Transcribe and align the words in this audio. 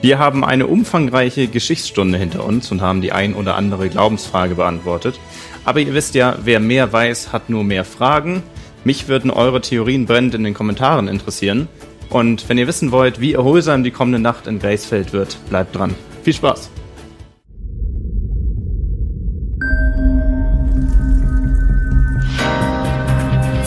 Wir 0.00 0.20
haben 0.20 0.44
eine 0.44 0.68
umfangreiche 0.68 1.48
Geschichtsstunde 1.48 2.18
hinter 2.18 2.44
uns 2.44 2.70
und 2.70 2.80
haben 2.80 3.00
die 3.00 3.10
ein 3.10 3.34
oder 3.34 3.56
andere 3.56 3.88
Glaubensfrage 3.88 4.54
beantwortet. 4.54 5.18
Aber 5.64 5.80
ihr 5.80 5.92
wisst 5.92 6.14
ja, 6.14 6.36
wer 6.44 6.60
mehr 6.60 6.92
weiß, 6.92 7.32
hat 7.32 7.50
nur 7.50 7.64
mehr 7.64 7.84
Fragen. 7.84 8.44
Mich 8.84 9.08
würden 9.08 9.30
eure 9.30 9.60
Theorien 9.60 10.06
brennend 10.06 10.34
in 10.34 10.44
den 10.44 10.54
Kommentaren 10.54 11.08
interessieren. 11.08 11.66
Und 12.10 12.48
wenn 12.48 12.58
ihr 12.58 12.68
wissen 12.68 12.92
wollt, 12.92 13.20
wie 13.20 13.34
erholsam 13.34 13.82
die 13.82 13.90
kommende 13.90 14.20
Nacht 14.20 14.46
in 14.46 14.60
Gracefeld 14.60 15.12
wird, 15.12 15.36
bleibt 15.50 15.74
dran. 15.76 15.94
Viel 16.22 16.34
Spaß! 16.34 16.70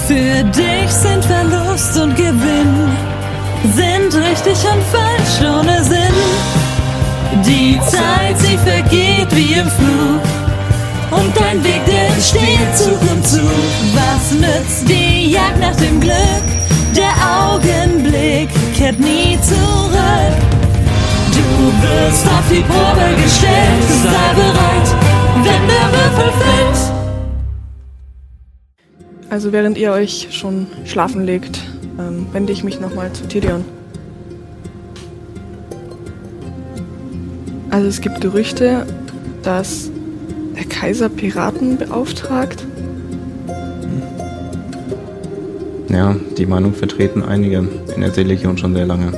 Für 0.08 0.44
dich 0.44 0.90
sind 0.90 1.24
Verlust 1.26 2.00
und 2.00 2.16
Gewinn, 2.16 2.90
sind 3.76 4.16
richtig 4.16 4.58
und 4.66 4.84
falsch 4.92 5.42
ohne 5.42 5.84
Sinn. 5.84 6.16
Die 7.46 7.80
Zeit, 7.88 8.38
sie 8.38 8.58
vergeht 8.58 9.28
wie 9.36 9.54
im 9.54 9.68
Flug. 9.68 10.22
Und 11.12 11.36
dein 11.38 11.64
Weg, 11.64 11.86
der 11.86 12.08
entsteht 12.08 12.76
Zug 12.76 13.02
um 13.02 13.24
Zug. 13.24 13.42
Was 13.94 14.32
nützt 14.32 14.88
die 14.88 15.32
Jagd 15.32 15.60
nach 15.60 15.76
dem 15.76 16.00
Glück? 16.00 16.16
Der 16.96 17.14
Augenblick 17.26 18.50
kehrt 18.76 19.00
nie 19.00 19.38
zurück. 19.42 20.38
Du 21.32 21.72
wirst 21.82 22.26
auf 22.26 22.44
die 22.50 22.62
Probe 22.62 23.22
gestellt, 23.22 23.84
sei 24.04 24.34
bereit, 24.34 24.96
wenn 25.36 25.68
der 25.68 25.88
Würfel 25.92 26.32
fällt. 26.40 26.92
Also 29.30 29.54
während 29.54 29.78
ihr 29.78 29.92
euch 29.94 30.28
schon 30.32 30.68
schlafen 30.86 31.26
legt, 31.26 31.60
ähm, 32.00 32.28
wende 32.32 32.54
ich 32.54 32.64
mich 32.64 32.80
nochmal 32.80 33.12
zu 33.14 33.28
Tyrion. 33.28 33.66
Also 37.70 37.88
es 37.88 38.02
gibt 38.02 38.20
Gerüchte, 38.20 38.86
dass 39.44 39.90
der 40.56 40.66
Kaiser 40.66 41.08
Piraten 41.08 41.78
beauftragt. 41.78 42.66
Ja, 45.90 46.16
die 46.38 46.46
Meinung 46.46 46.74
vertreten 46.74 47.24
einige 47.24 47.68
in 47.96 48.02
der 48.02 48.12
Seelegion 48.12 48.58
schon 48.58 48.74
sehr 48.74 48.86
lange. 48.86 49.14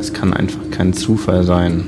Es 0.00 0.12
kann 0.12 0.32
einfach 0.32 0.60
kein 0.70 0.92
Zufall 0.92 1.44
sein, 1.44 1.86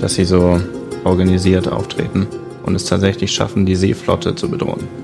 dass 0.00 0.14
sie 0.14 0.24
so 0.24 0.60
organisiert 1.04 1.68
auftreten 1.68 2.26
und 2.64 2.74
es 2.74 2.84
tatsächlich 2.84 3.32
schaffen, 3.32 3.64
die 3.64 3.76
Seeflotte 3.76 4.34
zu 4.34 4.48
bedrohen. 4.48 5.03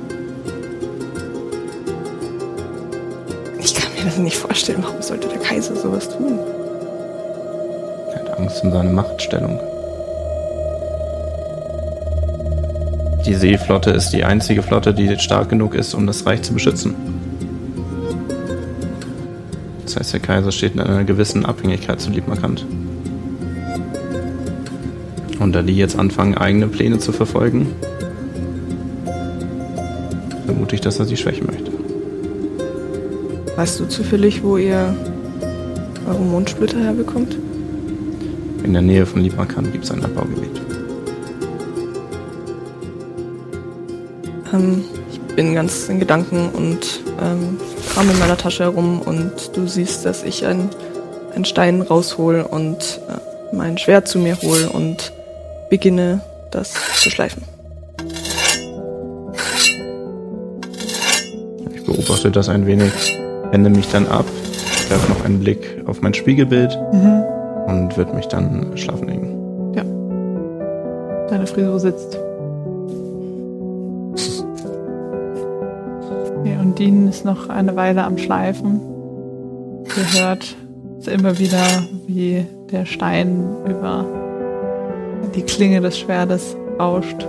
Vorstellen. 4.51 4.83
Warum 4.83 5.01
sollte 5.01 5.29
der 5.29 5.39
Kaiser 5.39 5.77
sowas 5.77 6.09
tun? 6.09 6.37
Er 8.12 8.17
hat 8.17 8.37
Angst 8.37 8.65
um 8.65 8.73
seine 8.73 8.91
Machtstellung. 8.91 9.61
Die 13.25 13.34
Seeflotte 13.34 13.91
ist 13.91 14.11
die 14.11 14.25
einzige 14.25 14.65
Flotte, 14.65 14.92
die 14.92 15.17
stark 15.19 15.51
genug 15.51 15.77
ist, 15.77 15.95
um 15.95 16.05
das 16.05 16.27
Reich 16.27 16.42
zu 16.42 16.52
beschützen. 16.52 16.97
Das 19.85 19.97
heißt, 19.97 20.14
der 20.14 20.20
Kaiser 20.20 20.51
steht 20.51 20.74
in 20.74 20.80
einer 20.80 21.05
gewissen 21.05 21.47
Abhängigkeit 21.47 22.01
zu 22.01 22.11
Liebmarkant. 22.11 22.67
Und 25.39 25.53
da 25.53 25.63
die 25.63 25.77
jetzt 25.77 25.97
anfangen, 25.97 26.36
eigene 26.36 26.67
Pläne 26.67 26.98
zu 26.98 27.13
verfolgen, 27.13 27.69
vermute 30.45 30.74
ich, 30.74 30.80
dass 30.80 30.98
er 30.98 31.05
sie 31.05 31.17
schwächen 31.17 31.47
möchte. 31.47 31.70
Weißt 33.61 33.79
du 33.79 33.85
zufällig, 33.85 34.43
wo 34.43 34.57
ihr 34.57 34.97
eure 36.09 36.19
Mondsplitter 36.19 36.79
herbekommt? 36.79 37.37
In 38.65 38.73
der 38.73 38.81
Nähe 38.81 39.05
von 39.05 39.21
Liebmarkant 39.21 39.71
gibt 39.71 39.85
es 39.85 39.91
ein 39.91 40.03
Abbaugebiet. 40.03 40.63
Ähm, 44.55 44.83
ich 45.13 45.21
bin 45.37 45.53
ganz 45.53 45.91
in 45.91 46.01
Gedanken 46.01 46.48
und 46.55 47.03
ähm, 47.21 47.61
kram 47.93 48.09
in 48.09 48.19
meiner 48.19 48.39
Tasche 48.39 48.63
herum 48.63 49.03
und 49.03 49.55
du 49.55 49.67
siehst, 49.67 50.07
dass 50.07 50.23
ich 50.23 50.47
einen, 50.47 50.71
einen 51.35 51.45
Stein 51.45 51.83
raushol 51.83 52.41
und 52.41 52.79
äh, 53.11 53.55
mein 53.55 53.77
Schwert 53.77 54.09
zu 54.09 54.19
mir 54.21 54.41
hole 54.41 54.71
und 54.71 55.13
beginne, 55.69 56.23
das 56.51 56.73
zu 56.97 57.11
schleifen. 57.11 57.42
Ich 61.75 61.85
beobachte 61.85 62.31
das 62.31 62.48
ein 62.48 62.67
wenig, 62.67 63.21
wende 63.50 63.70
mich 63.70 63.90
dann 63.90 64.06
ab, 64.06 64.27
werfe 64.88 65.12
noch 65.12 65.24
einen 65.24 65.40
Blick 65.40 65.83
auf 65.86 66.00
mein 66.02 66.14
Spiegelbild 66.14 66.77
und 67.66 67.96
würde 67.96 68.14
mich 68.14 68.27
dann 68.27 68.77
schlafen 68.77 69.08
legen. 69.08 69.40
Deine 71.30 71.46
Frisur 71.46 71.78
sitzt. 71.78 72.18
Okay, 76.38 76.56
und 76.61 76.77
Dean 76.77 77.08
ist 77.08 77.24
noch 77.24 77.48
eine 77.48 77.77
Weile 77.77 78.02
am 78.02 78.18
Schleifen. 78.18 78.80
Ihr 79.96 80.20
hört 80.20 80.56
es 80.98 81.06
immer 81.06 81.38
wieder, 81.38 81.62
wie 82.08 82.44
der 82.72 82.84
Stein 82.84 83.46
über 83.64 84.05
die 85.36 85.42
Klinge 85.42 85.80
des 85.80 86.00
Schwertes 86.00 86.56
rauscht. 86.80 87.24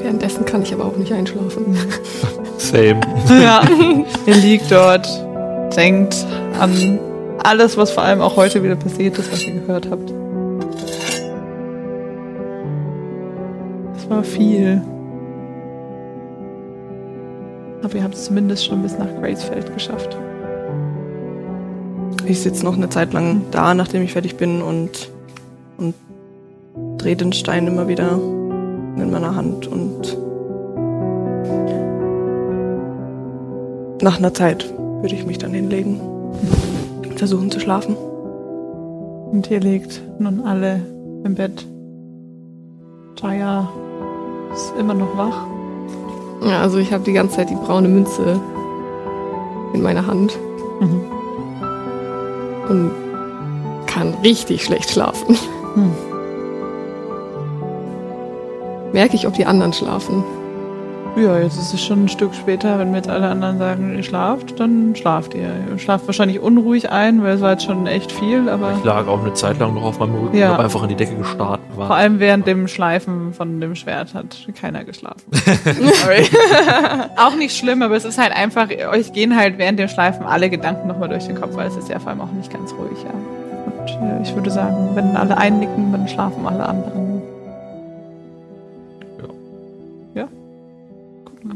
Währenddessen 0.00 0.46
kann 0.46 0.62
ich 0.62 0.72
aber 0.72 0.86
auch 0.86 0.96
nicht 0.96 1.12
einschlafen. 1.12 1.76
Same. 2.58 3.00
Ja, 3.28 3.62
ihr 4.26 4.34
liegt 4.34 4.70
dort, 4.70 5.06
denkt 5.76 6.26
an 6.58 6.98
alles, 7.42 7.76
was 7.76 7.90
vor 7.90 8.02
allem 8.02 8.20
auch 8.20 8.36
heute 8.36 8.62
wieder 8.62 8.76
passiert 8.76 9.18
ist, 9.18 9.30
was 9.32 9.42
ihr 9.42 9.60
gehört 9.60 9.88
habt. 9.90 10.10
Es 13.96 14.10
war 14.10 14.24
viel. 14.24 14.82
Aber 17.82 17.94
ihr 17.94 18.02
habt 18.02 18.14
es 18.14 18.24
zumindest 18.24 18.66
schon 18.66 18.82
bis 18.82 18.98
nach 18.98 19.06
Gracefeld 19.20 19.72
geschafft. 19.72 20.16
Ich 22.24 22.40
sitze 22.40 22.64
noch 22.64 22.76
eine 22.76 22.88
Zeit 22.88 23.12
lang 23.12 23.42
da, 23.52 23.74
nachdem 23.74 24.02
ich 24.02 24.12
fertig 24.12 24.36
bin 24.36 24.60
und, 24.60 25.10
und 25.78 25.94
drehe 26.98 27.14
den 27.14 27.32
Stein 27.32 27.68
immer 27.68 27.86
wieder 27.86 28.12
in 28.96 29.10
meiner 29.12 29.36
Hand 29.36 29.68
und 29.68 30.25
nach 34.06 34.18
einer 34.18 34.32
Zeit 34.32 34.72
würde 35.02 35.16
ich 35.16 35.26
mich 35.26 35.38
dann 35.38 35.50
hinlegen 35.52 36.00
und 36.00 37.18
versuchen 37.18 37.50
zu 37.50 37.58
schlafen. 37.58 37.96
Und 37.96 39.50
ihr 39.50 39.58
liegt 39.58 40.00
nun 40.20 40.46
alle 40.46 40.80
im 41.24 41.34
Bett. 41.34 41.66
Jaya 43.20 43.68
ist 44.54 44.72
immer 44.78 44.94
noch 44.94 45.16
wach. 45.16 45.44
Ja, 46.48 46.62
also 46.62 46.78
ich 46.78 46.92
habe 46.92 47.02
die 47.02 47.14
ganze 47.14 47.34
Zeit 47.34 47.50
die 47.50 47.56
braune 47.56 47.88
Münze 47.88 48.40
in 49.74 49.82
meiner 49.82 50.06
Hand 50.06 50.38
Mhm. 50.78 51.00
und 52.68 52.90
kann 53.88 54.14
richtig 54.22 54.62
schlecht 54.62 54.90
schlafen. 54.92 55.36
Hm. 55.74 55.90
Merke 58.92 59.16
ich, 59.16 59.26
ob 59.26 59.34
die 59.34 59.46
anderen 59.46 59.72
schlafen. 59.72 60.22
Ja, 61.16 61.38
jetzt 61.38 61.56
ist 61.58 61.72
es 61.72 61.82
schon 61.82 62.04
ein 62.04 62.08
Stück 62.10 62.34
später. 62.34 62.78
Wenn 62.78 62.90
mir 62.90 62.98
jetzt 62.98 63.08
alle 63.08 63.26
anderen 63.28 63.56
sagen, 63.58 63.96
ihr 63.96 64.02
schlaft, 64.02 64.60
dann 64.60 64.94
schlaft 64.94 65.34
ihr. 65.34 65.48
Ihr 65.70 65.78
schlaft 65.78 66.06
wahrscheinlich 66.06 66.40
unruhig 66.40 66.90
ein, 66.90 67.22
weil 67.22 67.36
es 67.36 67.40
war 67.40 67.52
jetzt 67.52 67.64
schon 67.64 67.86
echt 67.86 68.12
viel, 68.12 68.50
aber 68.50 68.74
Ich 68.78 68.84
lag 68.84 69.06
auch 69.08 69.22
eine 69.22 69.32
Zeit 69.32 69.58
lang 69.58 69.72
noch 69.74 69.82
auf 69.84 69.98
meinem 69.98 70.14
Rücken 70.14 70.36
Ja. 70.36 70.48
und 70.48 70.52
habe 70.54 70.64
einfach 70.64 70.82
in 70.82 70.90
die 70.90 70.94
Decke 70.94 71.14
gestarrt. 71.16 71.60
vor 71.74 71.88
War 71.88 71.96
allem 71.96 72.20
während 72.20 72.46
dem 72.46 72.68
Schleifen 72.68 73.32
von 73.32 73.60
dem 73.62 73.74
Schwert 73.74 74.12
hat 74.12 74.46
keiner 74.60 74.84
geschlafen. 74.84 75.22
Sorry. 75.32 76.28
auch 77.16 77.34
nicht 77.34 77.56
schlimm, 77.56 77.80
aber 77.80 77.96
es 77.96 78.04
ist 78.04 78.18
halt 78.18 78.32
einfach, 78.36 78.68
euch 78.92 79.12
gehen 79.14 79.36
halt 79.36 79.56
während 79.56 79.78
dem 79.78 79.88
Schleifen 79.88 80.26
alle 80.26 80.50
Gedanken 80.50 80.86
nochmal 80.86 81.08
durch 81.08 81.26
den 81.26 81.40
Kopf, 81.40 81.56
weil 81.56 81.68
es 81.68 81.76
ist 81.76 81.88
ja 81.88 81.98
vor 81.98 82.10
allem 82.10 82.20
auch 82.20 82.32
nicht 82.32 82.52
ganz 82.52 82.72
ruhig, 82.74 82.98
ja. 83.02 83.10
Und 83.64 83.88
äh, 84.06 84.22
ich 84.22 84.34
würde 84.34 84.50
sagen, 84.50 84.90
wenn 84.94 85.16
alle 85.16 85.38
einnicken, 85.38 85.92
dann 85.92 86.06
schlafen 86.08 86.46
alle 86.46 86.66
anderen. 86.68 87.15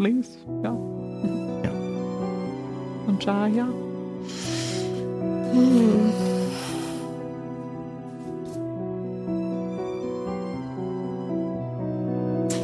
links, 0.01 0.29
ja. 0.63 0.77
ja. 1.63 1.71
Und 3.07 3.25
Jaya. 3.25 3.69
Hm. 5.53 6.13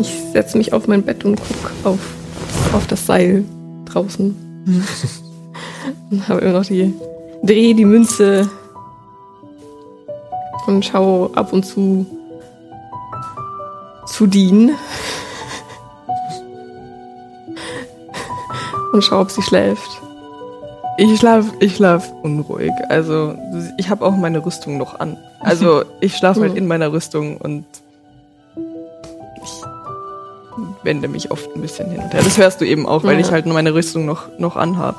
Ich 0.01 0.13
setze 0.33 0.59
mich 0.59 0.73
auf 0.73 0.89
mein 0.89 1.03
Bett 1.03 1.25
und 1.25 1.37
gucke 1.37 1.73
auf, 1.85 1.99
auf 2.73 2.87
das 2.87 3.07
Seil 3.07 3.45
draußen. 3.85 4.35
Und 6.11 6.29
habe 6.29 6.41
immer 6.41 6.61
noch 6.61 6.65
die. 6.65 6.95
Dreh 7.43 7.75
die 7.75 7.85
Münze 7.85 8.49
und 10.67 10.85
schaue 10.85 11.37
ab 11.37 11.53
und 11.53 11.65
zu 11.65 12.07
zu 14.07 14.27
dienen. 14.27 14.75
Und 18.97 19.03
schaue, 19.03 19.21
ob 19.21 19.31
sie 19.31 19.43
schläft. 19.43 19.89
Ich 20.99 21.19
schlaf, 21.21 21.45
ich 21.61 21.77
schlaf 21.77 22.11
unruhig. 22.23 22.73
Also 22.89 23.35
ich 23.77 23.91
habe 23.91 24.05
auch 24.05 24.17
meine 24.17 24.45
Rüstung 24.45 24.79
noch 24.79 24.99
an. 24.99 25.17
Also 25.41 25.85
ich 26.01 26.17
schlafe 26.17 26.41
halt 26.41 26.57
in 26.57 26.67
meiner 26.67 26.91
Rüstung 26.93 27.37
und 27.37 27.65
ich 29.43 29.53
wende 30.83 31.09
mich 31.09 31.31
oft 31.31 31.55
ein 31.55 31.61
bisschen 31.61 31.91
hin 31.91 32.01
und 32.01 32.13
her. 32.15 32.23
Das 32.23 32.39
hörst 32.39 32.61
du 32.61 32.65
eben 32.67 32.87
auch, 32.87 33.05
weil 33.05 33.15
Ja. 33.15 33.21
ich 33.21 33.31
halt 33.31 33.45
nur 33.47 33.55
meine 33.55 33.75
Rüstung 33.75 34.07
noch, 34.07 34.23
noch 34.39 34.57
anhab. 34.57 34.97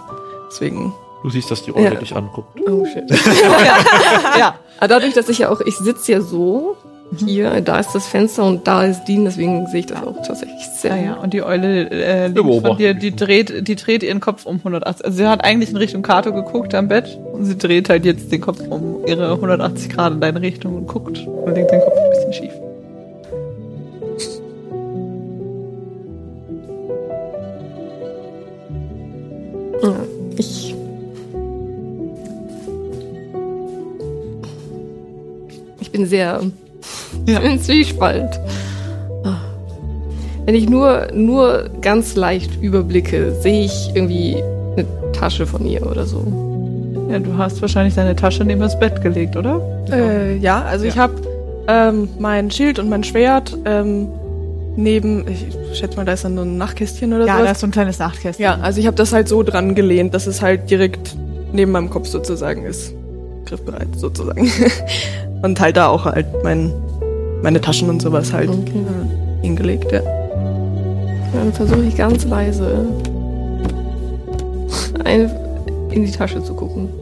Deswegen. 0.50 0.94
Du 1.24 1.30
siehst, 1.32 1.50
dass 1.50 1.64
die 1.64 1.76
Eule 1.76 1.86
Ja. 1.96 1.96
dich 1.96 2.16
anguckt. 2.16 2.60
Oh 2.70 2.86
shit. 2.86 3.10
Ja. 4.38 4.56
Aber 4.78 4.88
dadurch, 4.88 5.14
dass 5.16 5.28
ich 5.30 5.40
ja 5.40 5.50
auch, 5.50 5.62
ich 5.62 5.76
sitze 5.78 6.12
ja 6.12 6.22
so 6.22 6.78
hier, 7.16 7.62
da 7.62 7.80
ist 7.80 7.94
das 7.94 8.06
Fenster 8.08 8.44
und 8.44 8.68
da 8.68 8.84
ist 8.84 9.06
Dean, 9.06 9.24
deswegen 9.24 9.66
sehe 9.68 9.80
ich 9.82 9.86
das 9.86 10.04
auch 10.04 10.22
tatsächlich 10.26 10.66
sehr. 10.76 10.94
Ah 10.94 10.98
ja, 10.98 11.14
und 11.16 11.34
die 11.34 11.42
Eule 11.42 11.90
äh, 11.90 12.34
von 12.34 12.78
dir, 12.78 12.94
die 12.94 13.16
dreht, 13.16 13.68
die 13.68 13.76
dreht 13.76 14.04
ihren 14.04 14.20
Kopf 14.20 14.46
um 14.46 14.58
180. 14.58 15.06
Also 15.06 15.18
sie 15.18 15.28
hat 15.28 15.44
eigentlich 15.44 15.70
in 15.70 15.78
Richtung 15.78 16.02
Kato 16.02 16.34
geguckt 16.34 16.76
am 16.76 16.90
Bett 16.90 17.18
und 17.32 17.46
sie 17.46 17.58
dreht 17.58 17.90
halt 17.90 18.04
jetzt 18.04 18.32
den 18.32 18.42
Kopf 18.42 18.60
um 18.70 19.06
ihre 19.08 19.32
180 19.32 19.90
Grad 19.90 20.14
in 20.14 20.22
deine 20.22 20.42
Richtung 20.42 20.76
und 20.76 20.88
guckt 20.88 21.26
und 21.26 21.56
legt 21.56 21.72
den 21.72 21.80
Kopf 21.80 21.94
ein 21.98 22.10
bisschen 22.10 22.34
schief. 22.34 22.54
Ja, 29.82 29.96
ich. 30.38 30.76
Ich 35.80 35.92
bin 35.92 36.06
sehr 36.06 36.42
Ja. 37.28 37.40
im 37.42 37.62
Zwiespalt. 37.62 38.40
Ah. 39.24 39.36
Wenn 40.46 40.56
ich 40.56 40.70
nur, 40.70 41.08
nur 41.14 41.70
ganz 41.82 42.16
leicht 42.16 42.62
überblicke, 42.62 43.34
sehe 43.42 43.66
ich 43.66 43.92
irgendwie 43.94 44.38
eine 44.76 44.86
Tasche 45.14 45.46
von 45.46 45.66
ihr 45.66 45.86
oder 45.86 46.06
so. 46.06 46.24
Ja, 47.12 47.20
du 47.20 47.38
hast 47.38 47.62
wahrscheinlich 47.62 47.96
deine 47.96 48.16
Tasche 48.16 48.44
neben 48.44 48.62
das 48.62 48.80
Bett 48.80 49.02
gelegt, 49.02 49.36
oder? 49.36 49.62
Äh, 49.92 50.38
ja, 50.38 50.62
also 50.64 50.86
ich 50.86 50.96
Ja. 50.96 51.04
habe 51.04 51.14
ähm, 51.68 52.10
mein 52.20 52.50
Schild 52.52 52.80
und 52.80 52.90
mein 52.90 53.04
Schwert 53.04 53.56
ähm, 53.66 54.08
neben, 54.76 55.26
ich 55.28 55.78
schätze 55.80 55.98
mal, 55.98 56.06
da 56.06 56.14
ist 56.14 56.24
dann 56.24 56.36
so 56.36 56.42
ein 56.44 56.58
Nachtkästchen 56.58 57.14
oder 57.14 57.26
Ja, 57.26 57.34
da 57.34 57.40
sowas. 57.40 57.52
ist 57.54 57.60
so 57.62 57.68
ein 57.68 57.72
kleines 57.72 58.00
Nachtkästchen. 58.00 58.44
Ja, 58.44 58.58
also 58.62 58.80
ich 58.80 58.88
habe 58.88 58.96
das 58.96 59.12
halt 59.14 59.28
so 59.28 59.44
dran 59.44 59.74
gelehnt, 59.76 60.14
dass 60.14 60.28
es 60.28 60.42
halt 60.42 60.70
direkt 60.70 61.16
neben 61.52 61.72
meinem 61.72 61.90
Kopf 61.90 62.08
sozusagen 62.08 62.64
ist. 62.66 62.94
Griffbereit 63.46 63.88
sozusagen. 63.96 64.50
und 65.42 65.60
halt 65.60 65.78
da 65.78 65.88
auch 65.88 66.06
halt 66.06 66.28
mein, 66.44 66.72
meine 67.44 67.62
Taschen 67.62 67.90
und 67.90 68.02
sowas 68.02 68.34
halt 68.34 68.50
Okay. 68.50 68.72
äh, 69.42 69.46
hingelegt, 69.46 69.92
ja. 69.92 70.02
Dann 71.34 71.54
versuche 71.54 71.84
ich 71.84 71.96
ganz 71.96 72.26
leise 72.26 72.86
ein, 75.04 75.30
in 75.92 76.06
die 76.06 76.12
Tasche 76.12 76.44
zu 76.44 76.54
gucken. 76.54 76.90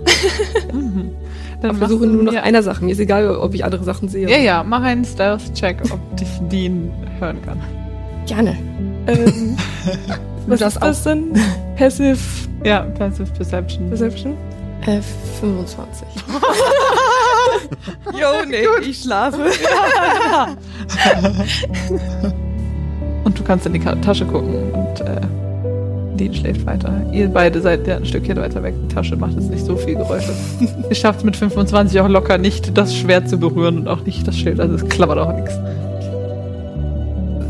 Mhm. 0.74 1.12
Dann 1.62 1.72
Ich 1.72 1.78
versuche 1.78 2.06
nur 2.08 2.24
noch 2.24 2.34
einer 2.36 2.62
Sache. 2.64 2.84
Mir 2.84 2.92
ist 2.92 3.00
egal, 3.00 3.36
ob 3.38 3.54
ich 3.54 3.64
andere 3.64 3.84
Sachen 3.84 4.10
sehe. 4.10 4.28
Ja, 4.30 4.38
ja, 4.38 4.64
mach 4.64 4.82
einen 4.84 5.06
Stealth-Check, 5.06 5.78
ob 5.92 6.18
dich 6.18 6.28
Dean 6.52 6.92
hören 7.20 7.42
kann. 7.44 7.60
Gerne. 8.26 8.58
Ähm, 9.08 9.56
was 10.48 10.60
Das 10.60 10.74
ist 10.76 10.82
das 10.82 11.04
denn? 11.04 11.34
Passive 11.78 12.18
Ja, 12.64 12.82
Passive 12.98 13.30
Perception. 13.38 13.88
Perception? 13.90 14.34
Äh, 14.86 15.00
25. 15.40 16.08
Jo, 18.14 18.46
nee, 18.48 18.66
ich 18.88 19.02
schlafe. 19.02 19.38
Und 23.24 23.40
du 23.40 23.44
kannst 23.44 23.66
in 23.66 23.74
die 23.74 23.80
Tasche 23.80 24.26
gucken 24.26 24.54
und 24.72 25.02
äh, 25.02 25.22
Dean 26.16 26.34
schläft 26.34 26.66
weiter. 26.66 26.94
Ihr 27.12 27.28
beide 27.28 27.60
seid 27.60 27.88
ja 27.88 27.98
ein 27.98 28.06
Stückchen 28.06 28.38
weiter 28.38 28.62
weg. 28.62 28.76
Die 28.84 28.94
Tasche 28.94 29.16
macht 29.16 29.34
jetzt 29.34 29.50
nicht 29.50 29.66
so 29.66 29.76
viel 29.76 29.96
Geräusche. 29.96 30.32
Ihr 30.90 30.96
schafft 30.96 31.20
es 31.20 31.26
mit 31.26 31.36
25 31.36 32.00
auch 32.00 32.08
locker 32.08 32.38
nicht, 32.38 32.78
das 32.78 32.96
Schwert 32.96 33.28
zu 33.28 33.40
berühren 33.40 33.80
und 33.80 33.88
auch 33.88 34.06
nicht 34.06 34.28
das 34.28 34.38
Schild. 34.38 34.60
Also 34.60 34.76
es 34.76 34.88
klappert 34.88 35.18
auch 35.18 35.34
nichts. 35.34 35.58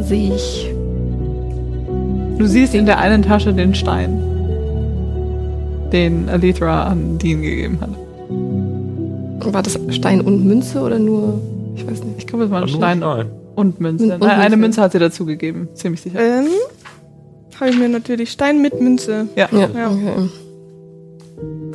Sehe 0.08 0.34
ich. 0.34 0.72
Du 2.38 2.46
siehst 2.48 2.74
in 2.74 2.86
der 2.86 3.00
einen 3.00 3.22
Tasche 3.22 3.54
den 3.54 3.76
Stein, 3.76 4.22
den 5.92 6.30
Alethra 6.30 6.84
an 6.84 7.18
Dean 7.18 7.42
gegeben 7.42 7.80
hat. 7.82 8.05
War 9.54 9.64
das 9.64 9.80
Stein 9.90 10.22
und 10.22 10.46
Münze 10.46 10.82
oder 10.82 11.00
nur. 11.00 11.40
Ich 11.76 11.86
weiß 11.86 12.04
nicht. 12.04 12.18
Ich 12.20 12.28
glaube, 12.28 12.46
es 12.46 12.52
war 12.52 12.58
ein 12.62 12.68
Nur 12.68 12.76
Stein 12.78 12.98
Stein. 13.00 13.28
und 13.56 13.80
Münze. 13.80 14.04
Und 14.14 14.20
Nein, 14.22 14.40
eine 14.40 14.58
Münze. 14.58 14.82
Hat 14.82 14.92
sie 14.94 15.00
dazu 15.00 15.26
gegeben, 15.26 15.68
ziemlich 15.74 16.02
sicher. 16.02 16.20
Ähm, 16.20 16.48
habe 17.60 17.70
ich 17.70 17.78
mir 17.78 17.90
natürlich 17.90 18.32
Stein 18.32 18.62
mit 18.62 18.80
Münze. 18.82 19.28
Ja. 19.36 19.48
Ja, 19.52 19.70
Ja. 19.76 19.92
okay. 19.92 20.30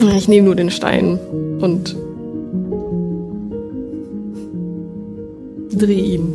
Ja, 0.00 0.16
Ich 0.16 0.28
nehme 0.28 0.46
nur 0.46 0.54
den 0.56 0.70
Stein 0.70 1.18
und 1.60 1.96
drehe 5.72 6.02
ihn. 6.16 6.32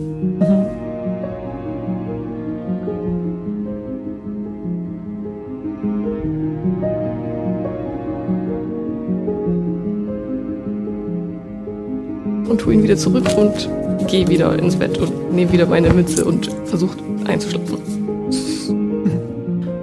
Und 12.55 12.61
tue 12.61 12.73
ihn 12.73 12.83
wieder 12.83 12.95
zurück 12.95 13.25
und 13.35 13.67
gehe 14.07 14.29
wieder 14.29 14.57
ins 14.57 14.77
Bett 14.77 14.97
und 14.97 15.33
nehme 15.33 15.51
wieder 15.51 15.65
meine 15.65 15.93
Mütze 15.93 16.23
und 16.23 16.49
versuche 16.63 16.97
einzuschlafen. 17.27 17.81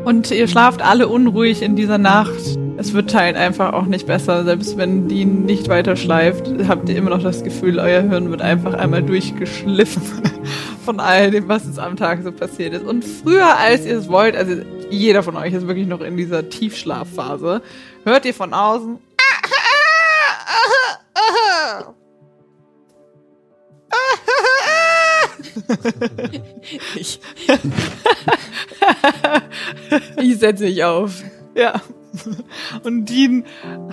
Und 0.07 0.31
ihr 0.31 0.49
schlaft 0.49 0.81
alle 0.81 1.07
unruhig 1.07 1.61
in 1.61 1.77
dieser 1.77 1.99
Nacht. 1.99 2.59
Es 2.79 2.95
wird 2.95 3.15
halt 3.15 3.37
einfach 3.37 3.75
auch 3.75 3.85
nicht 3.85 4.07
besser. 4.07 4.45
Selbst 4.45 4.79
wenn 4.79 5.07
Dean 5.07 5.45
nicht 5.45 5.69
weiter 5.69 5.97
schleift, 5.97 6.51
habt 6.67 6.89
ihr 6.89 6.97
immer 6.97 7.11
noch 7.11 7.23
das 7.23 7.45
Gefühl, 7.45 7.79
euer 7.79 8.01
Hirn 8.01 8.31
wird 8.31 8.41
einfach 8.41 8.73
einmal 8.73 9.03
durchgeschliffen 9.03 10.03
von 10.85 10.99
all 10.99 11.31
dem, 11.31 11.49
was 11.49 11.67
jetzt 11.67 11.79
am 11.79 11.97
Tag 11.97 12.23
so 12.25 12.33
passiert 12.33 12.73
ist. 12.73 12.87
Und 12.87 13.05
früher, 13.05 13.59
als 13.59 13.85
ihr 13.85 13.99
es 13.99 14.09
wollt, 14.09 14.35
also 14.35 14.63
jeder 14.89 15.23
von 15.23 15.37
euch 15.37 15.53
ist 15.53 15.67
wirklich 15.67 15.87
noch 15.87 16.01
in 16.01 16.17
dieser 16.17 16.49
Tiefschlafphase, 16.49 17.61
hört 18.05 18.25
ihr 18.25 18.35
von 18.35 18.55
außen. 18.55 18.99
Ich, 26.95 27.21
ich 30.17 30.39
setze 30.39 30.65
mich 30.65 30.85
auf. 30.85 31.23
Ja. 31.55 31.81
Und 32.85 33.07
Dean 33.07 33.45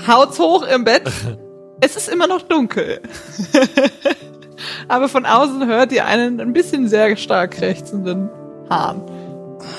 haut's 0.08 0.40
hoch 0.40 0.64
im 0.64 0.84
Bett. 0.84 1.10
Es 1.82 1.96
ist 1.96 2.10
immer 2.10 2.28
noch 2.28 2.42
dunkel. 2.42 3.02
Aber 4.88 5.08
von 5.08 5.26
außen 5.26 5.66
hört 5.68 5.92
ihr 5.92 6.06
einen 6.06 6.42
ein 6.42 6.54
bisschen 6.54 6.88
sehr 6.88 7.16
stark 7.16 7.52
krächzenden 7.52 8.30
Hahn. 8.70 9.02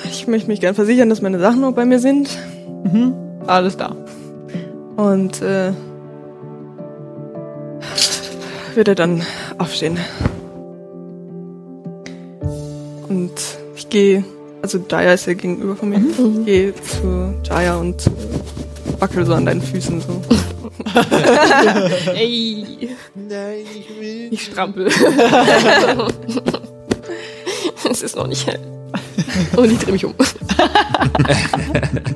Ich 0.04 0.26
möchte 0.26 0.48
mich 0.48 0.60
gern 0.60 0.74
versichern, 0.74 1.08
dass 1.10 1.22
meine 1.22 1.38
Sachen 1.38 1.60
noch 1.60 1.72
bei 1.72 1.84
mir 1.84 1.98
sind. 1.98 2.30
Mhm. 2.84 3.14
Alles 3.46 3.76
da. 3.76 3.94
Und 4.96 5.42
äh, 5.42 5.72
würde 8.74 8.94
dann 8.94 9.22
aufstehen. 9.58 9.98
Gehe, 13.90 14.24
also 14.62 14.78
Jaya 14.88 15.12
ist 15.12 15.26
ja 15.26 15.34
gegenüber 15.34 15.76
von 15.76 15.90
mir. 15.90 15.98
Ich 15.98 16.16
gehe 16.46 16.74
zu 16.74 17.34
Jaya 17.44 17.76
und 17.76 18.10
wackel 18.98 19.26
so 19.26 19.34
an 19.34 19.44
deinen 19.46 19.60
Füßen 19.62 20.00
so. 20.00 20.22
Ey! 22.14 22.88
Nein, 23.14 23.64
ich 23.74 24.00
will. 24.00 24.28
Ich 24.32 24.44
strampel. 24.44 24.86
es 27.90 28.02
ist 28.02 28.16
noch 28.16 28.26
nicht 28.26 28.46
hell. 28.46 28.60
Und 29.56 29.70
ich 29.72 29.78
drehe 29.78 29.92
mich 29.92 30.04
um. 30.04 30.14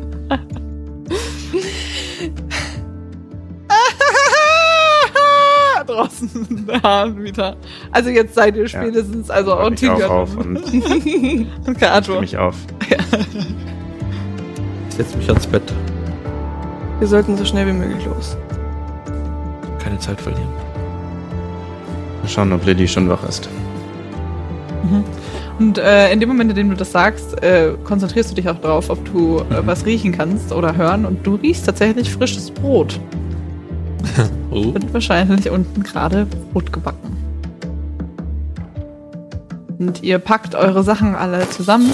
Draußen 5.94 6.66
Hahn 6.82 7.22
wieder. 7.22 7.56
Also 7.92 8.10
jetzt 8.10 8.34
seid 8.34 8.56
ihr 8.56 8.68
spätestens, 8.68 9.30
also 9.30 9.54
auch 9.54 9.60
auch 9.60 9.70
Tiger 9.70 10.10
auf 10.10 10.36
und 10.36 10.56
und 11.66 11.78
Kato. 11.80 12.20
mich 12.20 12.36
auf. 12.36 12.56
Ich 14.88 14.96
setze 14.96 15.16
mich 15.16 15.28
ans 15.28 15.46
Bett. 15.46 15.72
Wir 16.98 17.08
sollten 17.08 17.36
so 17.36 17.44
schnell 17.44 17.66
wie 17.66 17.72
möglich 17.72 18.04
los. 18.06 18.36
Keine 19.78 19.98
Zeit 19.98 20.20
verlieren. 20.20 20.48
Mal 22.22 22.28
schauen, 22.28 22.52
ob 22.52 22.64
Lilly 22.64 22.88
schon 22.88 23.08
wach 23.08 23.22
ist. 23.28 23.48
Und 25.58 25.78
äh, 25.78 26.12
in 26.12 26.20
dem 26.20 26.28
Moment, 26.28 26.50
in 26.50 26.56
dem 26.56 26.70
du 26.70 26.76
das 26.76 26.92
sagst, 26.92 27.42
äh, 27.42 27.74
konzentrierst 27.84 28.30
du 28.30 28.34
dich 28.34 28.48
auch 28.48 28.58
drauf, 28.60 28.90
ob 28.90 29.04
du 29.12 29.38
äh, 29.38 29.66
was 29.66 29.86
riechen 29.86 30.12
kannst 30.12 30.52
oder 30.52 30.76
hören. 30.76 31.06
Und 31.06 31.26
du 31.26 31.36
riechst 31.36 31.66
tatsächlich 31.66 32.10
frisches 32.10 32.50
Brot. 32.50 32.98
Oh. 34.50 34.72
Wird 34.72 34.94
wahrscheinlich 34.94 35.50
unten 35.50 35.82
gerade 35.82 36.26
Brot 36.52 36.72
gebacken. 36.72 37.16
Und 39.78 40.02
ihr 40.04 40.18
packt 40.20 40.54
eure 40.54 40.84
Sachen 40.84 41.16
alle 41.16 41.48
zusammen, 41.50 41.90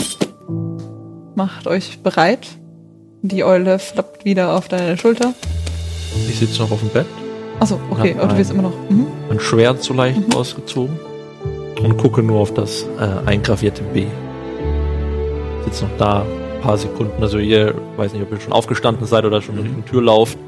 macht 1.34 1.66
euch 1.66 2.02
bereit. 2.02 2.46
Die 3.22 3.44
Eule 3.44 3.78
flappt 3.78 4.26
wieder 4.26 4.54
auf 4.54 4.68
deine 4.68 4.98
Schulter. 4.98 5.32
Ich 6.28 6.38
sitze 6.38 6.60
noch 6.60 6.70
auf 6.70 6.80
dem 6.80 6.90
Bett, 6.90 7.06
Achso, 7.60 7.78
okay, 7.90 8.14
Ja, 8.16 8.24
oh, 8.24 8.26
du 8.26 8.34
bist 8.34 8.50
immer 8.50 8.62
noch. 8.62 8.72
Mhm. 8.88 9.06
mein 9.28 9.38
Schwert 9.40 9.82
so 9.82 9.92
leicht 9.92 10.34
ausgezogen 10.34 10.98
und 11.82 11.96
gucke 11.98 12.22
nur 12.22 12.40
auf 12.40 12.52
das 12.54 12.86
äh, 12.98 13.28
eingravierte 13.28 13.82
B. 13.82 14.06
Sitze 15.64 15.84
noch 15.84 15.96
da, 15.98 16.22
ein 16.22 16.60
paar 16.62 16.78
Sekunden. 16.78 17.22
Also 17.22 17.38
ihr, 17.38 17.74
weiß 17.96 18.12
nicht, 18.14 18.22
ob 18.22 18.32
ihr 18.32 18.40
schon 18.40 18.52
aufgestanden 18.52 19.06
seid 19.06 19.24
oder 19.24 19.42
schon 19.42 19.58
Richtung 19.58 19.84
Tür 19.84 20.02
lauft. 20.02 20.38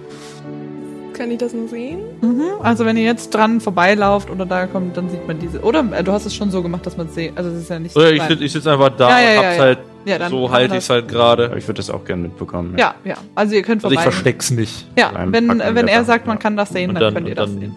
Kann 1.12 1.31
ich 1.31 1.38
das 1.38 1.52
nur 1.52 1.69
sehen? 1.69 2.00
Mhm. 2.21 2.42
Also 2.62 2.85
wenn 2.87 2.97
ihr 2.97 3.04
jetzt 3.04 3.31
dran 3.35 3.61
vorbeilauft 3.61 4.31
oder 4.31 4.47
da 4.47 4.66
kommt, 4.66 4.97
dann 4.97 5.09
sieht 5.11 5.26
man 5.26 5.38
diese. 5.38 5.61
Oder 5.61 5.85
äh, 5.92 6.02
du 6.02 6.12
hast 6.12 6.26
es 6.26 6.35
schon 6.35 6.50
so 6.50 6.62
gemacht, 6.62 6.87
dass 6.87 6.97
man 6.97 7.07
es 7.09 7.14
sieht. 7.14 7.37
Also 7.37 7.50
es 7.50 7.59
ist 7.62 7.71
ja 7.71 7.78
nicht 7.78 7.92
so. 7.92 8.00
Oder 8.00 8.11
ich, 8.11 8.16
klein. 8.16 8.28
sitze 8.31 8.45
ich 8.45 8.52
sitz 8.52 8.66
einfach 8.66 8.90
da 8.97 9.11
Ja, 9.11 9.19
ja, 9.21 9.28
und 9.28 9.35
ja, 9.35 9.42
hab's 9.49 9.57
ja. 9.57 9.62
halt, 9.62 9.78
Ja, 10.04 10.19
dann 10.19 10.31
so 10.31 10.50
halte 10.50 10.75
ich 10.76 10.85
es 10.85 10.90
halt 10.90 11.09
gerade. 11.09 11.54
ich 11.59 11.66
würde 11.69 11.78
das 11.78 11.90
auch 11.90 12.04
gerne 12.04 12.23
mitbekommen. 12.23 12.75
Ja, 12.78 12.95
ja. 13.04 13.14
Also 13.35 13.54
ihr 13.54 13.62
könnt 13.62 13.85
Also 13.85 13.95
vorbei. 13.95 14.09
ich 14.09 14.12
versteck's 14.14 14.50
nicht. 14.50 14.87
ja, 14.97 15.12
wenn, 15.26 15.49
Packen 15.49 15.75
wenn 15.75 15.88
er 15.88 16.04
sagt, 16.04 16.26
man 16.26 16.37
ja. 16.37 16.42
kann 16.42 16.57
das 16.57 16.71
sehen, 16.71 16.95
dann, 16.95 17.02
dann, 17.02 17.14
könnt 17.14 17.28
ihr 17.28 17.35
das 17.35 17.50
dann 17.50 17.61
sehen. 17.61 17.75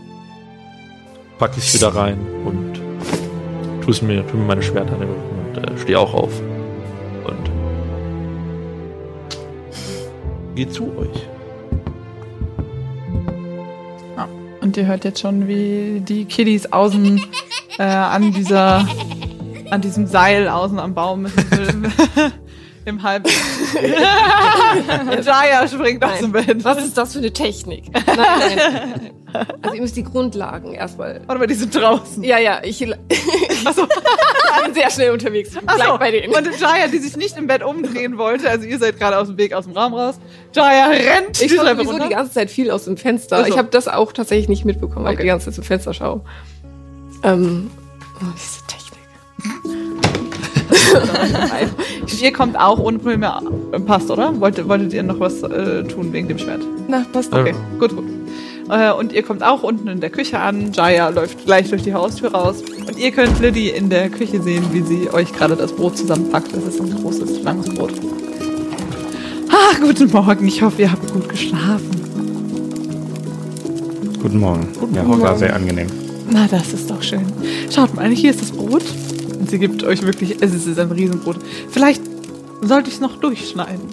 packe 1.37 1.55
ich 1.57 1.67
es 1.67 1.73
wieder 1.75 1.89
rein 1.95 2.17
und 2.45 2.79
tu's 3.83 4.01
mir, 4.01 4.25
tu 4.27 4.37
mir 4.37 4.45
meine 4.45 4.61
den 4.61 5.09
Rücken 5.09 5.55
und 5.55 5.57
äh, 5.69 5.77
stehe 5.77 5.99
auch 5.99 6.13
auf. 6.13 6.31
Und 7.27 7.51
geh 10.55 10.67
zu 10.67 10.85
euch. 10.97 11.27
Und 14.65 14.77
ihr 14.77 14.87
hört 14.87 15.05
jetzt 15.05 15.19
schon, 15.19 15.47
wie 15.47 16.01
die 16.01 16.25
Kiddies 16.25 16.65
außen 16.65 17.23
äh, 17.77 17.83
an 17.83 18.31
dieser, 18.31 18.87
an 19.69 19.79
diesem 19.79 20.07
Seil 20.07 20.47
außen 20.47 20.79
am 20.79 20.95
Baum 20.95 21.27
im 22.85 23.01
Halb. 23.03 23.27
Jaya 25.25 25.67
springt 25.67 26.03
aus 26.03 26.19
dem 26.19 26.31
Bett. 26.31 26.63
Was 26.63 26.77
ist 26.83 26.97
das 26.97 27.13
für 27.13 27.19
eine 27.19 27.31
Technik? 27.33 27.85
Nein, 28.07 28.15
nein. 28.17 29.11
Also 29.61 29.75
ihr 29.75 29.81
müsst 29.81 29.97
die 29.97 30.03
Grundlagen 30.03 30.73
erstmal. 30.73 31.21
Warte 31.25 31.39
mal, 31.39 31.47
die 31.47 31.55
sind 31.55 31.75
draußen. 31.75 32.23
Ja, 32.23 32.37
ja, 32.39 32.61
ich, 32.63 32.81
ich 32.81 32.89
bin 32.89 32.97
sehr 34.73 34.89
schnell 34.89 35.11
unterwegs. 35.11 35.49
Ich 35.53 35.59
gleich 35.67 35.83
so. 35.87 35.97
bei 35.97 36.11
denen. 36.11 36.33
Und 36.33 36.47
Jaya, 36.59 36.87
die 36.87 36.99
sich 36.99 37.17
nicht 37.17 37.37
im 37.37 37.47
Bett 37.47 37.61
umdrehen 37.61 38.17
wollte, 38.17 38.49
also 38.49 38.65
ihr 38.65 38.79
seid 38.79 38.97
gerade 38.97 39.17
aus 39.17 39.27
dem 39.27 39.37
Weg 39.37 39.51
aus 39.53 39.65
dem 39.65 39.73
Raum 39.73 39.93
raus. 39.93 40.15
Jaya 40.53 40.87
rennt 40.87 41.41
Ich 41.41 41.53
schaue 41.53 41.67
sowieso 41.67 41.91
runter. 41.91 42.07
die 42.07 42.13
ganze 42.13 42.31
Zeit 42.31 42.49
viel 42.49 42.71
aus 42.71 42.85
dem 42.85 42.95
Fenster. 42.95 43.39
Ach 43.41 43.45
so. 43.45 43.51
Ich 43.51 43.57
habe 43.57 43.67
das 43.69 43.89
auch 43.89 44.13
tatsächlich 44.13 44.47
nicht 44.47 44.63
mitbekommen, 44.63 45.03
weil 45.05 45.13
ich 45.13 45.17
Okay. 45.19 45.23
die 45.23 45.29
ganze 45.29 45.45
Zeit 45.47 45.55
zum 45.55 45.63
Fenster 45.65 45.93
schaue. 45.93 46.21
Ähm, 47.23 47.69
oh, 48.21 48.25
diese 48.37 48.65
Technik. 48.67 49.84
ihr 52.21 52.33
kommt 52.33 52.57
auch 52.59 52.79
ohne 52.79 52.97
Probleme. 52.99 53.31
Passt, 53.85 54.09
oder? 54.09 54.39
Wolltet, 54.39 54.67
wolltet 54.67 54.93
ihr 54.93 55.03
noch 55.03 55.19
was 55.19 55.41
äh, 55.43 55.83
tun 55.83 56.11
wegen 56.13 56.27
dem 56.27 56.37
Schwert? 56.37 56.61
Na, 56.87 57.05
passt 57.11 57.33
Okay, 57.33 57.51
Ja. 57.51 57.79
gut, 57.79 57.95
gut. 57.95 58.05
Äh, 58.69 58.91
und 58.93 59.13
ihr 59.13 59.21
kommt 59.21 59.43
auch 59.43 59.61
unten 59.63 59.87
in 59.87 59.99
der 59.99 60.09
Küche 60.09 60.39
an. 60.39 60.71
Jaya 60.73 61.09
läuft 61.09 61.45
gleich 61.45 61.69
durch 61.69 61.83
die 61.83 61.93
Haustür 61.93 62.33
raus. 62.33 62.63
Und 62.87 62.97
ihr 62.97 63.11
könnt 63.11 63.39
Liddy 63.39 63.69
in 63.69 63.89
der 63.89 64.09
Küche 64.09 64.41
sehen, 64.41 64.63
wie 64.71 64.81
sie 64.81 65.09
euch 65.13 65.31
gerade 65.33 65.55
das 65.55 65.71
Brot 65.71 65.97
zusammenpackt. 65.97 66.55
Das 66.55 66.63
ist 66.63 66.79
ein 66.81 66.89
großes, 67.01 67.43
langes 67.43 67.69
Brot. 67.75 67.93
Ah, 69.49 69.75
guten 69.79 70.11
Morgen. 70.11 70.47
Ich 70.47 70.61
hoffe, 70.61 70.81
ihr 70.81 70.91
habt 70.91 71.11
gut 71.13 71.29
geschlafen. 71.29 71.91
Guten 74.21 74.39
Morgen. 74.39 74.67
Guten 74.79 74.95
ja, 74.95 75.03
Morgen. 75.03 75.21
war 75.21 75.37
sehr 75.37 75.55
angenehm. 75.55 75.87
Na, 76.31 76.47
das 76.49 76.73
ist 76.73 76.89
doch 76.89 77.03
schön. 77.03 77.21
Schaut 77.69 77.93
mal, 77.93 78.09
hier 78.09 78.31
ist 78.31 78.41
das 78.41 78.51
Brot. 78.51 78.83
Und 79.45 79.51
sie 79.51 79.59
gibt 79.59 79.83
euch 79.83 80.01
wirklich, 80.01 80.37
es 80.41 80.55
ist 80.55 80.79
ein 80.79 80.89
Riesenbrot. 80.89 81.37
Vielleicht 81.69 82.01
sollte 82.61 82.89
ich 82.89 82.95
es 82.95 82.99
noch 82.99 83.17
durchschneiden. 83.17 83.85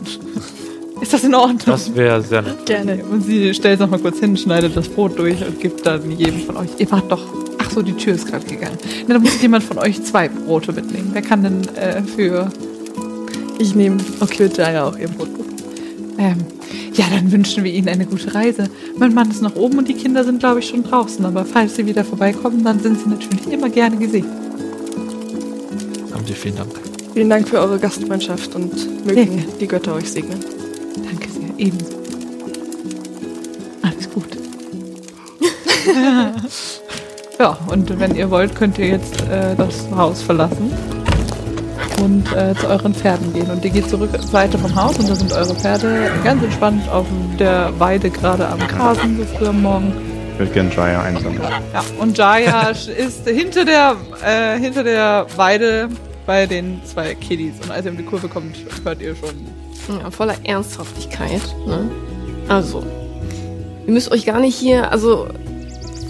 Ist 1.02 1.12
das 1.12 1.24
in 1.24 1.34
Ordnung? 1.34 1.58
Das 1.66 1.94
wäre 1.94 2.22
sehr 2.22 2.40
nett. 2.40 2.64
Gerne. 2.64 3.04
Und 3.04 3.22
sie 3.22 3.52
stellt 3.52 3.74
es 3.74 3.80
noch 3.80 3.90
mal 3.90 3.98
kurz 3.98 4.18
hin, 4.20 4.34
schneidet 4.34 4.74
das 4.74 4.88
Brot 4.88 5.18
durch 5.18 5.46
und 5.46 5.60
gibt 5.60 5.84
dann 5.84 6.10
jedem 6.10 6.40
von 6.40 6.56
euch. 6.56 6.70
Ihr 6.78 6.90
wart 6.90 7.12
doch. 7.12 7.20
Ach 7.58 7.70
so, 7.70 7.82
die 7.82 7.92
Tür 7.92 8.14
ist 8.14 8.28
gerade 8.28 8.46
gegangen. 8.46 8.78
Na, 9.06 9.14
dann 9.14 9.22
muss 9.22 9.42
jemand 9.42 9.62
von 9.62 9.76
euch 9.76 10.02
zwei 10.04 10.30
Brote 10.30 10.72
mitnehmen. 10.72 11.10
Wer 11.12 11.20
kann 11.20 11.42
denn 11.42 11.60
äh, 11.76 12.02
für. 12.02 12.50
Ich 13.58 13.74
nehme 13.74 13.98
okay. 14.20 14.48
für 14.48 14.56
Jaya 14.56 14.88
auch 14.88 14.96
ihr 14.96 15.08
Brot. 15.08 15.28
Ähm, 16.16 16.38
ja, 16.94 17.04
dann 17.10 17.30
wünschen 17.30 17.62
wir 17.62 17.72
Ihnen 17.72 17.88
eine 17.88 18.06
gute 18.06 18.34
Reise. 18.34 18.70
Mein 18.96 19.12
Mann 19.12 19.30
ist 19.30 19.42
noch 19.42 19.56
oben 19.56 19.76
und 19.76 19.88
die 19.88 19.94
Kinder 19.94 20.24
sind, 20.24 20.38
glaube 20.38 20.60
ich, 20.60 20.68
schon 20.68 20.82
draußen. 20.82 21.22
Aber 21.26 21.44
falls 21.44 21.76
Sie 21.76 21.84
wieder 21.84 22.04
vorbeikommen, 22.04 22.64
dann 22.64 22.80
sind 22.80 23.00
Sie 23.00 23.10
natürlich 23.10 23.52
immer 23.52 23.68
gerne 23.68 23.96
gesehen. 23.98 24.26
Haben 26.22 26.28
Sie 26.28 26.34
vielen 26.34 26.56
Dank. 26.56 26.70
Vielen 27.14 27.30
Dank 27.30 27.48
für 27.48 27.58
eure 27.58 27.80
Gastfreundschaft 27.80 28.54
und 28.54 29.04
mögen 29.04 29.44
die 29.58 29.66
Götter 29.66 29.94
euch 29.94 30.08
segnen. 30.08 30.38
Danke 31.04 31.28
sehr. 31.28 31.50
Ebenso. 31.58 31.96
Alles 33.82 34.08
gut. 34.08 34.28
ja, 37.40 37.58
und 37.66 37.98
wenn 37.98 38.14
ihr 38.14 38.30
wollt, 38.30 38.54
könnt 38.54 38.78
ihr 38.78 38.86
jetzt 38.86 39.20
äh, 39.22 39.56
das 39.56 39.88
Haus 39.96 40.22
verlassen 40.22 40.72
und 42.00 42.32
äh, 42.36 42.54
zu 42.54 42.68
euren 42.68 42.94
Pferden 42.94 43.32
gehen. 43.32 43.50
Und 43.50 43.64
ihr 43.64 43.72
geht 43.72 43.90
zurück 43.90 44.12
zur 44.12 44.22
Seite 44.22 44.58
vom 44.58 44.72
Haus 44.76 44.96
und 45.00 45.10
da 45.10 45.16
sind 45.16 45.32
eure 45.32 45.56
Pferde 45.56 46.08
ganz 46.22 46.40
entspannt 46.44 46.88
auf 46.88 47.06
der 47.40 47.72
Weide 47.80 48.10
gerade 48.10 48.46
am 48.46 48.60
Grasen, 48.60 49.18
so 49.18 49.24
früh 49.36 49.48
am 49.48 49.60
Morgen. 49.60 49.92
Ich 50.34 50.38
würde 50.38 50.52
gerne 50.52 50.70
Jaya 50.72 51.02
einsammeln. 51.02 51.42
Ja, 51.72 51.82
und 51.98 52.16
Jaya 52.16 52.70
ist 52.70 53.28
hinter 53.28 53.64
der, 53.64 53.96
äh, 54.24 54.60
hinter 54.60 54.84
der 54.84 55.26
Weide 55.34 55.88
bei 56.26 56.46
den 56.46 56.80
zwei 56.84 57.14
Kiddies. 57.14 57.54
Und 57.62 57.70
als 57.70 57.84
ihr 57.84 57.90
um 57.92 57.96
die 57.96 58.04
Kurve 58.04 58.28
kommt, 58.28 58.56
hört 58.84 59.00
ihr 59.00 59.14
schon. 59.16 59.98
Ja, 60.00 60.10
voller 60.10 60.36
Ernsthaftigkeit. 60.44 61.42
Ne? 61.66 61.90
Also, 62.48 62.84
ihr 63.86 63.92
müsst 63.92 64.10
euch 64.12 64.24
gar 64.24 64.40
nicht 64.40 64.54
hier, 64.56 64.92
also 64.92 65.26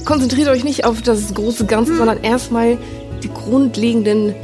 konzentriert 0.05 0.49
euch 0.49 0.65
nicht 0.65 0.85
auf 0.85 1.01
das 1.03 1.33
große 1.33 1.67
Ganze, 1.67 1.97
sondern 1.97 2.23
erstmal 2.23 2.77
die 3.23 3.29
grundlegenden, 3.29 4.35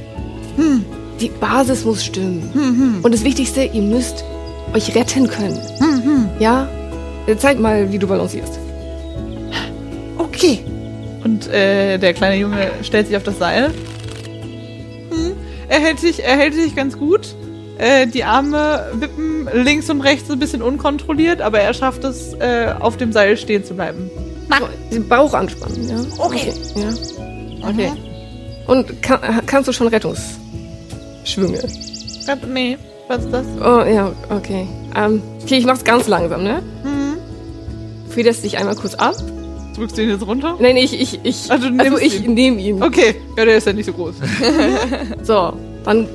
die 1.21 1.29
Basis 1.29 1.85
muss 1.85 2.05
stimmen. 2.05 3.01
Und 3.03 3.13
das 3.13 3.25
Wichtigste, 3.25 3.65
ihr 3.65 3.83
müsst 3.83 4.25
euch 4.73 4.95
retten 4.95 5.29
können. 5.29 5.59
Ja? 6.39 6.69
Zeig 7.37 7.59
mal, 7.59 7.93
wie 7.93 7.99
du 7.99 8.07
balancierst. 8.07 8.59
Okay. 10.17 10.61
Und 11.25 11.49
äh, 11.49 11.99
der 11.99 12.15
kleine 12.15 12.37
Junge 12.37 12.71
stellt 12.83 13.09
sich 13.09 13.17
auf 13.17 13.25
das 13.25 13.39
Seil. 13.39 13.73
Er 15.69 15.81
hält 15.81 16.01
sich, 16.01 16.25
er 16.25 16.37
hält 16.37 16.55
sich 16.55 16.75
ganz 16.75 16.99
gut. 16.99 17.35
Äh, 17.79 18.07
die 18.07 18.25
Arme 18.25 18.91
wippen 18.95 19.49
links 19.53 19.89
und 19.89 20.01
rechts 20.01 20.31
ein 20.31 20.39
bisschen 20.39 20.63
unkontrolliert, 20.63 21.41
aber 21.41 21.61
er 21.61 21.73
schafft 21.75 22.03
es, 22.05 22.35
äh, 22.35 22.75
auf 22.79 22.97
dem 22.97 23.13
Seil 23.13 23.37
stehen 23.37 23.65
zu 23.65 23.75
bleiben. 23.75 24.11
So, 24.59 24.69
den 24.91 25.09
Bauch 25.09 25.33
anspannen, 25.35 25.89
ja? 25.89 26.01
Okay. 26.19 26.53
Ja. 26.75 27.69
Okay. 27.69 27.93
Und 28.67 29.03
kann, 29.03 29.21
kannst 29.47 29.69
du 29.69 29.73
schon 29.73 29.89
Rettungsschwünge? 29.89 31.61
Nee, 32.53 32.79
was 33.07 33.25
ist 33.25 33.33
das? 33.33 33.47
Oh, 33.61 33.83
ja, 33.85 34.13
okay. 34.31 34.67
Ähm, 34.97 35.23
okay, 35.43 35.57
ich 35.57 35.65
mach's 35.67 35.85
ganz 35.85 36.09
langsam, 36.09 36.43
ne? 36.43 36.63
Mhm. 36.85 37.17
Federst 38.11 38.45
dich 38.45 38.59
einmal 38.59 38.75
kurz 38.75 38.95
ab. 38.95 39.17
Drückst 39.79 39.97
du 39.97 40.03
ihn 40.03 40.11
jetzt 40.11 40.27
runter? 40.27 40.57
Nein, 40.61 40.77
ich, 40.77 40.99
ich, 41.01 41.21
ich. 41.23 41.51
Also 41.51 41.71
du 41.71 41.79
also 41.79 41.97
nimmst 41.97 42.03
ich 42.03 42.27
nehme 42.27 42.61
ihn. 42.61 42.83
Okay, 42.83 43.15
ja, 43.37 43.45
der 43.45 43.57
ist 43.59 43.67
ja 43.67 43.73
nicht 43.73 43.87
so 43.87 43.93
groß. 43.93 44.15
So, 45.23 45.53
dann 45.85 46.09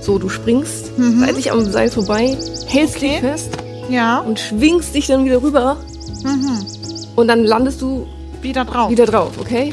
so, 0.00 0.18
du 0.18 0.28
springst 0.28 0.96
Mhm. 0.98 1.20
seitlich 1.20 1.50
am 1.50 1.64
Seil 1.64 1.90
vorbei, 1.90 2.36
hältst 2.68 3.02
dich 3.02 3.18
fest 3.18 3.50
Ja. 3.90 4.20
und 4.20 4.38
schwingst 4.38 4.94
dich 4.94 5.06
dann 5.08 5.24
wieder 5.24 5.42
rüber 5.42 5.76
Mhm. 6.24 6.64
und 7.16 7.28
dann 7.28 7.44
landest 7.44 7.82
du 7.82 8.06
Wieder 8.40 8.64
drauf. 8.64 8.90
wieder 8.90 9.06
drauf, 9.06 9.32
okay? 9.40 9.72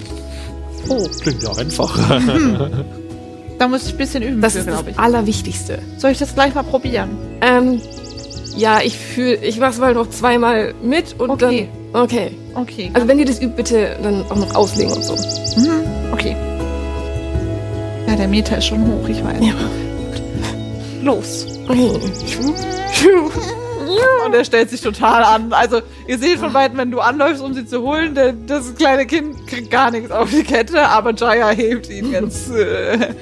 Oh, 0.90 1.08
Klingt 1.22 1.44
ja 1.44 1.52
einfach. 1.56 1.98
da 3.60 3.68
muss 3.68 3.86
ich 3.88 3.94
ein 3.94 3.98
bisschen 3.98 4.24
üben, 4.24 4.42
Das 4.42 4.54
für, 4.54 4.60
ist 4.60 4.68
das 4.68 4.76
glaube 4.76 4.90
ich. 4.92 5.00
Allerwichtigste. 5.00 5.80
Soll 5.98 6.12
ich 6.12 6.18
das 6.20 6.34
gleich 6.34 6.54
mal 6.56 6.64
probieren? 6.64 7.10
Ähm, 7.42 7.80
ja, 8.58 8.80
ich 8.84 8.98
fühle, 8.98 9.36
ich 9.38 9.60
mach's 9.60 9.78
mal 9.78 9.94
noch 9.94 10.10
zweimal 10.10 10.74
mit 10.82 11.16
und 11.20 11.30
Okay. 11.30 11.70
dann. 11.72 11.85
Okay. 11.96 12.32
Okay. 12.56 12.92
Also 12.94 13.08
wenn 13.08 13.20
ihr 13.20 13.26
das 13.26 13.42
übt, 13.42 13.56
bitte 13.56 13.98
dann 14.04 14.24
auch 14.30 14.36
noch 14.36 14.54
auslegen 14.54 14.92
und 14.92 15.04
so. 15.04 15.14
Mhm. 15.14 15.84
Okay. 16.12 16.36
Ja, 18.08 18.16
der 18.16 18.28
Meter 18.28 18.58
ist 18.58 18.66
schon 18.66 18.86
hoch, 18.86 19.08
ich 19.08 19.24
weiß. 19.24 19.40
Ja. 19.40 19.54
Los. 21.02 21.46
Okay. 21.68 21.92
Und 24.26 24.34
er 24.34 24.44
stellt 24.44 24.70
sich 24.70 24.82
total 24.82 25.24
an. 25.24 25.54
Also, 25.54 25.82
ihr 26.08 26.18
seht 26.18 26.40
von 26.40 26.54
weitem, 26.54 26.78
wenn 26.78 26.92
du 26.92 27.00
anläufst, 27.00 27.42
um 27.42 27.54
sie 27.54 27.66
zu 27.66 27.82
holen, 27.82 28.14
der, 28.14 28.34
das 28.34 28.76
kleine 28.76 29.06
Kind 29.06 29.48
kriegt 29.48 29.70
gar 29.70 29.92
nichts 29.92 30.12
auf 30.12 30.30
die 30.32 30.44
Kette, 30.44 30.82
aber 30.88 31.14
Jaya 31.14 31.50
hebt 31.50 31.90
ihn 31.90 32.12
ganz, 32.12 32.50
äh, 32.56 33.14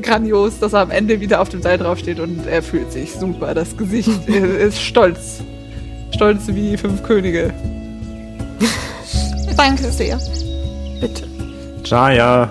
grandios, 0.00 0.58
dass 0.60 0.72
er 0.72 0.80
am 0.80 0.90
Ende 0.90 1.20
wieder 1.20 1.40
auf 1.40 1.48
dem 1.48 1.60
Seil 1.60 1.78
draufsteht 1.78 2.20
und 2.20 2.46
er 2.46 2.62
fühlt 2.62 2.92
sich 2.92 3.12
super. 3.12 3.54
Das 3.54 3.76
Gesicht 3.76 4.10
er 4.28 4.58
ist 4.60 4.80
stolz. 4.80 5.40
Stolz 6.12 6.42
wie 6.48 6.76
fünf 6.76 7.02
Könige. 7.02 7.52
Danke 9.56 9.90
sehr. 9.90 10.18
Bitte. 11.00 11.24
Jaya. 11.84 12.50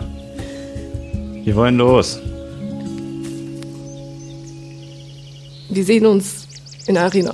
Wir 1.43 1.55
wollen 1.55 1.77
los. 1.77 2.19
Wir 5.69 5.83
sehen 5.83 6.05
uns 6.05 6.47
in 6.85 6.95
der 6.95 7.05
Arena. 7.05 7.33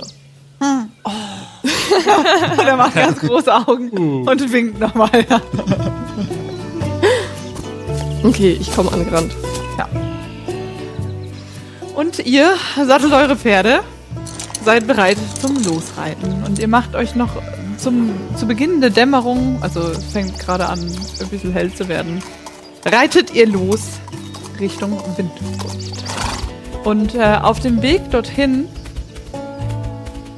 Und 0.60 2.66
er 2.66 2.76
macht 2.76 2.94
ganz 2.94 3.18
große 3.18 3.54
Augen 3.54 4.26
und 4.26 4.52
winkt 4.52 4.80
nochmal. 4.80 5.26
Okay, 8.22 8.58
ich 8.60 8.74
komme 8.74 8.92
angerannt. 8.92 9.32
Und 11.94 12.18
ihr 12.20 12.54
sattelt 12.86 13.12
eure 13.12 13.36
Pferde, 13.36 13.80
seid 14.64 14.86
bereit 14.86 15.18
zum 15.40 15.62
Losreiten. 15.62 16.44
Und 16.44 16.58
ihr 16.58 16.68
macht 16.68 16.94
euch 16.94 17.14
noch 17.14 17.30
zum, 17.80 18.10
zu 18.36 18.46
Beginn 18.46 18.80
der 18.80 18.90
Dämmerung, 18.90 19.58
also 19.62 19.80
es 19.80 20.04
fängt 20.04 20.38
gerade 20.38 20.68
an, 20.68 20.78
ein 20.80 21.28
bisschen 21.28 21.52
hell 21.52 21.72
zu 21.72 21.88
werden, 21.88 22.22
reitet 22.84 23.34
ihr 23.34 23.46
los 23.46 24.00
Richtung 24.58 25.00
Windfurcht. 25.16 26.04
Und 26.84 27.14
äh, 27.14 27.38
auf 27.42 27.60
dem 27.60 27.82
Weg 27.82 28.10
dorthin 28.10 28.66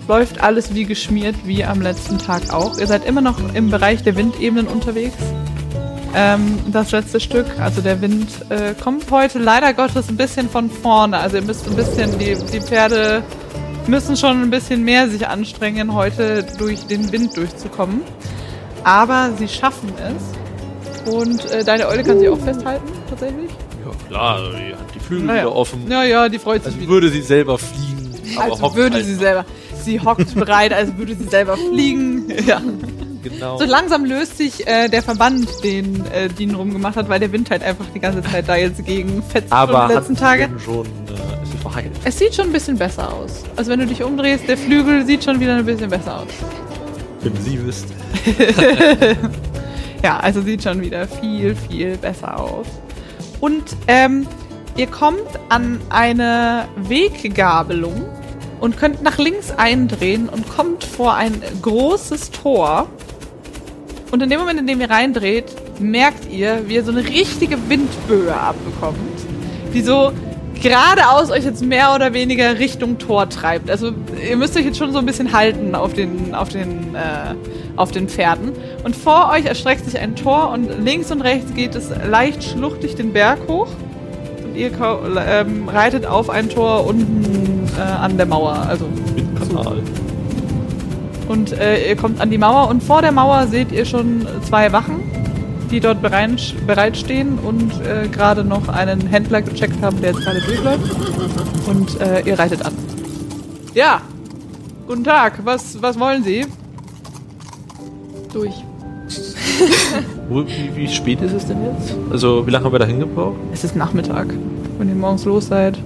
läuft 0.08 0.42
alles 0.42 0.74
wie 0.74 0.84
geschmiert, 0.84 1.36
wie 1.44 1.64
am 1.64 1.80
letzten 1.80 2.18
Tag 2.18 2.52
auch. 2.52 2.78
Ihr 2.78 2.86
seid 2.86 3.04
immer 3.04 3.20
noch 3.20 3.38
im 3.54 3.70
Bereich 3.70 4.02
der 4.02 4.16
Windebenen 4.16 4.66
unterwegs. 4.66 5.16
Ähm, 6.14 6.58
das 6.70 6.90
letzte 6.90 7.20
Stück, 7.20 7.46
also 7.58 7.80
der 7.80 8.00
Wind, 8.02 8.28
äh, 8.50 8.74
kommt 8.74 9.10
heute 9.10 9.38
leider 9.38 9.72
Gottes 9.72 10.08
ein 10.08 10.16
bisschen 10.16 10.50
von 10.50 10.70
vorne. 10.70 11.18
Also 11.18 11.36
ihr 11.36 11.42
müsst 11.42 11.66
ein 11.66 11.76
bisschen, 11.76 12.18
die, 12.18 12.36
die 12.52 12.60
Pferde 12.60 13.22
müssen 13.88 14.16
schon 14.16 14.42
ein 14.42 14.50
bisschen 14.50 14.84
mehr 14.84 15.08
sich 15.08 15.26
anstrengen, 15.28 15.94
heute 15.94 16.44
durch 16.58 16.86
den 16.86 17.10
Wind 17.12 17.36
durchzukommen. 17.36 18.02
Aber 18.84 19.30
sie 19.38 19.48
schaffen 19.48 19.92
es. 19.98 21.12
Und 21.12 21.50
äh, 21.50 21.64
deine 21.64 21.88
Eule 21.88 22.02
kann 22.04 22.18
sich 22.18 22.28
auch 22.28 22.38
festhalten, 22.38 22.88
tatsächlich. 23.10 23.50
Ja, 23.84 23.90
klar, 24.08 24.34
also 24.36 24.50
die 24.52 24.72
hat 24.72 24.94
die 24.94 25.00
Flügel 25.00 25.26
Naja. 25.26 25.42
wieder 25.42 25.54
offen. 25.56 25.90
Ja, 25.90 26.04
ja, 26.04 26.28
die 26.28 26.38
freut 26.38 26.62
sich 26.62 26.66
Also 26.72 26.80
wieder. 26.80 26.92
würde 26.92 27.08
sie 27.10 27.22
selber 27.22 27.58
fliegen. 27.58 28.14
aber 28.36 28.52
Als 28.52 28.62
hockt 28.62 28.76
würde 28.76 28.94
halt 28.96 29.04
sie 29.06 29.14
selber. 29.16 29.44
Sie 29.82 30.00
hockt 30.00 30.34
bereit, 30.36 30.72
als 30.72 30.96
würde 30.96 31.14
sie 31.16 31.24
selber 31.28 31.56
fliegen. 31.56 32.24
Ja. 32.46 32.60
Genau. 33.24 33.56
So 33.56 33.64
langsam 33.66 34.04
löst 34.04 34.36
sich 34.38 34.66
äh, 34.66 34.88
der 34.88 35.00
Verband, 35.00 35.46
den 35.62 36.04
äh, 36.06 36.28
Dean 36.28 36.56
rumgemacht 36.56 36.96
hat, 36.96 37.08
weil 37.08 37.20
der 37.20 37.30
Wind 37.30 37.50
halt 37.52 37.62
einfach 37.62 37.84
die 37.94 38.00
ganze 38.00 38.20
Zeit 38.22 38.48
da 38.48 38.56
jetzt 38.56 38.84
gegen 38.84 39.22
fetzt 39.22 39.52
aber 39.52 39.86
den 39.86 39.96
letzten 39.96 40.14
hat 40.16 40.20
Tage. 40.20 40.48
denn 40.48 40.58
schon 40.58 40.86
äh, 40.86 41.41
verheilt. 41.62 41.92
Es 42.04 42.18
sieht 42.18 42.34
schon 42.34 42.46
ein 42.46 42.52
bisschen 42.52 42.76
besser 42.76 43.12
aus. 43.12 43.44
Also 43.56 43.70
wenn 43.70 43.80
du 43.80 43.86
dich 43.86 44.02
umdrehst, 44.02 44.46
der 44.48 44.58
Flügel 44.58 45.06
sieht 45.06 45.24
schon 45.24 45.40
wieder 45.40 45.56
ein 45.56 45.64
bisschen 45.64 45.88
besser 45.88 46.20
aus. 46.20 46.28
Wenn 47.22 47.36
sie 47.36 47.64
wüsste. 47.64 47.92
Ja, 50.02 50.18
also 50.18 50.42
sieht 50.42 50.64
schon 50.64 50.80
wieder 50.80 51.06
viel, 51.06 51.54
viel 51.54 51.96
besser 51.96 52.38
aus. 52.40 52.66
Und 53.40 53.62
ähm, 53.86 54.26
ihr 54.76 54.88
kommt 54.88 55.28
an 55.48 55.80
eine 55.90 56.66
Weggabelung 56.76 58.04
und 58.60 58.76
könnt 58.76 59.02
nach 59.02 59.18
links 59.18 59.52
eindrehen 59.52 60.28
und 60.28 60.48
kommt 60.48 60.82
vor 60.82 61.14
ein 61.14 61.40
großes 61.62 62.32
Tor. 62.32 62.88
Und 64.10 64.22
in 64.22 64.28
dem 64.28 64.40
Moment, 64.40 64.58
in 64.58 64.66
dem 64.66 64.80
ihr 64.80 64.90
reindreht, 64.90 65.80
merkt 65.80 66.30
ihr, 66.30 66.64
wie 66.66 66.74
ihr 66.74 66.84
so 66.84 66.90
eine 66.90 67.04
richtige 67.04 67.56
Windböe 67.68 68.34
abbekommt, 68.34 68.98
die 69.72 69.82
so 69.82 70.12
geradeaus 70.62 71.30
euch 71.30 71.44
jetzt 71.44 71.64
mehr 71.64 71.94
oder 71.94 72.14
weniger 72.14 72.58
Richtung 72.58 72.98
Tor 72.98 73.28
treibt. 73.28 73.68
Also 73.68 73.90
ihr 74.28 74.36
müsst 74.36 74.56
euch 74.56 74.64
jetzt 74.64 74.78
schon 74.78 74.92
so 74.92 74.98
ein 74.98 75.06
bisschen 75.06 75.32
halten 75.32 75.74
auf 75.74 75.92
den, 75.92 76.34
auf 76.34 76.48
den, 76.48 76.94
äh, 76.94 77.34
auf 77.76 77.90
den 77.90 78.08
Pferden. 78.08 78.52
Und 78.84 78.96
vor 78.96 79.30
euch 79.32 79.44
erstreckt 79.44 79.84
sich 79.84 79.98
ein 79.98 80.14
Tor 80.14 80.50
und 80.50 80.84
links 80.84 81.10
und 81.10 81.20
rechts 81.20 81.52
geht 81.54 81.74
es 81.74 81.90
leicht 82.08 82.44
schluchtig 82.44 82.94
den 82.94 83.12
Berg 83.12 83.40
hoch. 83.48 83.68
Und 84.44 84.54
ihr 84.54 84.70
ähm, 85.26 85.68
reitet 85.68 86.06
auf 86.06 86.30
ein 86.30 86.48
Tor 86.48 86.86
unten 86.86 87.68
äh, 87.76 87.82
an 87.82 88.16
der 88.16 88.26
Mauer. 88.26 88.66
Also 88.68 88.86
Windkanal. 89.16 89.82
und 91.28 91.52
äh, 91.52 91.88
ihr 91.88 91.96
kommt 91.96 92.20
an 92.20 92.30
die 92.30 92.38
Mauer 92.38 92.68
und 92.68 92.82
vor 92.82 93.02
der 93.02 93.12
Mauer 93.12 93.48
seht 93.48 93.72
ihr 93.72 93.84
schon 93.84 94.26
zwei 94.44 94.72
Wachen, 94.72 95.00
die 95.72 95.80
dort 95.80 96.02
bereit, 96.02 96.54
bereitstehen 96.66 97.38
und 97.38 97.72
äh, 97.80 98.06
gerade 98.06 98.44
noch 98.44 98.68
einen 98.68 99.06
Händler 99.06 99.40
gecheckt 99.40 99.82
haben, 99.82 100.00
der 100.00 100.10
jetzt 100.12 100.22
gerade 100.22 100.40
durchläuft. 100.42 100.96
Und 101.66 102.00
äh, 102.00 102.20
ihr 102.20 102.38
reitet 102.38 102.64
an. 102.64 102.74
Ja, 103.74 104.02
guten 104.86 105.02
Tag. 105.02 105.40
Was, 105.44 105.80
was 105.80 105.98
wollen 105.98 106.22
Sie? 106.22 106.46
Durch. 108.32 108.52
Wie, 110.30 110.70
wie 110.74 110.88
spät 110.88 111.20
ist 111.20 111.32
es 111.32 111.46
denn 111.46 111.58
jetzt? 111.62 111.94
Also, 112.10 112.46
wie 112.46 112.50
lange 112.50 112.64
haben 112.64 112.72
wir 112.72 112.78
da 112.78 112.86
hingebraucht? 112.86 113.36
Es 113.52 113.64
ist 113.64 113.76
Nachmittag. 113.76 114.28
Wenn 114.78 114.88
ihr 114.88 114.94
morgens 114.94 115.26
los 115.26 115.48
seid, 115.48 115.78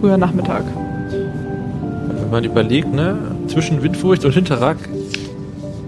früher 0.00 0.16
Nachmittag. 0.16 0.64
Wenn 1.10 2.30
man 2.30 2.44
überlegt, 2.44 2.90
ne, 2.90 3.18
zwischen 3.48 3.82
Windfurcht 3.82 4.24
und 4.24 4.32
Hinterrack 4.32 4.78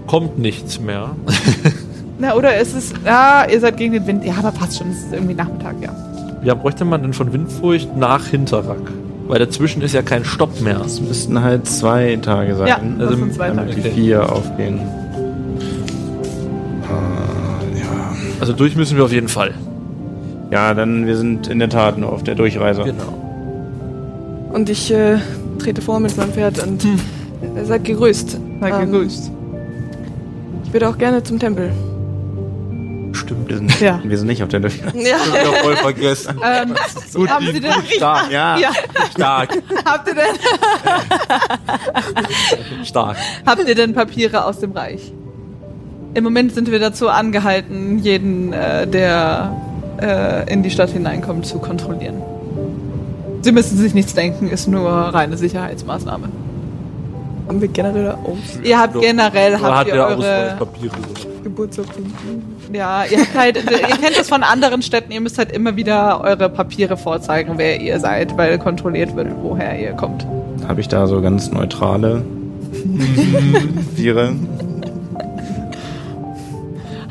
kommt 0.05 0.37
nichts 0.37 0.79
mehr. 0.79 1.15
Na, 2.17 2.33
oder 2.35 2.57
ist 2.59 2.75
es, 2.75 2.93
ja, 3.05 3.45
ihr 3.51 3.59
seid 3.59 3.77
gegen 3.77 3.93
den 3.93 4.07
Wind. 4.07 4.23
Ja, 4.25 4.35
aber 4.39 4.51
passt 4.51 4.77
schon. 4.77 4.89
Es 4.91 4.99
ist 4.99 5.13
irgendwie 5.13 5.33
Nachmittag, 5.33 5.75
ja. 5.81 5.89
Wie 6.41 6.47
lange 6.47 6.61
bräuchte 6.61 6.85
man 6.85 7.01
denn 7.01 7.13
von 7.13 7.33
Windfurcht 7.33 7.95
nach 7.97 8.25
Hinterrack? 8.27 8.77
Weil 9.27 9.39
dazwischen 9.39 9.81
ist 9.81 9.93
ja 9.93 10.01
kein 10.03 10.23
Stopp 10.23 10.61
mehr. 10.61 10.79
Es 10.85 11.01
müssten 11.01 11.41
halt 11.41 11.67
zwei 11.67 12.15
Tage 12.21 12.55
sein. 12.55 12.67
Ja, 12.67 12.79
das 12.99 13.07
Also, 13.09 13.19
sind 13.23 13.33
zwei 13.33 13.47
damit 13.49 13.69
Tage. 13.71 13.81
Die 13.81 13.89
vier 13.89 14.31
aufgehen. 14.31 14.79
Äh, 16.83 17.79
ja. 17.79 18.15
Also 18.39 18.53
durch 18.53 18.75
müssen 18.75 18.97
wir 18.97 19.03
auf 19.05 19.11
jeden 19.11 19.27
Fall. 19.27 19.53
Ja, 20.51 20.73
dann 20.73 21.07
wir 21.07 21.17
sind 21.17 21.47
in 21.47 21.59
der 21.59 21.69
Tat 21.69 21.97
nur 21.97 22.11
auf 22.13 22.23
der 22.23 22.35
Durchreise. 22.35 22.83
Genau. 22.83 24.51
Und 24.53 24.69
ich 24.69 24.93
äh, 24.93 25.17
trete 25.59 25.81
vor 25.81 25.99
mit 25.99 26.15
meinem 26.17 26.31
Pferd 26.31 26.65
und 26.65 26.83
Hm. 26.83 26.99
äh, 27.57 27.65
seid 27.65 27.83
gegrüßt. 27.83 28.37
Seid 28.61 28.73
Ähm, 28.83 28.91
gegrüßt. 28.91 29.31
Ich 30.65 30.73
würde 30.73 30.87
auch 30.89 30.97
gerne 30.97 31.23
zum 31.23 31.39
Tempel. 31.39 31.71
Stimmt, 33.25 33.49
wir 33.49 33.57
sind, 33.57 33.79
Ja. 33.81 33.99
wir 34.03 34.17
sind 34.17 34.27
nicht 34.27 34.43
auf 34.43 34.49
der 34.49 34.59
Durchreise. 34.59 34.97
Ja. 34.97 35.17
Ja, 35.17 35.51
voll 35.63 35.75
vergessen. 35.77 36.39
Ähm, 36.43 36.73
Gut, 37.13 37.29
haben 37.29 37.45
Sie 37.47 37.59
denn, 37.59 37.71
stark. 37.95 38.31
Ja. 38.31 38.57
ja, 38.57 38.69
Stark. 39.11 39.49
habt 39.85 40.07
ihr 40.07 40.15
denn 40.15 40.25
Stark. 42.85 43.17
Habt 43.45 43.67
ihr 43.67 43.75
denn 43.75 43.93
Papiere 43.93 44.45
aus 44.45 44.59
dem 44.59 44.71
Reich? 44.71 45.11
Im 46.13 46.23
Moment 46.23 46.53
sind 46.53 46.71
wir 46.71 46.79
dazu 46.79 47.09
angehalten, 47.09 47.99
jeden, 47.99 48.53
äh, 48.53 48.87
der 48.87 49.55
äh, 50.01 50.51
in 50.53 50.63
die 50.63 50.69
Stadt 50.69 50.89
hineinkommt, 50.91 51.45
zu 51.45 51.59
kontrollieren. 51.59 52.21
Sie 53.41 53.51
müssen 53.51 53.77
sich 53.77 53.93
nichts 53.93 54.13
denken, 54.13 54.49
ist 54.49 54.67
nur 54.67 54.89
reine 54.89 55.37
Sicherheitsmaßnahme. 55.37 56.29
Haben 57.47 57.61
wir 57.61 57.67
generell 57.67 58.09
aus 58.11 58.59
Ihr 58.63 58.79
habt 58.79 58.99
generell 58.99 59.55
Oder 59.55 59.63
habt 59.75 59.87
ihr 59.87 59.93
der 59.93 60.07
eure, 60.07 60.15
Ausweispapiere? 60.17 60.95
Geburtsurkunden. 61.43 62.13
ja, 62.73 63.03
ihr 63.05 63.19
habt 63.19 63.35
halt, 63.37 63.57
ihr 63.57 63.77
kennt 63.97 64.17
das 64.17 64.27
von 64.29 64.41
anderen 64.41 64.81
Städten, 64.81 65.11
ihr 65.11 65.21
müsst 65.21 65.37
halt 65.37 65.51
immer 65.51 65.75
wieder 65.75 66.21
eure 66.21 66.49
Papiere 66.49 66.97
vorzeigen, 66.97 67.53
wer 67.57 67.79
ihr 67.79 67.99
seid, 67.99 68.35
weil 68.35 68.57
kontrolliert 68.57 69.15
wird, 69.15 69.27
woher 69.43 69.79
ihr 69.79 69.91
kommt. 69.93 70.25
Habe 70.67 70.81
ich 70.81 70.87
da 70.87 71.05
so 71.05 71.21
ganz 71.21 71.51
neutrale 71.51 72.23
Papiere? 73.91 74.33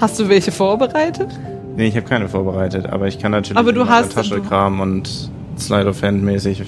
Hast 0.01 0.19
du 0.19 0.29
welche 0.29 0.51
vorbereitet? 0.51 1.29
Nee, 1.77 1.87
ich 1.87 1.97
habe 1.97 2.07
keine 2.07 2.29
vorbereitet, 2.29 2.87
aber 2.87 3.07
ich 3.07 3.19
kann 3.19 3.31
natürlich 3.33 3.57
Aber 3.59 3.73
du 3.73 3.83
in 3.83 3.89
hast- 3.89 4.13
Tasche 4.15 4.41
kramen 4.41 4.81
und 4.81 5.31
Slide 5.59 5.89
of 5.89 6.03
Hand 6.03 6.23
mäßig 6.25 6.61
äh, 6.61 6.65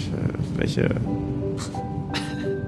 welche. 0.56 0.90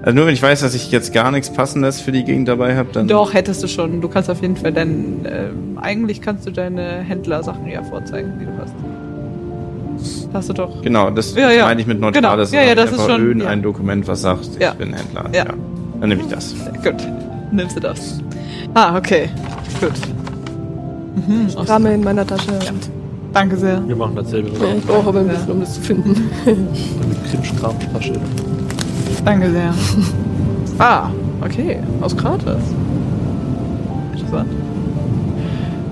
Also 0.01 0.15
nur 0.15 0.25
wenn 0.27 0.33
ich 0.33 0.41
weiß, 0.41 0.61
dass 0.61 0.73
ich 0.75 0.91
jetzt 0.91 1.13
gar 1.13 1.29
nichts 1.31 1.49
Passendes 1.51 1.99
für 1.99 2.11
die 2.13 2.23
Gegend 2.23 2.47
dabei 2.47 2.75
habe, 2.77 2.89
dann. 2.93 3.07
Doch, 3.07 3.33
hättest 3.33 3.61
du 3.63 3.67
schon. 3.67 3.99
Du 4.01 4.07
kannst 4.07 4.29
auf 4.29 4.41
jeden 4.41 4.55
Fall 4.55 4.71
deinen, 4.71 5.25
ähm, 5.25 5.77
eigentlich 5.81 6.21
kannst 6.21 6.47
du 6.47 6.51
deine 6.51 7.01
Händlersachen 7.01 7.67
ja 7.67 7.83
vorzeigen, 7.83 8.33
die 8.39 8.45
du 8.45 8.51
hast. 8.61 8.73
Hast 10.33 10.47
du 10.49 10.53
doch. 10.53 10.81
Genau, 10.81 11.09
das 11.09 11.35
Ja, 11.35 11.51
ja. 11.51 11.65
meine 11.65 11.81
ich 11.81 11.87
mit 11.87 11.99
neutral. 11.99 12.21
Genau. 12.21 12.37
Das 12.37 12.51
Ja, 12.53 12.61
ja, 12.63 12.75
das 12.75 12.91
ist 12.93 13.01
schon- 13.05 13.21
irgendein 13.27 13.59
ja. 13.59 13.63
Dokument, 13.63 14.07
was 14.07 14.21
sagt, 14.21 14.47
ich 14.55 14.61
Ja. 14.61 14.73
bin 14.73 14.93
Händler. 14.93 15.25
Ja. 15.33 15.45
Dann 15.99 16.07
nehme 16.09 16.21
ich 16.21 16.27
das. 16.27 16.55
Gut. 16.83 16.95
Nimmst 17.51 17.75
du 17.75 17.81
das. 17.81 18.19
Ah, 18.75 18.95
okay. 18.97 19.27
Gut. 19.81 19.91
Mhm. 21.27 21.47
Ich 21.49 21.55
krame 21.65 21.93
in 21.93 22.03
meiner 22.03 22.25
Tasche 22.25 22.51
und 22.51 22.89
Danke 23.33 23.57
sehr. 23.57 23.85
Wir 23.87 23.95
machen 23.95 24.15
dasselbe. 24.15 24.49
Ja, 24.49 24.73
ich 24.77 24.83
brauche 24.85 25.09
aber 25.09 25.19
ein 25.19 25.27
bisschen, 25.27 25.51
um 25.51 25.59
das 25.59 25.73
zu 25.75 25.81
finden. 25.81 26.29
Mit 26.45 27.31
Krimskramtasche. 27.31 28.13
Danke 29.25 29.51
sehr. 29.51 29.73
Ah, 30.81 31.09
okay. 31.41 31.77
Aus 31.99 32.15
Kratos. 32.15 32.61
Interessant. 34.13 34.49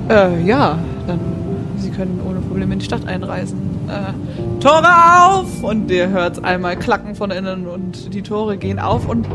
Äh, 0.07 0.41
ja, 0.45 0.79
dann 1.05 1.19
Sie 1.77 1.89
können 1.89 2.21
ohne 2.25 2.39
Probleme 2.39 2.71
in 2.71 2.79
die 2.79 2.85
Stadt 2.85 3.05
einreisen. 3.05 3.59
Äh, 3.89 4.61
Tore 4.61 4.87
auf! 4.87 5.61
Und 5.61 5.91
ihr 5.91 6.07
hört 6.07 6.43
einmal 6.43 6.77
klacken 6.77 7.15
von 7.15 7.31
innen 7.31 7.67
und 7.67 8.13
die 8.13 8.21
Tore 8.21 8.55
gehen 8.55 8.79
auf 8.79 9.09
und 9.09 9.27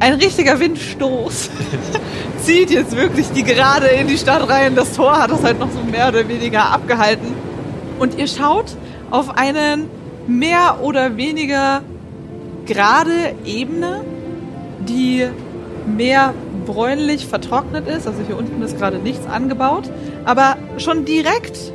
ein 0.00 0.14
richtiger 0.14 0.58
Windstoß 0.58 1.50
zieht 2.42 2.70
jetzt 2.70 2.96
wirklich 2.96 3.28
die 3.32 3.42
gerade 3.42 3.86
in 3.86 4.08
die 4.08 4.16
Stadt 4.16 4.48
rein. 4.48 4.74
Das 4.74 4.92
Tor 4.94 5.18
hat 5.18 5.30
das 5.30 5.42
halt 5.42 5.58
noch 5.58 5.70
so 5.70 5.80
mehr 5.90 6.08
oder 6.08 6.26
weniger 6.26 6.72
abgehalten. 6.72 7.34
Und 7.98 8.18
ihr 8.18 8.28
schaut 8.28 8.76
auf 9.10 9.36
einen 9.36 9.90
mehr 10.26 10.78
oder 10.82 11.16
weniger 11.16 11.82
gerade 12.66 13.34
Ebene, 13.44 14.02
die 14.88 15.26
mehr 15.86 16.34
bräunlich 16.66 17.26
vertrocknet 17.26 17.88
ist. 17.88 18.06
Also 18.06 18.20
hier 18.26 18.36
unten 18.36 18.60
ist 18.62 18.78
gerade 18.78 18.98
nichts 18.98 19.26
angebaut. 19.26 19.84
Aber 20.24 20.56
schon 20.78 21.04
direkt 21.04 21.72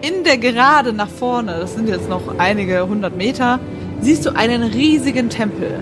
in 0.00 0.24
der 0.24 0.38
Gerade 0.38 0.92
nach 0.92 1.08
vorne, 1.08 1.56
das 1.60 1.74
sind 1.74 1.88
jetzt 1.88 2.08
noch 2.08 2.38
einige 2.38 2.86
hundert 2.86 3.16
Meter, 3.16 3.58
siehst 4.00 4.24
du 4.26 4.36
einen 4.36 4.62
riesigen 4.62 5.28
Tempel. 5.28 5.80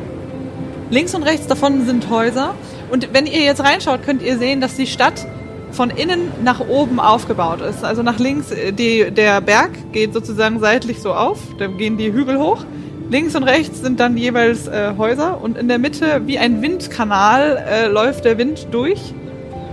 Links 0.90 1.14
und 1.14 1.24
rechts 1.24 1.46
davon 1.48 1.84
sind 1.84 2.08
Häuser. 2.08 2.54
Und 2.90 3.12
wenn 3.12 3.26
ihr 3.26 3.42
jetzt 3.42 3.62
reinschaut, 3.62 4.04
könnt 4.04 4.22
ihr 4.22 4.38
sehen, 4.38 4.60
dass 4.60 4.76
die 4.76 4.86
Stadt 4.86 5.26
von 5.72 5.90
innen 5.90 6.30
nach 6.42 6.60
oben 6.60 7.00
aufgebaut 7.00 7.60
ist. 7.60 7.84
Also 7.84 8.02
nach 8.02 8.18
links, 8.18 8.50
äh, 8.52 8.72
die, 8.72 9.10
der 9.10 9.40
Berg 9.40 9.70
geht 9.92 10.14
sozusagen 10.14 10.60
seitlich 10.60 11.02
so 11.02 11.12
auf, 11.12 11.38
da 11.58 11.66
gehen 11.66 11.98
die 11.98 12.12
Hügel 12.12 12.38
hoch. 12.38 12.64
Links 13.08 13.36
und 13.36 13.44
rechts 13.44 13.82
sind 13.82 14.00
dann 14.00 14.16
jeweils 14.16 14.66
äh, 14.66 14.94
Häuser 14.98 15.40
und 15.40 15.56
in 15.56 15.68
der 15.68 15.78
Mitte, 15.78 16.22
wie 16.26 16.38
ein 16.38 16.60
Windkanal, 16.60 17.64
äh, 17.68 17.86
läuft 17.86 18.24
der 18.24 18.36
Wind 18.36 18.66
durch. 18.72 19.14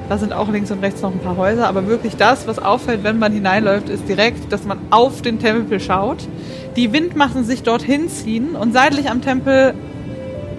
Da 0.08 0.20
sind 0.20 0.34
auch 0.34 0.52
links 0.52 0.70
und 0.70 0.84
rechts 0.84 1.02
noch 1.02 1.12
ein 1.12 1.20
paar 1.20 1.38
Häuser, 1.38 1.68
aber 1.68 1.88
wirklich 1.88 2.16
das, 2.16 2.46
was 2.46 2.60
auffällt, 2.60 3.04
wenn 3.04 3.18
man 3.18 3.32
hineinläuft, 3.32 3.90
ist 3.90 4.08
direkt, 4.08 4.52
dass 4.52 4.66
man 4.66 4.78
auf 4.92 5.24
den 5.24 5.40
Tempel 5.40 5.80
schaut. 5.80 6.28
Die 6.76 6.94
Windmassen 6.94 7.44
sich 7.44 7.64
dorthin 7.64 8.10
ziehen 8.10 8.56
und 8.56 8.74
seitlich 8.74 9.10
am 9.10 9.22
Tempel 9.22 9.74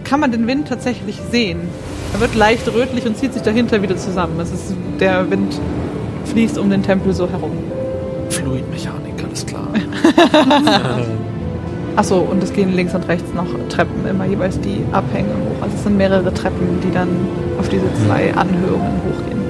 kann 0.02 0.18
man 0.18 0.32
den 0.32 0.46
Wind 0.48 0.66
tatsächlich 0.66 1.20
sehen. 1.30 1.60
Er 2.12 2.20
wird 2.20 2.34
leicht 2.34 2.66
rötlich 2.72 3.06
und 3.06 3.16
zieht 3.16 3.34
sich 3.34 3.42
dahinter 3.42 3.82
wieder 3.82 3.96
zusammen. 3.96 4.40
Es 4.40 4.50
ist, 4.50 4.74
der 4.98 5.30
Wind 5.30 5.60
fließt 6.26 6.58
um 6.58 6.70
den 6.70 6.82
Tempel 6.82 7.12
so 7.12 7.30
herum. 7.30 7.52
Fluidmechanik, 8.30 9.22
alles 9.24 9.46
klar. 9.46 9.68
Achso, 11.96 12.18
und 12.18 12.42
es 12.42 12.52
gehen 12.52 12.74
links 12.74 12.94
und 12.94 13.06
rechts 13.06 13.32
noch 13.34 13.46
Treppen, 13.68 14.06
immer 14.08 14.24
jeweils 14.24 14.60
die 14.60 14.84
Abhänge 14.92 15.28
hoch. 15.28 15.62
Also 15.62 15.76
es 15.76 15.84
sind 15.84 15.96
mehrere 15.96 16.34
Treppen, 16.34 16.80
die 16.82 16.90
dann 16.90 17.08
auf 17.58 17.68
diese 17.68 17.84
zwei 18.04 18.34
Anhörungen 18.34 19.00
hochgehen. 19.08 19.40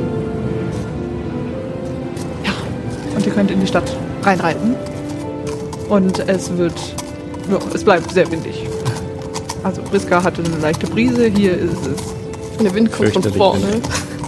Ja, 2.45 2.53
und 3.17 3.27
ihr 3.27 3.33
könnt 3.33 3.51
in 3.51 3.61
die 3.61 3.67
Stadt 3.67 3.97
reinreiten. 4.23 4.75
Und 5.89 6.19
es 6.29 6.55
wird, 6.57 6.79
ja, 7.51 7.59
es 7.75 7.83
bleibt 7.83 8.11
sehr 8.11 8.31
windig. 8.31 8.67
Also 9.63 9.81
Briska 9.83 10.23
hatte 10.23 10.43
eine 10.43 10.57
leichte 10.61 10.87
Brise, 10.87 11.27
hier 11.27 11.57
ist 11.57 11.87
es 11.87 12.15
Und 12.59 12.65
der 12.65 12.75
Wind 12.75 12.93
kommt 12.93 13.13
von 13.13 13.23
vorne. 13.23 13.81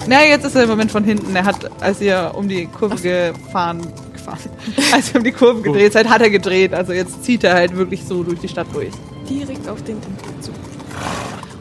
Na, 0.07 0.25
jetzt 0.25 0.47
ist 0.47 0.55
er 0.55 0.63
im 0.63 0.69
Moment 0.71 0.91
von 0.91 1.05
hinten. 1.05 1.35
Er 1.35 1.45
hat, 1.45 1.71
als 1.81 2.01
ihr 2.01 2.33
um 2.35 2.49
die 2.49 2.67
Kurve 2.67 2.97
gefahren, 2.97 3.81
gefahren, 4.27 4.51
als 4.93 5.11
ihr 5.11 5.17
um 5.17 5.25
die 5.25 5.33
Kurve 5.33 5.63
gedreht 5.63 5.93
seid, 5.93 6.09
hat 6.09 6.21
er 6.21 6.31
gedreht. 6.31 6.75
Also 6.75 6.93
jetzt 6.93 7.25
zieht 7.25 7.45
er 7.45 7.55
halt 7.55 7.77
wirklich 7.77 8.05
so 8.05 8.23
durch 8.23 8.41
die 8.41 8.49
Stadt 8.49 8.67
durch. 8.73 8.93
Direkt 9.29 9.69
auf 9.69 9.83
den 9.83 10.01
Tempel 10.01 10.41
zu. 10.41 10.51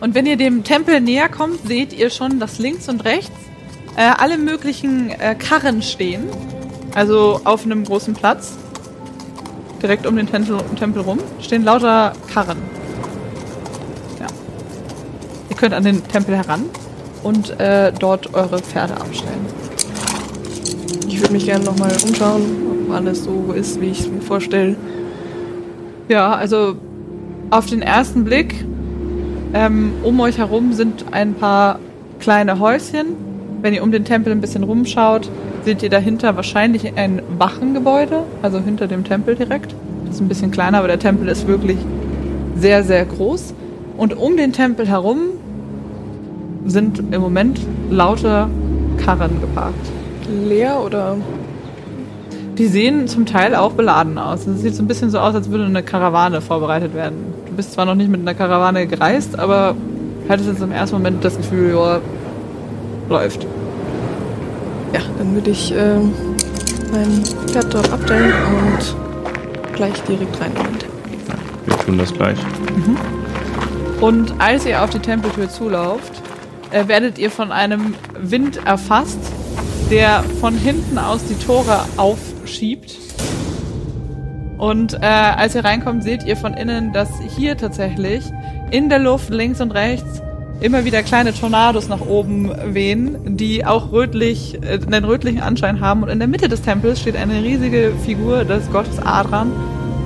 Und 0.02 0.14
wenn 0.14 0.26
ihr 0.26 0.38
dem 0.38 0.64
Tempel 0.64 1.02
näher 1.02 1.30
kommt, 1.30 1.68
seht 1.68 1.94
ihr 1.94 2.10
schon, 2.10 2.40
dass 2.40 2.60
links 2.60 2.90
und 2.90 3.06
rechts 3.06 3.32
äh, 3.96 4.02
alle 4.02 4.38
möglichen 4.38 5.10
äh, 5.10 5.36
Karren 5.36 5.82
stehen. 5.82 6.24
Also 6.94 7.42
auf 7.44 7.66
einem 7.66 7.84
großen 7.84 8.14
Platz. 8.14 8.54
Direkt 9.82 10.06
um 10.06 10.16
den 10.16 10.28
Tempel, 10.28 10.58
Tempel 10.80 11.02
rum 11.02 11.20
stehen 11.42 11.64
lauter 11.64 12.14
Karren. 12.34 12.58
Ja. 14.20 14.28
Ihr 15.50 15.56
könnt 15.56 15.74
an 15.74 15.84
den 15.84 16.08
Tempel 16.08 16.36
heran 16.36 16.66
und 17.24 17.60
äh, 17.60 17.92
dort 17.92 18.34
eure 18.34 18.60
Pferde 18.60 18.96
abstellen. 18.96 19.46
Ich 21.16 21.22
würde 21.22 21.32
mich 21.32 21.46
gerne 21.46 21.64
nochmal 21.64 21.94
umschauen, 22.06 22.42
ob 22.90 22.94
alles 22.94 23.24
so 23.24 23.54
ist, 23.56 23.80
wie 23.80 23.86
ich 23.86 24.02
es 24.02 24.12
mir 24.12 24.20
vorstelle. 24.20 24.76
Ja, 26.10 26.34
also 26.34 26.76
auf 27.52 27.68
den 27.68 27.82
ersten 27.82 28.26
Blick 28.26 28.66
ähm, 29.54 29.94
um 30.04 30.20
euch 30.20 30.38
herum 30.40 30.74
sind 30.74 31.06
ein 31.12 31.34
paar 31.34 31.80
kleine 32.20 32.60
Häuschen. 32.60 33.16
Wenn 33.62 33.74
ihr 33.74 33.82
um 33.82 33.94
den 33.94 34.04
Tempel 34.04 34.34
ein 34.34 34.42
bisschen 34.42 34.64
rumschaut, 34.64 35.30
seht 35.64 35.84
ihr 35.84 35.90
dahinter 35.90 36.36
wahrscheinlich 36.36 36.98
ein 36.98 37.22
Wachengebäude, 37.38 38.24
also 38.42 38.60
hinter 38.60 38.88
dem 38.88 39.06
Tempel 39.06 39.36
direkt. 39.36 39.74
Das 40.06 40.16
ist 40.16 40.22
ein 40.22 40.28
bisschen 40.28 40.52
kleiner, 40.52 40.80
aber 40.80 40.90
der 40.90 41.00
Tempel 41.00 41.30
ist 41.30 41.48
wirklich 41.48 41.78
sehr, 42.58 42.84
sehr 42.84 43.06
groß. 43.06 43.54
Und 43.96 44.18
um 44.18 44.36
den 44.36 44.52
Tempel 44.52 44.86
herum 44.86 45.20
sind 46.66 47.00
im 47.00 47.22
Moment 47.22 47.62
lauter 47.90 48.50
Karren 48.98 49.40
geparkt. 49.40 49.88
Leer 50.28 50.82
oder 50.84 51.18
Die 52.58 52.68
sehen 52.68 53.08
zum 53.08 53.26
Teil 53.26 53.56
auch 53.56 53.74
beladen 53.74 54.18
aus. 54.18 54.48
Es 54.48 54.62
sieht 54.62 54.76
so 54.76 54.84
ein 54.84 54.88
bisschen 54.88 55.10
so 55.10 55.20
aus, 55.20 55.36
als 55.36 55.50
würde 55.50 55.66
eine 55.66 55.84
Karawane 55.84 56.42
vorbereitet 56.42 56.94
werden. 56.94 57.34
Du 57.48 57.54
bist 57.54 57.74
zwar 57.74 57.86
noch 57.86 57.96
nicht 57.96 58.10
mit 58.10 58.22
einer 58.22 58.34
Karawane 58.34 58.88
gereist, 58.88 59.38
aber 59.38 59.76
hattest 60.30 60.50
jetzt 60.50 60.62
im 60.62 60.72
ersten 60.72 60.98
Moment 60.98 61.24
das 61.24 61.38
Gefühl, 61.38 61.74
ja, 61.74 62.00
läuft. 63.10 63.46
Ja, 64.94 65.02
dann 65.18 65.34
würde 65.34 65.52
ich 65.52 65.74
ähm, 65.78 66.14
mein 66.92 67.24
Pferd 67.48 67.74
dort 67.74 67.92
abstellen 67.92 68.32
und 68.32 68.96
gleich 69.76 70.02
direkt 70.04 70.40
rein 70.42 70.52
in 70.52 70.64
den 70.64 70.80
Tempel. 70.80 70.96
Wir 71.66 71.78
tun 71.78 71.98
das 71.98 72.14
gleich. 72.14 72.38
Und 74.02 74.34
als 74.40 74.66
ihr 74.66 74.82
auf 74.84 74.90
die 74.90 75.00
Tempeltür 75.00 75.50
zulauft, 75.50 76.22
äh, 76.72 76.88
werdet 76.88 77.18
ihr 77.18 77.32
von 77.32 77.52
einem 77.52 77.94
Wind 78.20 78.66
erfasst, 78.66 79.20
der 79.90 80.24
von 80.40 80.56
hinten 80.56 80.98
aus 80.98 81.24
die 81.26 81.36
Tore 81.36 81.86
aufschiebt. 81.98 82.98
Und 84.58 84.94
äh, 84.94 85.06
als 85.06 85.56
ihr 85.56 85.66
reinkommt, 85.66 86.04
seht 86.04 86.24
ihr 86.24 86.38
von 86.38 86.54
innen, 86.54 86.94
dass 86.94 87.10
hier 87.38 87.58
tatsächlich 87.58 88.24
in 88.72 88.90
der 88.90 89.00
Luft 89.00 89.30
links 89.30 89.62
und 89.62 89.72
rechts 89.72 90.22
immer 90.62 90.86
wieder 90.86 91.04
kleine 91.04 91.34
Tornados 91.34 91.90
nach 91.90 92.02
oben 92.02 92.52
wehen, 92.74 93.36
die 93.38 93.66
auch 93.66 93.92
rötlich, 93.92 94.56
äh, 94.64 94.80
einen 94.86 95.06
rötlichen 95.06 95.42
Anschein 95.42 95.82
haben. 95.82 96.04
Und 96.04 96.10
in 96.10 96.20
der 96.20 96.28
Mitte 96.28 96.48
des 96.48 96.62
Tempels 96.62 97.02
steht 97.02 97.18
eine 97.18 97.44
riesige 97.44 97.94
Figur 98.06 98.46
des 98.46 98.72
Gottes 98.72 99.00
Adran. 99.00 99.52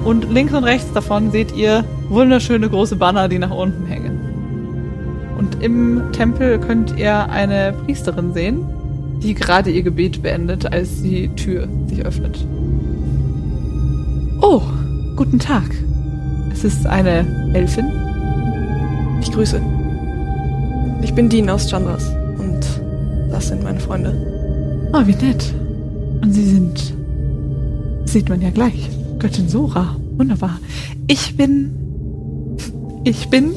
Und 0.04 0.32
links 0.32 0.54
und 0.54 0.64
rechts 0.64 0.92
davon 0.94 1.32
seht 1.32 1.56
ihr 1.56 1.84
wunderschöne 2.10 2.70
große 2.70 2.96
Banner, 2.96 3.28
die 3.28 3.38
nach 3.38 3.52
unten 3.52 3.86
hängen. 3.86 4.20
Und 5.38 5.64
im 5.64 6.12
Tempel 6.12 6.60
könnt 6.60 6.98
ihr 6.98 7.30
eine 7.30 7.74
Priesterin 7.86 8.34
sehen, 8.34 8.66
die 9.22 9.34
gerade 9.34 9.70
ihr 9.70 9.84
Gebet 9.84 10.22
beendet, 10.22 10.72
als 10.72 11.02
die 11.02 11.30
Tür 11.30 11.68
sich 11.88 12.06
öffnet. 12.06 12.46
Oh, 14.42 14.62
guten 15.16 15.40
Tag. 15.40 15.70
Es 16.52 16.64
ist 16.64 16.88
eine 16.88 17.52
Elfin. 17.54 17.92
Ich 19.22 19.32
grüße. 19.32 19.62
Ich 21.02 21.14
bin 21.14 21.30
Dean 21.30 21.50
aus 21.50 21.70
Chandras 21.70 22.10
und 22.38 22.60
das 23.30 23.50
sind 23.50 23.64
meine 23.64 23.80
Freunde. 23.80 24.90
Oh, 24.94 25.06
wie 25.06 25.16
nett. 25.16 25.54
Und 26.22 26.34
Sie 26.34 26.46
sind. 26.46 26.94
Sieht 28.06 28.30
man 28.30 28.42
ja 28.42 28.50
gleich. 28.50 28.90
Göttin 29.20 29.48
Sora. 29.48 29.96
Wunderbar. 30.18 30.60
Ich 31.08 31.36
bin. 31.38 31.72
Ich 33.04 33.30
bin. 33.30 33.54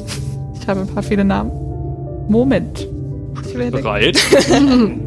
Ich 0.59 0.67
habe 0.67 0.81
ein 0.81 0.87
paar 0.87 1.03
viele 1.03 1.25
Namen. 1.25 1.51
Moment. 2.29 2.87
Ich 3.45 3.57
werde. 3.57 3.77
Bereit? 3.77 4.17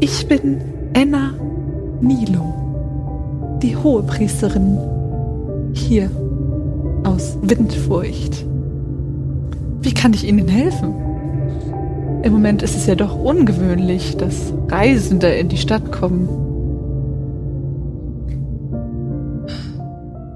Ich 0.00 0.26
bin 0.28 0.60
Enna 0.92 1.34
Nilo, 2.00 3.58
die 3.62 3.76
Hohepriesterin 3.76 4.78
hier 5.74 6.10
aus 7.04 7.36
Windfurcht. 7.42 8.44
Wie 9.80 9.94
kann 9.94 10.12
ich 10.12 10.26
Ihnen 10.26 10.48
helfen? 10.48 10.94
Im 12.22 12.32
Moment 12.32 12.62
ist 12.62 12.76
es 12.76 12.86
ja 12.86 12.94
doch 12.94 13.16
ungewöhnlich, 13.18 14.16
dass 14.16 14.52
Reisende 14.68 15.28
in 15.28 15.48
die 15.48 15.56
Stadt 15.58 15.92
kommen. 15.92 16.28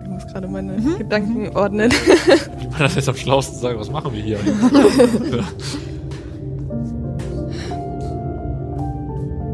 Ich 0.05 0.09
muss 0.11 0.27
gerade 0.27 0.47
meine 0.49 0.73
Mhm. 0.75 0.99
Gedanken 0.99 1.49
ordnen. 1.57 1.91
Ich 1.91 2.71
meine, 2.71 2.85
das 2.85 2.97
ist 2.97 3.09
am 3.09 3.17
schlausten 3.17 3.59
sagen, 3.59 3.79
was 3.79 3.91
machen 3.91 4.13
wir 4.13 4.23
hier? 4.23 4.39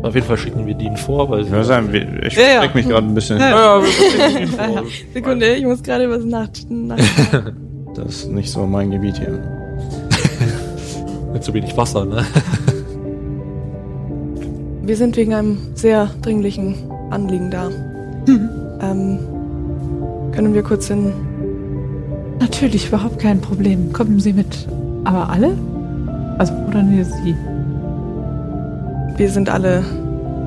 Auf 0.07 0.14
jeden 0.14 0.27
Fall 0.27 0.37
schicken 0.37 0.66
wir 0.66 0.75
Dean 0.75 0.97
vor, 0.97 1.29
weil 1.31 1.42
Ich 1.42 1.51
würde 1.51 1.64
sagen, 1.64 1.90
ich 2.23 2.37
Ja, 2.37 2.62
ja. 2.64 2.71
mich 2.75 2.88
gerade 2.88 3.07
ein 3.07 3.14
bisschen. 3.14 3.38
Ja. 3.38 3.51
Ja, 3.51 3.81
vor. 4.59 4.85
Sekunde, 5.12 5.55
ich 5.55 5.64
muss 5.64 5.83
gerade 5.83 6.09
was 6.09 6.25
nach. 6.25 6.49
nach 6.71 6.97
Das 7.95 8.07
ist 8.07 8.31
nicht 8.31 8.51
so 8.51 8.66
mein 8.66 8.90
Gebiet 8.90 9.19
hier. 9.19 9.42
Mit 11.33 11.42
zu 11.42 11.53
wenig 11.55 11.77
Wasser, 11.77 12.05
ne? 12.05 12.25
Wir 14.83 14.97
sind 14.97 15.16
wegen 15.16 15.35
einem 15.35 15.59
sehr 15.75 16.09
dringlichen 16.23 16.75
Anliegen 17.11 17.51
da. 17.51 17.69
Ähm, 18.81 19.19
können 20.33 20.55
wir 20.55 20.62
kurz 20.62 20.90
in. 20.90 21.12
Natürlich, 22.38 22.88
überhaupt 22.88 23.19
kein 23.19 23.40
Problem. 23.40 23.92
Kommen 23.92 24.21
Sie 24.21 24.33
mit. 24.33 24.69
Aber 25.05 25.29
alle? 25.31 25.57
Also, 26.38 26.53
oder 26.69 26.83
nur 26.83 27.05
Sie? 27.05 27.35
Wir 29.16 29.31
sind 29.31 29.48
alle. 29.48 29.83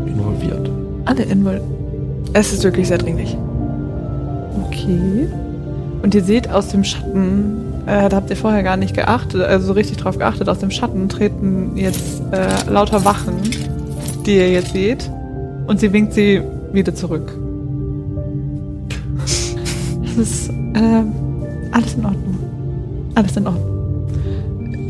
Involviert. 0.06 0.70
Alle 1.06 1.24
involviert. 1.24 1.64
Es 2.34 2.54
ist 2.54 2.64
wirklich 2.64 2.88
sehr 2.88 3.00
dringlich. 3.00 3.36
Okay. 4.66 5.28
Und 6.04 6.14
ihr 6.14 6.24
seht 6.24 6.50
aus 6.50 6.70
dem 6.70 6.84
Schatten, 6.84 7.58
äh, 7.86 8.08
da 8.08 8.18
habt 8.18 8.30
ihr 8.30 8.36
vorher 8.36 8.64
gar 8.64 8.78
nicht 8.78 8.96
geachtet, 8.96 9.42
also 9.42 9.68
so 9.68 9.74
richtig 9.74 9.98
drauf 9.98 10.18
geachtet, 10.18 10.48
aus 10.48 10.60
dem 10.60 10.72
Schatten 10.72 11.10
treten 11.10 11.76
jetzt 11.76 12.22
äh, 12.32 12.70
lauter 12.70 13.04
Wachen, 13.04 13.36
die 14.26 14.38
ihr 14.38 14.52
jetzt 14.52 14.74
seht. 14.74 15.10
Und 15.68 15.80
sie 15.80 15.92
winkt 15.92 16.14
sie 16.14 16.42
wieder 16.72 16.94
zurück. 16.94 17.34
Es 19.26 20.18
ist 20.18 20.50
äh, 20.50 21.04
alles 21.72 21.96
in 21.96 22.06
Ordnung. 22.06 22.38
Alles 23.16 23.38
in 23.38 23.48
Ordnung. 23.48 24.08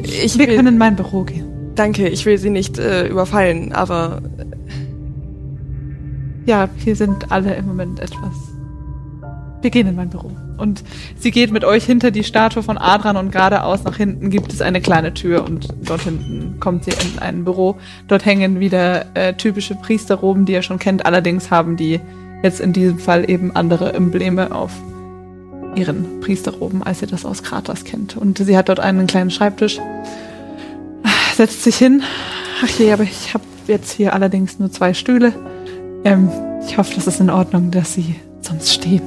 Ich 0.03 0.37
Wir 0.37 0.47
will, 0.47 0.55
können 0.55 0.67
in 0.67 0.77
mein 0.77 0.95
Büro 0.95 1.23
gehen. 1.23 1.48
Danke, 1.79 2.07
ich 2.09 2.25
will 2.25 2.37
Sie 2.37 2.49
nicht 2.49 2.77
äh, 2.77 3.07
überfallen, 3.07 3.73
aber 3.73 4.21
Ja, 6.49 6.67
hier 6.83 6.95
sind 6.95 7.31
alle 7.31 7.53
im 7.53 7.67
Moment 7.67 7.99
etwas. 7.99 8.33
Wir 9.61 9.69
gehen 9.69 9.85
in 9.85 9.95
mein 9.95 10.09
Büro. 10.09 10.31
Und 10.57 10.83
sie 11.15 11.29
geht 11.29 11.51
mit 11.51 11.63
euch 11.63 11.85
hinter 11.85 12.09
die 12.09 12.23
Statue 12.23 12.63
von 12.63 12.79
Adran 12.79 13.17
und 13.17 13.31
geradeaus 13.31 13.83
nach 13.83 13.97
hinten 13.97 14.31
gibt 14.31 14.51
es 14.51 14.59
eine 14.59 14.81
kleine 14.81 15.13
Tür 15.13 15.45
und 15.45 15.67
dort 15.83 16.01
hinten 16.01 16.59
kommt 16.59 16.85
sie 16.85 16.91
in 16.91 17.19
ein 17.19 17.43
Büro. 17.43 17.77
Dort 18.07 18.25
hängen 18.25 18.59
wieder 18.59 19.15
äh, 19.15 19.35
typische 19.35 19.75
Priesterroben, 19.75 20.45
die 20.45 20.53
ihr 20.53 20.63
schon 20.63 20.79
kennt. 20.79 21.05
Allerdings 21.05 21.51
haben 21.51 21.77
die 21.77 21.99
jetzt 22.41 22.61
in 22.61 22.73
diesem 22.73 22.97
Fall 22.97 23.29
eben 23.29 23.55
andere 23.55 23.93
Embleme 23.93 24.51
auf 24.51 24.71
ihren 25.75 26.19
Priesterroben, 26.19 26.81
als 26.81 27.03
ihr 27.03 27.07
das 27.09 27.25
aus 27.25 27.43
Kratas 27.43 27.83
kennt. 27.83 28.17
Und 28.17 28.39
sie 28.39 28.57
hat 28.57 28.69
dort 28.69 28.79
einen 28.79 29.05
kleinen 29.05 29.29
Schreibtisch, 29.29 29.79
setzt 31.39 31.63
sich 31.63 31.77
hin. 31.77 32.03
Ach 32.61 32.67
je, 32.67 32.91
aber 32.91 33.03
ich 33.03 33.33
habe 33.33 33.45
jetzt 33.65 33.93
hier 33.93 34.13
allerdings 34.13 34.59
nur 34.59 34.69
zwei 34.69 34.93
Stühle. 34.93 35.31
Ähm, 36.03 36.29
ich 36.67 36.77
hoffe, 36.77 36.93
das 36.95 37.07
ist 37.07 37.21
in 37.21 37.29
Ordnung, 37.29 37.71
dass 37.71 37.93
Sie 37.93 38.15
sonst 38.41 38.73
stehen. 38.73 39.01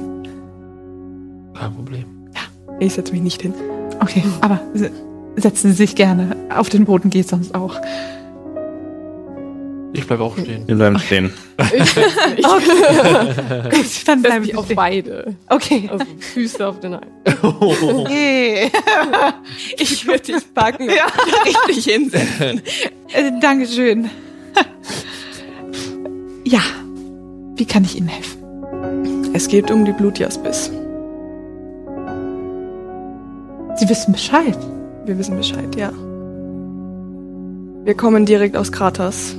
Kein 1.53 1.73
Problem. 1.75 2.05
ich 2.79 2.91
setze 2.93 3.13
mich 3.13 3.21
nicht 3.21 3.41
hin. 3.43 3.53
Okay, 3.99 4.23
aber 4.41 4.59
se- 4.73 4.89
setzen 5.35 5.69
Sie 5.69 5.75
sich 5.77 5.95
gerne. 5.95 6.35
Auf 6.49 6.69
den 6.69 6.85
Boden 6.85 7.11
geht 7.11 7.29
sonst 7.29 7.53
auch. 7.53 7.79
Ich 9.95 10.07
bleibe 10.07 10.23
auch 10.23 10.35
stehen. 10.37 10.67
Wir 10.67 10.75
bleiben 10.75 10.97
stehen. 10.99 11.31
Ich 11.57 11.95
weiß 11.95 12.13
nicht. 12.35 13.71
Gut, 13.71 14.07
dann 14.07 14.21
bleibe 14.23 14.45
ich 14.45 14.57
auf 14.57 14.65
stehen. 14.65 14.75
beide. 14.75 15.35
Okay. 15.49 15.87
Also 15.91 16.05
Füße 16.33 16.67
auf 16.67 16.79
den 16.79 16.95
einen. 16.95 17.11
okay. 17.43 18.71
Ich 19.77 20.07
würde 20.07 20.19
dich 20.23 20.53
packen 20.53 20.89
Ja. 20.89 21.05
richtig 21.45 21.93
hinsetzen. 21.93 22.61
Äh, 23.13 23.31
Dankeschön. 23.39 24.09
ja. 26.43 26.61
Wie 27.55 27.65
kann 27.65 27.83
ich 27.83 27.95
Ihnen 27.95 28.07
helfen? 28.07 29.31
Es 29.33 29.47
geht 29.47 29.69
um 29.69 29.85
die 29.85 29.91
Blutjaspis. 29.91 30.71
Sie 33.75 33.89
wissen 33.89 34.11
Bescheid. 34.11 34.57
Wir 35.05 35.17
wissen 35.19 35.37
Bescheid, 35.37 35.75
ja. 35.75 35.91
Wir 37.85 37.95
kommen 37.95 38.25
direkt 38.25 38.55
aus 38.55 38.71
Kratas. 38.71 39.35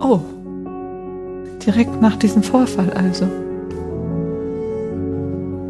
Oh. 0.00 0.20
Direkt 1.64 2.00
nach 2.00 2.16
diesem 2.16 2.42
Vorfall 2.42 2.90
also. 2.90 3.26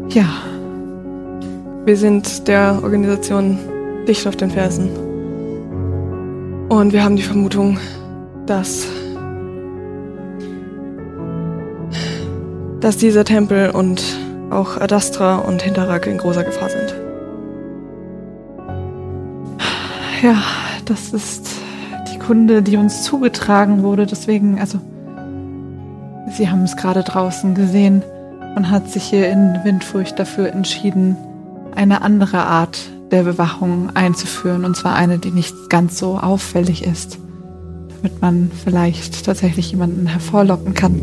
Ja. 0.09 0.25
Wir 1.85 1.97
sind 1.97 2.47
der 2.47 2.79
Organisation 2.83 3.57
dicht 4.07 4.25
auf 4.27 4.35
den 4.35 4.51
Fersen. 4.51 4.89
Und 6.69 6.93
wir 6.93 7.03
haben 7.03 7.15
die 7.15 7.23
Vermutung, 7.23 7.77
dass 8.45 8.87
dass 12.79 12.97
dieser 12.97 13.23
Tempel 13.23 13.69
und 13.69 14.03
auch 14.49 14.77
Adastra 14.77 15.37
und 15.37 15.61
Hinterrak 15.61 16.07
in 16.07 16.17
großer 16.17 16.43
Gefahr 16.43 16.69
sind. 16.69 16.95
Ja, 20.23 20.41
das 20.85 21.13
ist 21.13 21.49
die 22.21 22.25
Kunde, 22.25 22.61
die 22.61 22.77
uns 22.77 23.03
zugetragen 23.03 23.83
wurde. 23.83 24.05
Deswegen, 24.05 24.59
also, 24.59 24.79
Sie 26.31 26.49
haben 26.49 26.63
es 26.63 26.77
gerade 26.77 27.03
draußen 27.03 27.55
gesehen. 27.55 28.03
Man 28.55 28.69
hat 28.69 28.89
sich 28.89 29.03
hier 29.03 29.29
in 29.29 29.57
Windfurcht 29.63 30.17
dafür 30.17 30.51
entschieden, 30.51 31.15
eine 31.75 32.01
andere 32.01 32.45
Art 32.45 32.79
der 33.11 33.23
Bewachung 33.23 33.89
einzuführen. 33.95 34.65
Und 34.65 34.75
zwar 34.77 34.95
eine, 34.95 35.17
die 35.19 35.31
nicht 35.31 35.69
ganz 35.69 35.97
so 35.97 36.17
auffällig 36.17 36.85
ist. 36.85 37.17
Damit 38.01 38.21
man 38.21 38.51
vielleicht 38.63 39.25
tatsächlich 39.25 39.71
jemanden 39.71 40.07
hervorlocken 40.07 40.73
kann, 40.73 41.01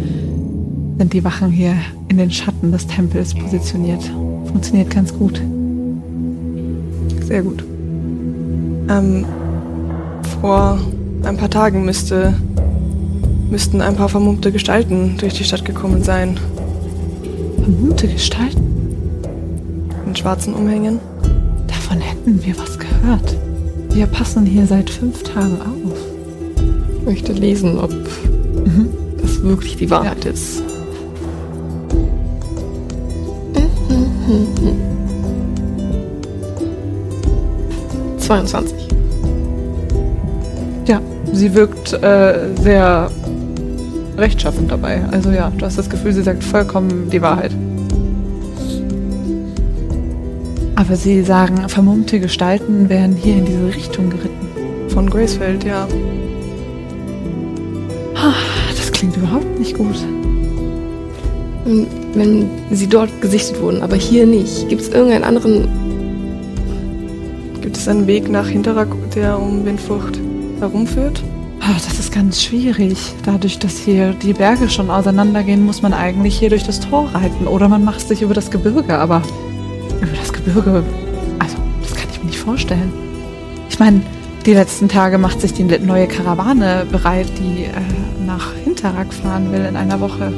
sind 0.98 1.12
die 1.12 1.24
Wachen 1.24 1.50
hier 1.50 1.74
in 2.08 2.16
den 2.16 2.30
Schatten 2.30 2.72
des 2.72 2.86
Tempels 2.86 3.34
positioniert. 3.34 4.02
Funktioniert 4.46 4.90
ganz 4.90 5.12
gut. 5.12 5.40
Sehr 7.22 7.42
gut. 7.42 7.62
Ähm, 8.88 9.26
vor 10.40 10.78
ein 11.24 11.36
paar 11.36 11.50
Tagen 11.50 11.84
müsste, 11.84 12.34
müssten 13.50 13.80
ein 13.80 13.96
paar 13.96 14.08
vermummte 14.08 14.52
Gestalten 14.52 15.16
durch 15.18 15.34
die 15.34 15.44
Stadt 15.44 15.64
gekommen 15.64 16.02
sein. 16.02 16.38
Vermummte 17.62 18.08
Gestalten. 18.08 18.62
In 20.06 20.16
schwarzen 20.16 20.54
Umhängen. 20.54 21.00
Davon 21.66 22.00
hätten 22.00 22.44
wir 22.44 22.58
was 22.58 22.78
gehört. 22.78 23.36
Wir 23.92 24.06
passen 24.06 24.46
hier 24.46 24.66
seit 24.66 24.88
fünf 24.90 25.22
Tagen 25.22 25.58
auf. 25.60 25.98
Ich 27.00 27.04
möchte 27.04 27.32
lesen, 27.32 27.78
ob 27.78 27.90
Mhm. 27.90 28.88
das 29.20 29.42
wirklich 29.42 29.76
die 29.76 29.90
Wahrheit 29.90 30.24
ist. 30.24 30.62
22. 38.18 38.88
Sie 41.32 41.54
wirkt 41.54 41.92
äh, 41.92 42.54
sehr 42.60 43.10
rechtschaffend 44.16 44.70
dabei. 44.70 45.02
Also 45.10 45.30
ja, 45.30 45.50
du 45.56 45.64
hast 45.64 45.78
das 45.78 45.88
Gefühl, 45.88 46.12
sie 46.12 46.22
sagt 46.22 46.42
vollkommen 46.42 47.08
die 47.10 47.22
Wahrheit. 47.22 47.52
Aber 50.74 50.96
sie 50.96 51.22
sagen, 51.22 51.68
vermummte 51.68 52.20
Gestalten 52.20 52.88
wären 52.88 53.14
hier 53.14 53.36
in 53.36 53.44
diese 53.44 53.66
Richtung 53.66 54.10
geritten. 54.10 54.48
Von 54.88 55.10
Gracefeld, 55.10 55.64
ja. 55.64 55.86
Das 58.76 58.92
klingt 58.92 59.16
überhaupt 59.16 59.58
nicht 59.58 59.76
gut. 59.76 59.96
Wenn, 61.64 61.86
wenn 62.14 62.48
sie 62.70 62.86
dort 62.86 63.20
gesichtet 63.20 63.60
wurden, 63.60 63.82
aber 63.82 63.96
hier 63.96 64.26
nicht, 64.26 64.68
gibt 64.68 64.82
es 64.82 64.88
irgendeinen 64.88 65.24
anderen. 65.24 65.68
Gibt 67.60 67.76
es 67.76 67.86
einen 67.86 68.06
Weg 68.06 68.30
nach 68.30 68.48
Hinterrak, 68.48 68.88
der 69.14 69.40
um 69.40 69.64
Windflucht 69.64 70.18
herumführt? 70.60 71.22
Ah, 71.60 71.72
Das 71.74 71.98
ist 71.98 72.12
ganz 72.12 72.42
schwierig. 72.42 72.96
Dadurch, 73.24 73.58
dass 73.58 73.76
hier 73.78 74.12
die 74.12 74.32
Berge 74.32 74.68
schon 74.68 74.90
auseinandergehen, 74.90 75.64
muss 75.64 75.82
man 75.82 75.92
eigentlich 75.92 76.38
hier 76.38 76.50
durch 76.50 76.64
das 76.64 76.80
Tor 76.80 77.10
reiten. 77.14 77.46
Oder 77.46 77.68
man 77.68 77.84
macht 77.84 78.06
sich 78.06 78.22
über 78.22 78.34
das 78.34 78.50
Gebirge, 78.50 78.98
aber 78.98 79.22
über 80.00 80.16
das 80.18 80.32
Gebirge, 80.32 80.82
also 81.38 81.56
das 81.82 81.94
kann 81.94 82.08
ich 82.12 82.18
mir 82.20 82.26
nicht 82.26 82.38
vorstellen. 82.38 82.92
Ich 83.68 83.78
meine, 83.78 84.00
die 84.46 84.54
letzten 84.54 84.88
Tage 84.88 85.18
macht 85.18 85.40
sich 85.40 85.52
die 85.52 85.64
neue 85.64 86.06
Karawane 86.06 86.86
bereit, 86.90 87.30
die 87.38 87.64
äh, 87.64 87.70
nach 88.26 88.52
Hinterrack 88.64 89.12
fahren 89.12 89.52
will 89.52 89.64
in 89.64 89.76
einer 89.76 90.00
Woche. 90.00 90.32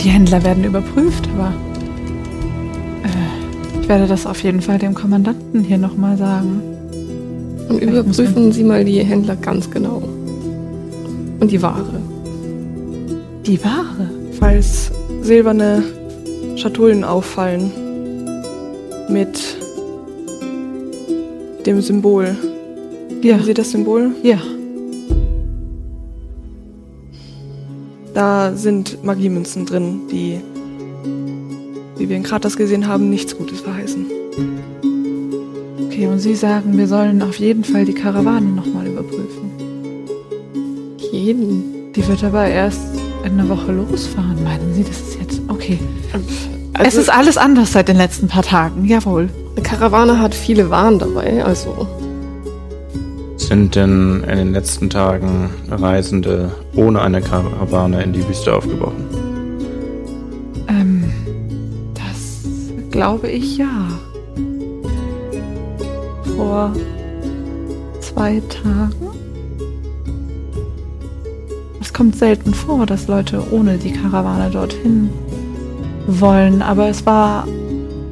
Die 0.00 0.08
Händler 0.08 0.42
werden 0.42 0.64
überprüft, 0.64 1.28
aber 1.36 1.52
äh, 3.04 3.80
ich 3.82 3.88
werde 3.88 4.06
das 4.06 4.26
auf 4.26 4.42
jeden 4.42 4.62
Fall 4.62 4.78
dem 4.78 4.94
Kommandanten 4.94 5.62
hier 5.62 5.78
nochmal 5.78 6.16
sagen. 6.16 6.62
Und 7.74 8.06
muss 8.06 8.18
überprüfen 8.18 8.52
Sie 8.52 8.64
mal 8.64 8.84
die 8.84 9.00
Händler 9.00 9.36
ganz 9.36 9.70
genau. 9.70 10.02
Und 11.40 11.50
die 11.50 11.60
Ware. 11.62 12.00
Die 13.46 13.62
Ware. 13.64 14.10
Falls 14.38 14.90
silberne 15.22 15.82
Schatullen 16.56 17.04
auffallen 17.04 17.70
mit 19.08 19.38
dem 21.66 21.80
Symbol. 21.80 22.36
Ja, 23.22 23.36
Sehen 23.36 23.44
Sie 23.46 23.54
das 23.54 23.70
Symbol? 23.70 24.10
ja. 24.22 24.38
Da 28.14 28.54
sind 28.54 29.02
Magiemünzen 29.02 29.64
drin, 29.64 30.02
die, 30.10 30.38
wie 31.96 32.08
wir 32.10 32.16
in 32.16 32.22
Kratas 32.22 32.56
gesehen 32.58 32.86
haben, 32.86 33.08
nichts 33.08 33.36
Gutes 33.36 33.60
verheißen. 33.60 34.01
Okay, 36.02 36.10
und 36.10 36.18
Sie 36.18 36.34
sagen, 36.34 36.76
wir 36.76 36.88
sollen 36.88 37.22
auf 37.22 37.36
jeden 37.36 37.62
Fall 37.62 37.84
die 37.84 37.92
Karawane 37.92 38.46
nochmal 38.46 38.88
überprüfen. 38.88 39.52
Jeden. 41.12 41.92
Die 41.94 42.08
wird 42.08 42.24
aber 42.24 42.44
erst 42.44 42.80
in 43.24 43.38
einer 43.38 43.48
Woche 43.48 43.70
losfahren. 43.70 44.42
Meinen 44.42 44.74
Sie, 44.74 44.82
das 44.82 44.98
ist 44.98 45.20
jetzt 45.20 45.40
okay? 45.46 45.78
es 46.74 46.80
Also, 46.80 47.00
ist 47.02 47.08
alles 47.08 47.36
anders 47.36 47.72
seit 47.72 47.86
den 47.86 47.98
letzten 47.98 48.26
paar 48.26 48.42
Tagen. 48.42 48.84
Jawohl. 48.84 49.28
eine 49.54 49.62
Karawane 49.62 50.18
hat 50.18 50.34
viele 50.34 50.70
Waren 50.70 50.98
dabei, 50.98 51.44
also 51.44 51.86
Sind 53.36 53.76
denn 53.76 54.24
in 54.24 54.38
den 54.38 54.52
letzten 54.54 54.90
Tagen 54.90 55.50
Reisende 55.70 56.50
ohne 56.74 57.00
eine 57.00 57.22
Karawane 57.22 58.02
in 58.02 58.12
die 58.12 58.28
Wüste 58.28 58.52
aufgebrochen? 58.52 59.06
Ähm, 60.66 61.04
das 61.94 62.90
glaube 62.90 63.28
ich 63.28 63.58
ja. 63.58 63.91
Vor 66.42 66.72
zwei 68.00 68.42
Tagen. 68.48 68.92
Es 71.80 71.92
kommt 71.92 72.16
selten 72.16 72.52
vor, 72.52 72.84
dass 72.84 73.06
Leute 73.06 73.40
ohne 73.52 73.78
die 73.78 73.92
Karawane 73.92 74.50
dorthin 74.50 75.08
wollen, 76.08 76.60
aber 76.60 76.88
es 76.88 77.06
war 77.06 77.46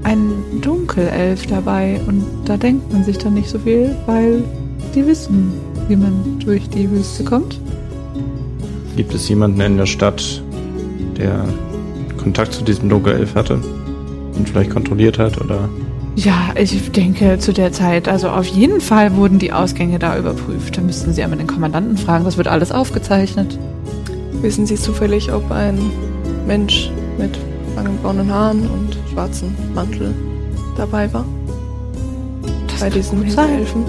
ein 0.05 0.31
Dunkelelf 0.61 1.45
dabei 1.47 2.01
und 2.07 2.25
da 2.45 2.57
denkt 2.57 2.93
man 2.93 3.03
sich 3.03 3.19
dann 3.19 3.35
nicht 3.35 3.51
so 3.51 3.59
viel, 3.59 3.97
weil 4.07 4.45
die 4.95 5.05
wissen, 5.05 5.53
wie 5.89 5.97
man 5.97 6.39
durch 6.39 6.69
die 6.69 6.89
Wüste 6.89 7.25
kommt. 7.25 7.59
Gibt 8.95 9.13
es 9.13 9.29
jemanden 9.29 9.61
in 9.61 9.77
der 9.77 9.87
Stadt, 9.87 10.41
der 11.17 11.49
Kontakt 12.17 12.53
zu 12.53 12.63
diesem 12.63 12.89
Dunkelelf 12.89 13.35
hatte? 13.35 13.55
Und 14.37 14.49
vielleicht 14.49 14.71
kontrolliert 14.71 15.19
hat 15.19 15.41
oder 15.41 15.69
Ja, 16.17 16.51
ich 16.57 16.91
denke 16.93 17.39
zu 17.39 17.53
der 17.53 17.73
Zeit, 17.73 18.09
also 18.09 18.29
auf 18.29 18.45
jeden 18.47 18.81
Fall 18.81 19.17
wurden 19.17 19.39
die 19.39 19.53
Ausgänge 19.53 19.99
da 19.99 20.19
überprüft. 20.19 20.77
Da 20.77 20.83
müssten 20.83 21.15
Sie 21.15 21.23
einmal 21.23 21.39
den 21.39 21.47
Kommandanten 21.47 21.97
fragen, 21.97 22.25
das 22.25 22.37
wird 22.37 22.49
alles 22.49 22.73
aufgezeichnet. 22.73 23.59
Wissen 24.43 24.67
Sie 24.67 24.75
zufällig, 24.77 25.33
ob 25.33 25.51
ein 25.51 25.79
Mensch 26.47 26.91
mit 27.19 27.39
langen 27.77 27.97
braunen 28.03 28.31
Haaren 28.33 28.63
und 28.69 28.99
schwarzen 29.13 29.55
Mantel 29.75 30.15
dabei 30.77 31.11
war? 31.13 31.25
Das 32.69 32.81
Bei 32.81 32.89
kann 32.89 32.99
diesen 32.99 33.23
gut 33.23 33.31
sein. 33.33 33.49
Hinterelfen? 33.49 33.85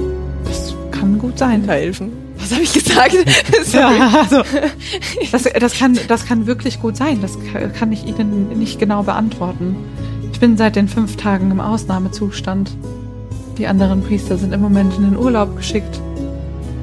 Das 0.45 0.75
kann 0.91 1.17
gut 1.19 1.38
sein. 1.38 1.51
Hinterelfen. 1.51 2.12
Was 2.38 2.51
habe 2.53 2.63
ich 2.63 2.73
gesagt? 2.73 3.15
Ja, 3.73 4.12
also, 4.21 4.41
das, 5.31 5.43
das, 5.60 5.73
kann, 5.77 5.97
das 6.07 6.25
kann 6.25 6.45
wirklich 6.47 6.81
gut 6.81 6.97
sein. 6.97 7.19
Das 7.21 7.38
ka- 7.51 7.67
kann 7.67 7.91
ich 7.91 8.05
Ihnen 8.05 8.49
nicht 8.57 8.79
genau 8.79 9.03
beantworten. 9.03 9.75
Ich 10.41 10.47
bin 10.47 10.58
seit 10.58 10.75
den 10.75 10.88
fünf 10.88 11.17
Tagen 11.17 11.51
im 11.51 11.60
Ausnahmezustand. 11.60 12.75
Die 13.60 13.67
anderen 13.67 14.01
Priester 14.01 14.38
sind 14.38 14.56
im 14.56 14.60
Moment 14.60 14.97
in 14.97 15.04
den 15.04 15.15
Urlaub 15.15 15.56
geschickt. 15.56 16.01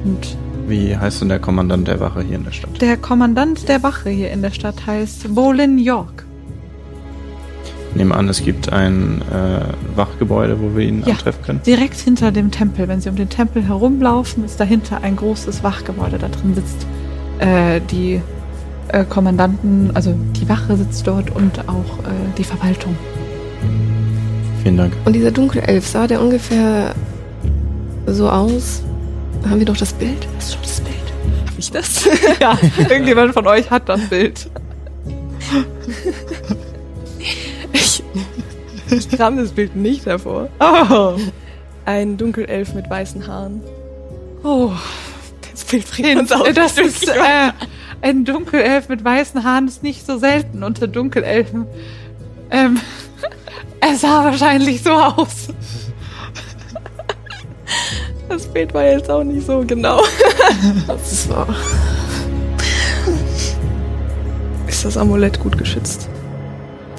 Und 0.05 0.37
wie 0.69 0.95
heißt 0.95 1.19
denn 1.19 1.27
der 1.27 1.39
Kommandant 1.39 1.85
der 1.89 1.99
Wache 1.99 2.21
hier 2.21 2.37
in 2.37 2.45
der 2.45 2.53
Stadt? 2.53 2.81
der 2.81 2.95
Kommandant 2.95 3.67
der 3.67 3.83
Wache 3.83 4.11
hier 4.11 4.31
in 4.31 4.41
der 4.41 4.51
Stadt 4.51 4.87
heißt 4.87 5.35
Bolin 5.35 5.77
York. 5.77 6.23
Ich 7.89 7.97
nehme 7.97 8.15
an, 8.15 8.29
es 8.29 8.41
gibt 8.41 8.71
ein 8.71 9.21
äh, 9.29 9.59
Wachgebäude, 9.97 10.57
wo 10.61 10.77
wir 10.77 10.87
ihn 10.87 11.03
Ja. 11.05 11.15
antreffen 11.15 11.43
können. 11.43 11.61
Direkt 11.65 11.97
hinter 11.97 12.31
dem 12.31 12.51
Tempel, 12.51 12.87
wenn 12.87 13.01
Sie 13.01 13.09
um 13.09 13.17
den 13.17 13.27
Tempel 13.27 13.61
herumlaufen, 13.67 14.45
ist 14.45 14.57
dahinter 14.61 15.03
ein 15.03 15.17
großes 15.17 15.65
Wachgebäude. 15.65 16.17
Da 16.17 16.29
drin 16.29 16.55
sitzt 16.55 16.87
äh, 17.39 17.81
die 17.91 18.21
äh, 18.87 19.03
Kommandanten, 19.03 19.91
also 19.95 20.15
die 20.39 20.47
Wache 20.47 20.77
sitzt 20.77 21.05
dort 21.05 21.35
und 21.35 21.59
auch 21.67 21.99
äh, 22.05 22.37
die 22.37 22.45
Verwaltung. 22.45 22.95
Vielen 24.63 24.77
Dank. 24.77 24.93
Und 25.05 25.13
dieser 25.13 25.31
Dunkelelf, 25.31 25.87
sah 25.87 26.07
der 26.07 26.21
ungefähr 26.21 26.93
so 28.07 28.29
aus? 28.29 28.81
Haben 29.49 29.59
wir 29.59 29.65
doch 29.65 29.77
das 29.77 29.93
Bild? 29.93 30.27
Hast 30.37 30.49
du 30.49 30.53
schon 30.55 30.63
das 30.63 30.81
Bild? 30.81 30.95
Hab 31.49 31.57
ich 31.57 31.71
das? 31.71 32.09
Ja, 32.41 32.57
irgendjemand 32.77 33.33
von 33.33 33.47
euch 33.47 33.69
hat 33.69 33.87
das 33.89 34.01
Bild. 34.09 34.49
Ich, 37.73 38.03
ich 38.91 39.09
kram 39.09 39.37
das 39.37 39.51
Bild 39.51 39.75
nicht 39.75 40.05
hervor. 40.05 40.49
Oh, 40.59 41.17
Ein 41.85 42.17
Dunkelelf 42.17 42.73
mit 42.73 42.89
weißen 42.89 43.27
Haaren. 43.27 43.61
oh. 44.43 44.71
Das 45.51 45.63
Bild 45.65 45.89
bringt 45.91 46.19
uns 46.21 46.31
auch 46.31 46.47
das 46.53 46.77
nicht 46.77 46.87
ist 47.03 47.07
äh, 47.09 47.51
ein 48.01 48.23
Dunkelelf 48.23 48.87
mit 48.87 49.03
weißen 49.03 49.43
Haaren 49.43 49.67
ist 49.67 49.83
nicht 49.83 50.05
so 50.05 50.17
selten 50.17 50.63
unter 50.63 50.87
Dunkelelfen. 50.87 51.65
Ähm, 52.49 52.79
er 53.81 53.95
sah 53.95 54.23
wahrscheinlich 54.25 54.81
so 54.83 54.91
aus. 54.91 55.47
Das 58.27 58.45
Bild 58.47 58.73
war 58.73 58.83
jetzt 58.83 59.09
auch 59.09 59.23
nicht 59.23 59.45
so 59.45 59.63
genau. 59.65 60.01
Das 60.87 61.11
ist 61.11 61.29
wahr. 61.29 61.47
Ist 64.67 64.85
das 64.85 64.97
Amulett 64.97 65.39
gut 65.39 65.57
geschützt? 65.57 66.07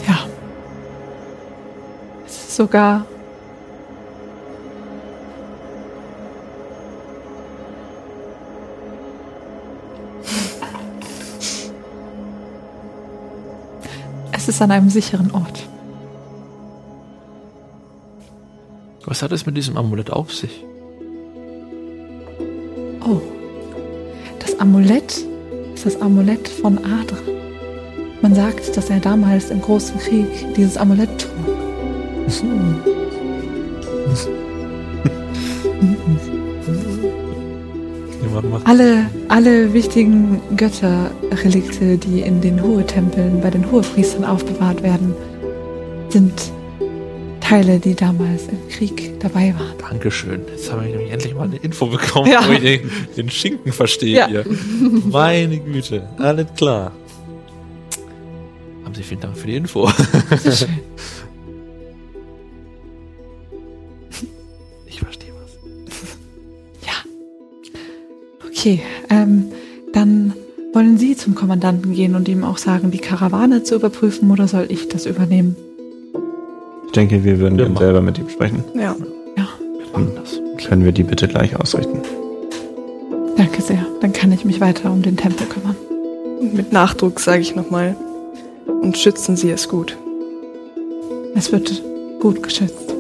Ja. 0.07 0.19
Es 2.27 2.35
ist 2.35 2.57
sogar. 2.57 3.05
Es 14.33 14.49
ist 14.49 14.61
an 14.63 14.71
einem 14.71 14.91
sicheren 14.91 15.31
Ort. 15.31 15.69
Was 19.07 19.23
hat 19.23 19.33
es 19.33 19.47
mit 19.47 19.57
diesem 19.57 19.77
Amulett 19.77 20.11
auf 20.11 20.33
sich? 20.33 20.65
Oh. 23.01 23.21
Das 24.39 24.59
Amulett 24.61 25.25
ist 25.75 25.87
das 25.87 26.01
Amulett 26.01 26.49
von 26.49 26.79
Adra. 26.79 27.17
Man 28.21 28.35
sagt, 28.35 28.77
dass 28.77 28.91
er 28.91 29.01
damals 29.01 29.51
im 29.51 29.63
Großen 29.63 29.99
Krieg 29.99 30.55
dieses 30.55 30.77
Amulett 30.77 31.09
trug. 31.19 31.31
Alle, 38.65 39.07
alle 39.29 39.73
wichtigen 39.73 40.41
Götterrelikte, 40.57 41.97
die 41.99 42.21
in 42.21 42.41
den 42.41 42.63
Hohe-Tempeln 42.63 43.41
bei 43.41 43.51
den 43.51 43.71
Hohepriestern 43.71 44.25
aufbewahrt 44.25 44.83
werden, 44.83 45.15
sind 46.11 46.53
Teile, 47.51 47.81
die 47.81 47.97
damals 47.97 48.47
im 48.47 48.69
Krieg 48.69 49.19
dabei 49.19 49.53
waren. 49.59 49.77
Dankeschön. 49.79 50.43
Jetzt 50.53 50.71
habe 50.71 50.85
ich 50.87 50.91
nämlich 50.93 51.11
endlich 51.11 51.35
mal 51.35 51.43
eine 51.45 51.57
Info 51.57 51.87
bekommen, 51.87 52.31
Ja. 52.31 52.47
wo 52.47 52.53
ich 52.53 52.61
den, 52.61 52.91
den 53.17 53.29
Schinken 53.29 53.73
verstehe 53.73 54.17
Ja. 54.19 54.29
hier. 54.29 54.45
Meine 55.11 55.59
Güte, 55.59 56.09
alles 56.19 56.47
klar. 56.57 56.93
Haben 58.85 58.95
Sie 58.95 59.03
vielen 59.03 59.21
Dank 59.21 59.37
für 59.37 59.49
die 59.49 59.57
Info. 59.57 59.91
Sehr 60.39 60.53
schön. 60.53 60.69
Ich 64.87 65.01
verstehe 65.01 65.33
was. 65.43 65.57
Okay, 68.49 68.81
ähm, 69.09 69.47
dann 69.93 70.35
wollen 70.73 70.99
Sie 70.99 71.17
zum 71.17 71.35
Kommandanten 71.35 71.95
gehen 71.95 72.15
und 72.15 72.29
ihm 72.29 72.45
auch 72.45 72.59
sagen, 72.59 72.91
die 72.93 72.99
Karawane 72.99 73.65
zu 73.65 73.75
überprüfen 73.75 74.31
oder 74.31 74.47
soll 74.47 74.67
ich 74.69 74.89
das 74.89 75.07
übernehmen? 75.07 75.57
Ich 76.91 76.93
denke, 76.93 77.23
wir 77.23 77.39
würden 77.39 77.57
Wir 77.57 77.67
dann 77.67 77.75
machen. 77.75 77.85
selber 77.85 78.01
mit 78.03 78.19
ihm 78.19 78.29
sprechen. 78.29 78.65
Ja. 78.75 78.97
Ja, 79.37 79.47
Wir 79.61 79.87
machen 79.93 80.11
das. 80.17 80.41
Können 80.67 80.85
wir 80.85 80.91
die 80.91 81.05
bitte 81.05 81.29
gleich 81.29 81.55
ausrichten? 81.55 82.01
danke 83.37 83.63
sehr. 83.63 83.87
Dann 84.01 84.13
kann 84.13 84.33
ich 84.33 84.45
mich 84.45 84.61
weiter 84.61 84.91
um 84.91 85.01
den 85.01 85.17
Tempel 85.17 85.47
kümmern. 85.47 85.77
Und 86.41 86.53
mit 86.55 86.73
Nachdruck 86.73 87.21
sage 87.21 87.43
ich 87.43 87.55
nochmal. 87.55 87.95
Und 88.67 88.99
schützen 88.99 89.37
Sie 89.37 89.51
es 89.51 89.69
gut. 89.69 89.97
Es 91.37 91.53
wird 91.53 91.81
gut 92.21 92.43
geschützt. 92.43 92.93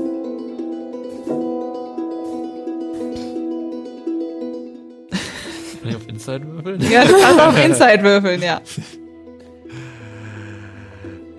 Kann 5.80 5.91
ich 5.91 5.97
auf 5.97 6.09
Inside 6.09 6.47
würfeln? 6.47 6.80
Ja, 6.91 7.05
du 7.05 7.12
kannst 7.20 7.41
auf 7.41 7.59
Inside 7.64 8.03
würfeln, 8.03 8.43
ja. 8.43 8.61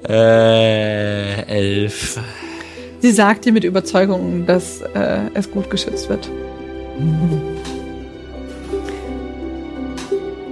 Äh, 0.07 1.43
elf. 1.43 2.19
Sie 3.01 3.11
sagt 3.11 3.45
dir 3.45 3.51
mit 3.51 3.63
Überzeugung, 3.63 4.45
dass 4.45 4.81
äh, 4.81 5.21
es 5.33 5.51
gut 5.51 5.69
geschützt 5.69 6.09
wird. 6.09 6.29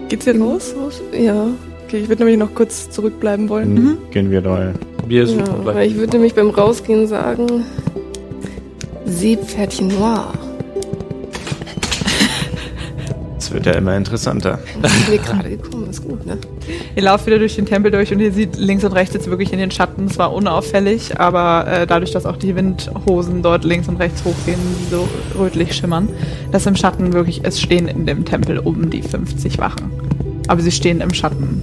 Geht's 0.10 0.26
hier 0.26 0.34
los? 0.34 0.74
Ja, 1.14 1.48
Okay, 1.90 2.02
ich 2.02 2.08
würde 2.08 2.24
nämlich 2.24 2.38
noch 2.38 2.54
kurz 2.54 2.92
zurückbleiben 2.92 3.50
wollen. 3.50 3.74
Mhm. 3.74 3.98
gehen 4.12 4.30
wir 4.30 4.42
doll. 4.42 4.76
Wir 5.08 5.26
suchen 5.26 5.40
ja 5.40 5.66
weil 5.66 5.88
ich 5.88 5.96
würde 5.96 6.18
nämlich 6.18 6.36
beim 6.36 6.52
Rausgehen 6.52 7.08
sagen, 7.08 7.66
Seepferdchen 9.08 9.88
Noir. 9.88 10.32
Es 13.40 13.52
wird 13.52 13.66
ja 13.66 13.72
immer 13.72 13.98
interessanter. 13.98 14.60
Das 14.84 14.96
ist 14.96 15.10
mir 15.10 15.18
gerade 15.18 15.50
gekommen, 15.50 15.90
ist 15.90 16.08
gut, 16.08 16.24
ne? 16.28 16.38
Ihr 17.00 17.06
lauft 17.06 17.28
wieder 17.28 17.40
durch 17.40 17.56
den 17.56 17.66
Tempel 17.66 17.92
durch 17.92 18.12
und 18.12 18.20
ihr 18.20 18.34
seht 18.34 18.58
links 18.58 18.84
und 18.84 18.92
rechts 18.92 19.14
jetzt 19.14 19.30
wirklich 19.30 19.54
in 19.54 19.60
den 19.60 19.72
Schatten. 19.72 20.04
Es 20.08 20.18
war 20.18 20.34
unauffällig, 20.34 21.18
aber 21.18 21.66
äh, 21.66 21.88
dadurch, 21.88 22.12
dass 22.12 22.26
auch 22.26 22.36
die 22.36 22.54
Windhosen 22.58 23.42
dort 23.42 23.64
links 23.64 23.88
und 23.88 23.96
rechts 24.02 24.26
hochgehen, 24.26 24.60
die 24.82 24.90
so 24.94 25.08
rötlich 25.40 25.74
schimmern, 25.74 26.10
dass 26.52 26.66
im 26.66 26.76
Schatten 26.76 27.14
wirklich, 27.14 27.40
es 27.46 27.62
stehen 27.62 27.88
in 27.88 28.06
dem 28.06 28.26
Tempel 28.26 28.58
um 28.60 28.90
die 28.90 29.02
50 29.02 29.60
Wachen. 29.60 29.90
Aber 30.50 30.62
sie 30.62 30.72
stehen 30.74 31.00
im 31.00 31.14
Schatten. 31.14 31.62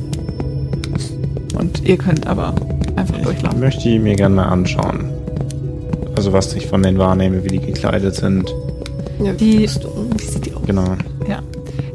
Und 1.59 1.87
ihr 1.87 1.99
könnt 1.99 2.27
aber 2.27 2.55
einfach 2.97 3.19
Ich 3.19 3.25
durchlaufen. 3.25 3.61
möchte 3.61 3.83
die 3.83 3.99
mir 3.99 4.17
gerne 4.17 4.37
mal 4.37 4.47
anschauen. 4.47 5.11
Also 6.17 6.33
was 6.33 6.55
ich 6.55 6.67
von 6.67 6.83
denen 6.83 6.97
wahrnehme, 6.97 7.45
wie 7.45 7.49
die 7.49 7.61
gekleidet 7.61 8.15
sind. 8.15 8.55
Ja, 9.23 9.35
Die- 9.35 9.65
Rüstung, 9.65 10.09
wie 10.17 10.25
sieht 10.25 10.47
die 10.47 10.55
aus? 10.55 10.63
Genau. 10.65 10.97
Ja. 11.29 11.41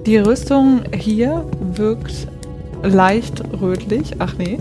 Die 0.06 0.18
Rüstung 0.18 0.82
hier 0.96 1.44
wirkt 1.74 2.28
leicht 2.84 3.44
rötlich. 3.62 4.16
Ach 4.20 4.34
nee. 4.38 4.60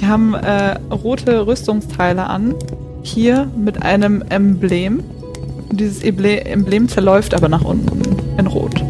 Die 0.00 0.06
haben 0.06 0.34
äh, 0.34 0.78
rote 0.90 1.46
Rüstungsteile 1.46 2.26
an. 2.26 2.54
Hier 3.02 3.48
mit 3.56 3.82
einem 3.82 4.22
Emblem. 4.28 5.02
Und 5.68 5.80
dieses 5.80 6.02
Emble 6.02 6.44
Emblem 6.44 6.88
zerläuft 6.88 7.34
aber 7.34 7.48
nach 7.48 7.64
unten 7.64 8.02
in 8.38 8.46
Rot. 8.46 8.82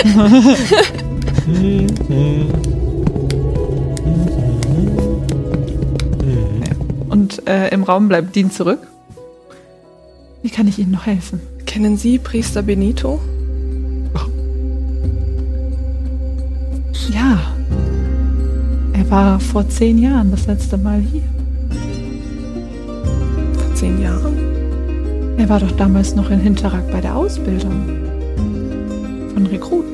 Und 7.10 7.46
äh, 7.46 7.68
im 7.68 7.82
Raum 7.82 8.08
bleibt 8.08 8.34
Dean 8.34 8.50
zurück. 8.50 8.80
Wie 10.42 10.50
kann 10.50 10.66
ich 10.66 10.78
Ihnen 10.78 10.92
noch 10.92 11.06
helfen? 11.06 11.40
Kennen 11.70 11.96
Sie 11.96 12.18
Priester 12.18 12.62
Benito? 12.62 13.20
Ja. 17.14 17.38
Er 18.92 19.08
war 19.08 19.38
vor 19.38 19.68
zehn 19.68 19.98
Jahren 19.98 20.32
das 20.32 20.48
letzte 20.48 20.76
Mal 20.76 20.98
hier. 20.98 21.22
Vor 23.54 23.74
zehn 23.76 24.02
Jahren? 24.02 24.36
Er 25.38 25.48
war 25.48 25.60
doch 25.60 25.70
damals 25.70 26.16
noch 26.16 26.28
in 26.32 26.40
Hinterrack 26.40 26.90
bei 26.90 27.00
der 27.00 27.14
Ausbildung. 27.14 27.86
Von 29.32 29.46
Rekruten. 29.46 29.92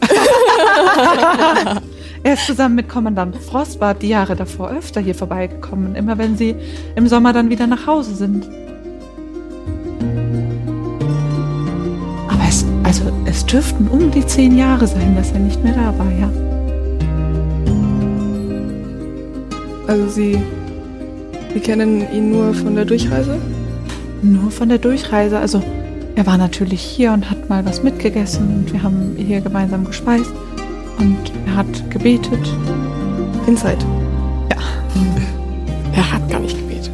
er 2.22 2.34
ist 2.34 2.46
zusammen 2.46 2.76
mit 2.76 2.88
Kommandant 2.88 3.34
Frostbart 3.34 4.00
die 4.00 4.10
Jahre 4.10 4.36
davor 4.36 4.70
öfter 4.70 5.00
hier 5.00 5.16
vorbeigekommen, 5.16 5.96
immer 5.96 6.18
wenn 6.18 6.36
sie 6.36 6.54
im 6.94 7.08
Sommer 7.08 7.32
dann 7.32 7.50
wieder 7.50 7.66
nach 7.66 7.88
Hause 7.88 8.14
sind. 8.14 8.48
Es 13.46 13.52
dürften 13.52 13.86
um 13.88 14.10
die 14.10 14.26
zehn 14.26 14.58
Jahre 14.58 14.86
sein, 14.86 15.14
dass 15.14 15.30
er 15.30 15.38
nicht 15.38 15.62
mehr 15.62 15.74
da 15.74 15.96
war, 15.96 16.10
ja. 16.10 16.30
Also 19.86 20.08
Sie, 20.08 20.38
Sie 21.54 21.60
kennen 21.60 22.12
ihn 22.12 22.32
nur 22.32 22.52
von 22.54 22.74
der 22.74 22.84
Durchreise? 22.84 23.38
Nur 24.22 24.50
von 24.50 24.68
der 24.68 24.78
Durchreise. 24.78 25.38
Also 25.38 25.62
er 26.16 26.26
war 26.26 26.36
natürlich 26.38 26.80
hier 26.80 27.12
und 27.12 27.30
hat 27.30 27.48
mal 27.48 27.64
was 27.64 27.84
mitgegessen 27.84 28.48
und 28.48 28.72
wir 28.72 28.82
haben 28.82 29.14
hier 29.16 29.40
gemeinsam 29.40 29.84
gespeist 29.84 30.32
und 30.98 31.16
er 31.46 31.56
hat 31.56 31.90
gebetet. 31.90 32.52
Inside. 33.46 33.78
Er 35.94 36.12
hat 36.12 36.28
gar 36.28 36.40
nicht 36.40 36.58
gebetet. 36.58 36.90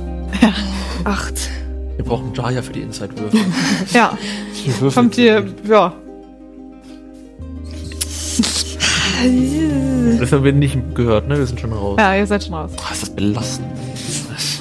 Acht. 1.03 1.51
Wir 1.97 2.05
brauchen 2.05 2.33
Jaya 2.35 2.63
für 2.63 2.73
die 2.73 2.83
Inside-Würfe. 2.83 3.37
Ja, 3.93 4.17
kommt 4.95 5.17
hier, 5.17 5.45
ja. 5.69 5.93
Das 10.19 10.33
haben 10.33 10.45
wir 10.45 10.53
nicht 10.53 10.79
gehört, 10.95 11.29
ne? 11.29 11.39
Wir 11.39 11.47
sind 11.47 11.61
schon 11.61 11.73
raus. 11.73 11.97
Ja, 11.99 12.15
ihr 12.15 12.27
seid 12.27 12.45
schon 12.45 12.55
raus. 12.55 12.71
Boah, 12.77 12.93
ist 12.93 13.03
das 13.03 13.11
belastend. 13.11 13.69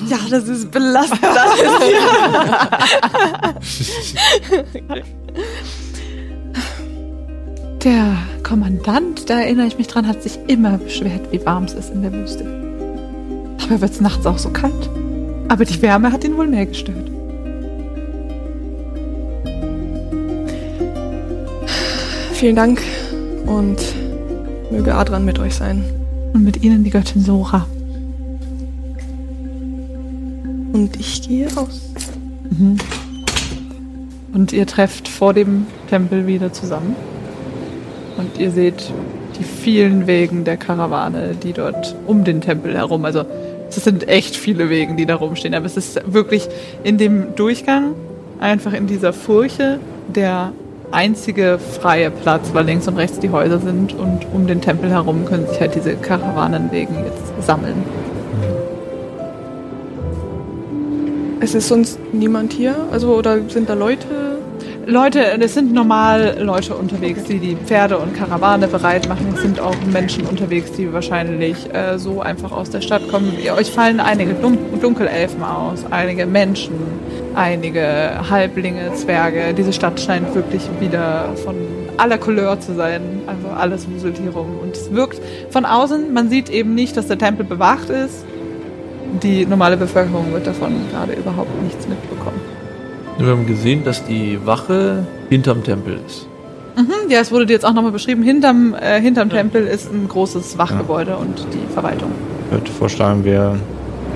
Ja, 0.10 0.18
das 0.30 0.48
ist 0.48 0.72
belastend. 0.72 1.22
Der 7.84 8.18
Kommandant, 8.44 9.30
da 9.30 9.40
erinnere 9.40 9.68
ich 9.68 9.78
mich 9.78 9.88
dran, 9.88 10.08
hat 10.08 10.22
sich 10.22 10.38
immer 10.48 10.78
beschwert, 10.78 11.32
wie 11.32 11.44
warm 11.46 11.64
es 11.64 11.74
ist 11.74 11.92
in 11.92 12.02
der 12.02 12.14
Wüste. 12.14 12.46
Aber 13.64 13.82
wird 13.82 13.92
es 13.92 14.02
nachts 14.02 14.26
auch 14.26 14.38
so 14.38 14.50
kalt? 14.50 14.90
Aber 15.48 15.66
die 15.66 15.82
Wärme 15.82 16.12
hat 16.12 16.24
ihn 16.24 16.38
wohl 16.38 16.48
mehr 16.48 16.66
gestört. 16.66 17.10
Vielen 22.34 22.56
Dank 22.56 22.82
und 23.46 23.78
möge 24.72 24.96
Adran 24.96 25.26
mit 25.26 25.38
euch 25.40 25.56
sein. 25.56 25.84
Und 26.34 26.44
mit 26.44 26.64
ihnen 26.64 26.84
die 26.84 26.90
Göttin 26.90 27.22
Sora. 27.22 27.68
Und 30.74 30.98
ich 31.00 31.22
gehe 31.28 31.54
raus. 31.54 31.82
Und 34.34 34.54
ihr 34.54 34.66
trefft 34.66 35.08
vor 35.08 35.34
dem 35.34 35.68
Tempel 35.90 36.26
wieder 36.26 36.54
zusammen. 36.54 36.96
Und 38.18 38.40
ihr 38.40 38.52
seht 38.52 38.92
die 39.38 39.44
vielen 39.44 40.08
Wegen 40.08 40.46
der 40.46 40.58
Karawane, 40.58 41.36
die 41.42 41.54
dort 41.54 41.96
um 42.08 42.24
den 42.24 42.42
Tempel 42.42 42.74
herum, 42.76 43.06
also 43.06 43.26
es 43.70 43.84
sind 43.84 44.08
echt 44.08 44.36
viele 44.36 44.70
Wegen, 44.70 44.98
die 44.98 45.06
da 45.06 45.16
rumstehen, 45.16 45.54
aber 45.54 45.66
es 45.66 45.78
ist 45.78 46.02
wirklich 46.14 46.48
in 46.84 46.98
dem 46.98 47.36
Durchgang, 47.36 47.94
einfach 48.40 48.74
in 48.74 48.88
dieser 48.88 49.14
Furche, 49.14 49.80
der 50.14 50.52
einzige 50.92 51.60
freie 51.60 52.12
Platz, 52.12 52.50
weil 52.54 52.66
links 52.66 52.88
und 52.88 52.98
rechts 52.98 53.20
die 53.20 53.30
Häuser 53.30 53.60
sind 53.60 53.94
und 53.94 54.26
um 54.34 54.48
den 54.48 54.62
Tempel 54.62 54.90
herum 54.90 55.26
können 55.26 55.48
sich 55.48 55.60
halt 55.60 55.76
diese 55.76 55.96
Karawanenwegen 55.96 56.96
jetzt 57.06 57.46
sammeln. 57.46 57.84
Es 61.40 61.56
ist 61.56 61.70
sonst 61.70 61.98
niemand 62.14 62.54
hier? 62.54 62.76
Also, 62.92 63.16
oder 63.16 63.40
sind 63.50 63.68
da 63.68 63.74
Leute? 63.74 64.31
Leute, 64.92 65.22
es 65.40 65.54
sind 65.54 65.74
normal 65.74 66.36
Leute 66.42 66.76
unterwegs, 66.76 67.24
die 67.24 67.40
die 67.40 67.56
Pferde 67.56 67.98
und 67.98 68.14
Karawane 68.14 68.68
bereit 68.68 69.08
machen. 69.08 69.32
Es 69.34 69.42
sind 69.42 69.58
auch 69.58 69.74
Menschen 69.90 70.26
unterwegs, 70.26 70.74
die 70.74 70.92
wahrscheinlich 70.92 71.74
äh, 71.74 71.98
so 71.98 72.20
einfach 72.20 72.52
aus 72.52 72.72
der 72.72 72.82
Stadt 72.82 73.08
kommen. 73.08 73.32
Euch 73.58 73.72
fallen 73.72 74.02
einige 74.02 74.34
Dun 74.34 74.58
Dunkelelfen 74.82 75.44
aus, 75.44 75.86
einige 75.92 76.26
Menschen, 76.26 76.76
einige 77.36 78.30
Halblinge, 78.30 78.94
Zwerge. 78.96 79.54
Diese 79.54 79.72
Stadt 79.72 79.98
scheint 79.98 80.36
wirklich 80.36 80.64
wieder 80.82 81.30
von 81.38 81.56
aller 81.96 82.18
Couleur 82.18 82.60
zu 82.60 82.76
sein. 82.76 83.22
Also 83.28 83.48
alles 83.48 83.90
wuselt 83.90 84.18
hier 84.18 84.32
rum. 84.32 84.60
Und 84.62 84.76
es 84.76 84.94
wirkt 84.94 85.22
von 85.52 85.64
außen, 85.64 86.12
man 86.12 86.30
sieht 86.30 86.50
eben 86.50 86.76
nicht, 86.76 86.98
dass 86.98 87.08
der 87.08 87.18
Tempel 87.18 87.46
bewacht 87.46 87.90
ist. 87.90 88.26
Die 89.24 89.46
normale 89.46 89.78
Bevölkerung 89.78 90.34
wird 90.34 90.48
davon 90.48 90.74
gerade 90.92 91.14
überhaupt 91.14 91.64
nichts 91.64 91.88
mitbekommen. 91.88 92.61
Wir 93.18 93.28
haben 93.28 93.46
gesehen, 93.46 93.84
dass 93.84 94.04
die 94.06 94.40
Wache 94.46 95.06
hinterm 95.30 95.64
Tempel 95.64 96.00
ist. 96.06 96.28
Mhm, 96.78 97.10
ja, 97.10 97.20
es 97.20 97.32
wurde 97.32 97.46
dir 97.46 97.54
jetzt 97.54 97.66
auch 97.66 97.74
nochmal 97.74 97.92
beschrieben. 97.92 98.24
Hinterm, 98.24 98.74
äh, 98.74 99.00
hinterm 99.02 99.30
Tempel 99.30 99.68
ist 99.68 99.92
ein 99.94 100.08
großes 100.08 100.58
Wachgebäude 100.58 101.16
und 101.18 101.46
die 101.54 101.74
Verwaltung. 101.74 102.12
Ich 102.48 102.52
würde 102.52 102.72
vorschlagen, 102.72 103.24
wir 103.24 103.58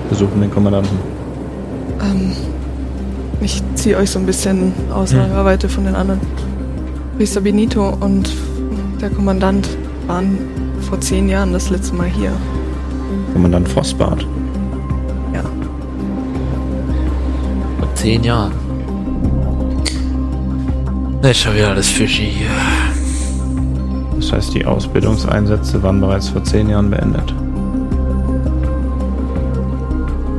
besuchen 0.08 0.40
den 0.40 0.50
Kommandanten. 0.50 0.98
Ähm, 2.00 2.32
ich 3.40 3.62
ziehe 3.74 3.96
euch 3.96 4.10
so 4.10 4.18
ein 4.18 4.26
bisschen 4.26 4.72
außer 4.92 5.22
Hm. 5.36 5.44
Weite 5.44 5.68
von 5.68 5.84
den 5.84 5.94
anderen. 5.94 6.20
Priester 7.16 7.40
Benito 7.42 7.96
und 8.00 8.30
der 9.00 9.10
Kommandant 9.10 9.68
waren 10.06 10.38
vor 10.88 11.00
zehn 11.00 11.28
Jahren 11.28 11.52
das 11.52 11.70
letzte 11.70 11.94
Mal 11.94 12.06
hier. 12.08 12.32
Kommandant 13.32 13.68
Frostbart. 13.68 14.26
Ja. 15.34 15.42
Vor 17.78 17.94
zehn 17.94 18.24
Jahren. 18.24 18.52
Das 21.22 21.30
ist 21.32 21.38
schon 21.38 21.54
wieder 21.54 21.70
alles 21.70 21.88
fishy 21.90 22.30
hier. 22.30 22.50
Das 24.16 24.32
heißt, 24.32 24.54
die 24.54 24.64
Ausbildungseinsätze 24.64 25.82
waren 25.82 26.00
bereits 26.00 26.28
vor 26.28 26.44
zehn 26.44 26.68
Jahren 26.68 26.90
beendet. 26.90 27.34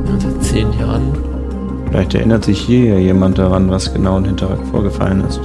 Ja, 0.06 0.20
seit 0.20 0.42
zehn 0.42 0.72
Jahren. 0.78 1.12
Vielleicht 1.90 2.14
erinnert 2.14 2.44
sich 2.44 2.60
hier 2.60 2.94
ja 2.94 2.98
jemand 2.98 3.38
daran, 3.38 3.70
was 3.70 3.92
genau 3.92 4.18
in 4.18 4.24
Hinterrück 4.24 4.64
vorgefallen 4.70 5.24
ist. 5.26 5.40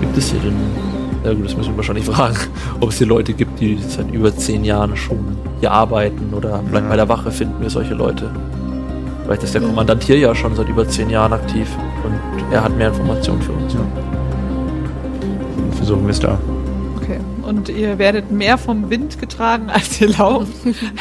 Gibt 0.00 0.16
es 0.16 0.30
hier 0.30 0.40
denn. 0.40 0.56
Ja 1.24 1.34
gut, 1.34 1.44
das 1.44 1.56
müssen 1.56 1.72
wir 1.72 1.76
wahrscheinlich 1.76 2.06
fragen, 2.06 2.36
ob 2.80 2.90
es 2.90 2.98
hier 2.98 3.06
Leute 3.06 3.34
gibt, 3.34 3.60
die 3.60 3.78
seit 3.86 4.10
über 4.10 4.34
zehn 4.34 4.64
Jahren 4.64 4.96
schon 4.96 5.18
hier 5.60 5.70
arbeiten 5.70 6.32
oder 6.32 6.62
vielleicht 6.68 6.88
bei 6.88 6.96
der 6.96 7.08
Wache 7.08 7.30
finden 7.30 7.60
wir 7.60 7.68
solche 7.68 7.94
Leute. 7.94 8.30
Vielleicht 9.30 9.44
ist 9.44 9.54
der 9.54 9.60
Kommandant 9.60 10.02
hier 10.02 10.18
ja 10.18 10.34
schon 10.34 10.56
seit 10.56 10.68
über 10.68 10.88
zehn 10.88 11.08
Jahren 11.08 11.32
aktiv 11.32 11.68
und 12.02 12.52
er 12.52 12.64
hat 12.64 12.76
mehr 12.76 12.88
Informationen 12.88 13.40
für 13.40 13.52
uns. 13.52 13.74
Dann 13.74 13.86
versuchen 15.72 16.02
wir 16.02 16.10
es 16.10 16.18
da. 16.18 16.36
Okay. 16.96 17.20
Und 17.44 17.68
ihr 17.68 17.96
werdet 18.00 18.32
mehr 18.32 18.58
vom 18.58 18.90
Wind 18.90 19.20
getragen, 19.20 19.70
als 19.72 20.00
ihr 20.00 20.08
lauft, 20.08 20.50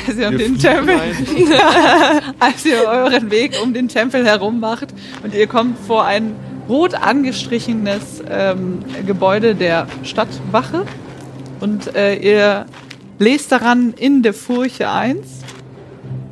als 0.07 0.15
ihr 0.15 0.27
um 0.27 0.37
den 0.37 0.59
Tempel, 0.59 0.95
als 2.39 2.63
ihr 2.67 2.87
euren 2.87 3.31
Weg 3.31 3.57
um 3.63 3.73
den 3.73 3.87
Tempel 3.87 4.23
herum 4.23 4.59
macht. 4.59 4.89
Und 5.23 5.33
ihr 5.33 5.47
kommt 5.47 5.79
vor 5.79 6.05
ein 6.05 6.35
rot 6.69 6.93
angestrichenes 6.93 8.23
ähm, 8.29 8.83
Gebäude 9.07 9.55
der 9.55 9.87
Stadtwache. 10.03 10.85
Und 11.61 11.95
äh, 11.95 12.13
ihr 12.13 12.67
lest 13.17 13.51
daran 13.51 13.95
in 13.97 14.21
der 14.21 14.35
Furche 14.35 14.91
1. 14.91 15.38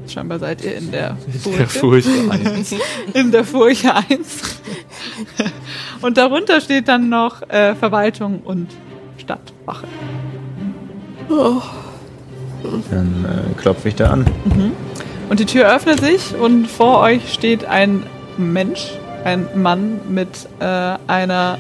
Scheinbar 0.10 0.40
seid 0.40 0.64
ihr 0.64 0.76
in 0.76 0.92
der 0.92 1.18
Furche. 1.44 1.58
Der 1.58 1.68
Furcht 1.68 2.10
eins. 2.30 2.76
in 3.14 3.32
der 3.32 3.44
Furche 3.44 3.94
1. 3.96 4.62
und 6.02 6.18
darunter 6.18 6.62
steht 6.62 6.88
dann 6.88 7.10
noch 7.10 7.42
äh, 7.50 7.76
Verwaltung 7.76 8.42
und 8.44 8.70
Stadtwache. 9.18 9.88
Dann 12.90 13.26
äh, 13.26 13.60
klopfe 13.60 13.90
ich 13.90 13.96
da 13.96 14.10
an. 14.12 14.26
Und 15.30 15.40
die 15.40 15.46
Tür 15.46 15.74
öffnet 15.74 16.00
sich 16.00 16.36
und 16.36 16.68
vor 16.68 17.00
euch 17.02 17.34
steht 17.34 17.66
ein 17.66 18.04
Mensch, 18.38 18.92
ein 19.26 19.48
Mann 19.56 20.00
mit 20.10 20.30
äh, 20.60 20.66
einer 21.08 21.58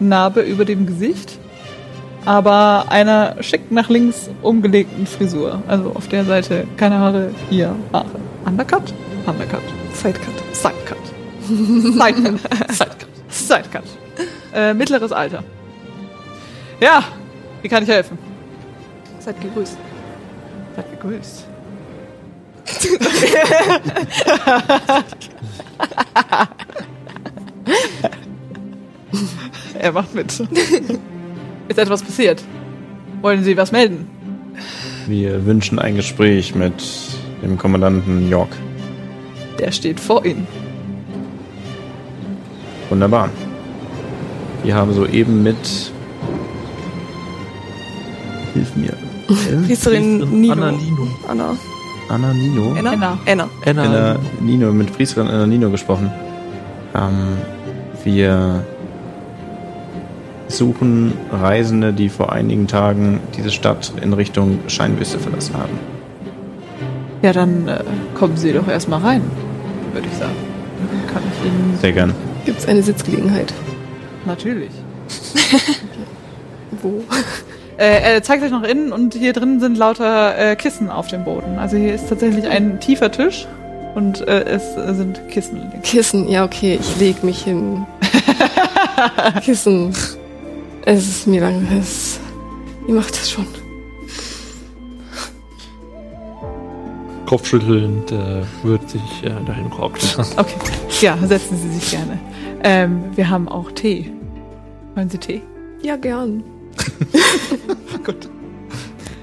Narbe 0.00 0.40
über 0.40 0.64
dem 0.64 0.86
Gesicht, 0.86 1.38
aber 2.24 2.86
einer 2.88 3.36
schick 3.42 3.70
nach 3.70 3.88
links 3.88 4.28
umgelegten 4.42 5.06
Frisur. 5.06 5.62
Also 5.66 5.92
auf 5.94 6.08
der 6.08 6.24
Seite 6.24 6.66
keine 6.76 6.98
Haare, 6.98 7.30
hier 7.48 7.74
Haare. 7.92 8.20
Undercut? 8.44 8.92
Undercut. 9.26 9.62
Sidecut. 9.94 10.34
Sidecut. 10.52 10.98
Sidecut. 11.48 12.40
Sidecut. 12.70 13.06
Sidecut. 13.28 13.84
Äh, 14.54 14.74
mittleres 14.74 15.12
Alter. 15.12 15.42
Ja, 16.80 17.02
wie 17.62 17.68
kann 17.68 17.82
ich 17.82 17.88
helfen? 17.88 18.18
Seid 19.18 19.40
gegrüßt. 19.40 19.78
Seid 20.76 20.90
gegrüßt. 20.90 21.46
er 29.78 29.92
macht 29.92 30.14
mit. 30.14 30.42
Ist 31.70 31.78
etwas 31.78 32.02
passiert? 32.02 32.42
Wollen 33.22 33.44
Sie 33.44 33.56
was 33.56 33.70
melden? 33.70 34.08
Wir 35.06 35.46
wünschen 35.46 35.78
ein 35.78 35.94
Gespräch 35.94 36.52
mit 36.56 36.82
dem 37.42 37.56
Kommandanten 37.56 38.28
York. 38.28 38.50
Der 39.56 39.70
steht 39.70 40.00
vor 40.00 40.26
Ihnen. 40.26 40.48
Wunderbar. 42.88 43.28
Wir 44.64 44.74
haben 44.74 44.92
soeben 44.92 45.44
mit. 45.44 45.92
Hilf 48.52 48.74
mir. 48.74 48.92
Priesterin 49.66 50.40
Nino. 50.40 50.54
Anna 50.54 50.72
Nino. 50.72 51.08
Anna. 51.28 51.56
Anna 52.08 52.32
Nino. 52.34 52.72
Anna? 52.72 52.90
Anna. 52.90 53.18
Anna. 53.26 53.48
Anna, 53.64 53.82
Anna 53.82 54.16
Nino, 54.40 54.72
mit 54.72 54.92
Priesterin 54.92 55.28
Anna 55.28 55.46
Nino 55.46 55.70
gesprochen. 55.70 56.10
Ähm, 56.96 57.38
wir 58.02 58.64
suchen 60.50 61.12
Reisende, 61.30 61.92
die 61.92 62.08
vor 62.08 62.32
einigen 62.32 62.66
Tagen 62.66 63.20
diese 63.36 63.50
Stadt 63.50 63.92
in 64.02 64.12
Richtung 64.12 64.58
Scheinwüste 64.68 65.18
verlassen 65.18 65.56
haben. 65.56 65.78
Ja, 67.22 67.32
dann 67.32 67.68
äh, 67.68 67.82
kommen 68.14 68.36
Sie 68.36 68.52
doch 68.52 68.68
erstmal 68.68 69.00
rein, 69.00 69.22
würde 69.92 70.08
ich 70.10 70.16
sagen. 70.18 70.32
Dann 70.78 71.14
kann 71.14 71.22
ich 71.30 71.46
Ihnen 71.46 71.78
Sehr 71.80 71.92
gern. 71.92 72.14
Gibt 72.44 72.58
es 72.60 72.66
eine 72.66 72.82
Sitzgelegenheit? 72.82 73.52
natürlich. 74.26 74.70
Wo? 76.82 77.02
Äh, 77.76 78.14
er 78.14 78.22
zeigt 78.22 78.42
euch 78.42 78.50
nach 78.50 78.62
innen 78.62 78.92
und 78.92 79.14
hier 79.14 79.32
drin 79.32 79.60
sind 79.60 79.76
lauter 79.76 80.38
äh, 80.38 80.56
Kissen 80.56 80.90
auf 80.90 81.08
dem 81.08 81.24
Boden. 81.24 81.58
Also 81.58 81.76
hier 81.76 81.94
ist 81.94 82.08
tatsächlich 82.08 82.46
ein 82.46 82.78
tiefer 82.80 83.10
Tisch 83.10 83.46
und 83.94 84.26
äh, 84.28 84.44
es 84.44 84.74
sind 84.74 85.20
Kissen. 85.28 85.72
Kissen, 85.82 86.28
ja, 86.28 86.44
okay, 86.44 86.78
ich 86.80 87.00
leg 87.00 87.24
mich 87.24 87.42
hin. 87.42 87.86
Kissen. 89.42 89.92
Es 90.84 91.08
ist 91.08 91.26
mir 91.26 91.40
lang. 91.40 91.66
Es, 91.78 92.20
ihr 92.86 92.94
macht 92.94 93.10
das 93.10 93.30
schon. 93.30 93.46
Kopfschüttelnd 97.26 98.10
äh, 98.10 98.42
wird 98.64 98.90
sich 98.90 99.22
äh, 99.22 99.30
dahin 99.46 99.66
rockt. 99.66 100.18
Okay, 100.36 100.56
ja, 101.00 101.16
setzen 101.18 101.56
Sie 101.56 101.68
sich 101.78 101.90
gerne. 101.90 102.18
Ähm, 102.64 103.04
wir 103.14 103.30
haben 103.30 103.48
auch 103.48 103.70
Tee. 103.70 104.10
Wollen 104.94 105.08
Sie 105.08 105.18
Tee? 105.18 105.42
Ja, 105.82 105.96
gern. 105.96 106.42
Gut. 108.04 108.28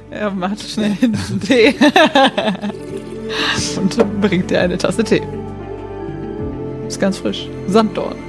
Er 0.10 0.32
macht 0.32 0.62
schnell 0.62 0.92
hinten 0.92 1.42
Tee 1.42 1.76
und 3.78 4.22
bringt 4.22 4.52
dir 4.52 4.62
eine 4.62 4.78
Tasse 4.78 5.04
Tee. 5.04 5.22
Ist 6.88 7.00
ganz 7.00 7.18
frisch. 7.18 7.50
Sanddorn. 7.68 8.27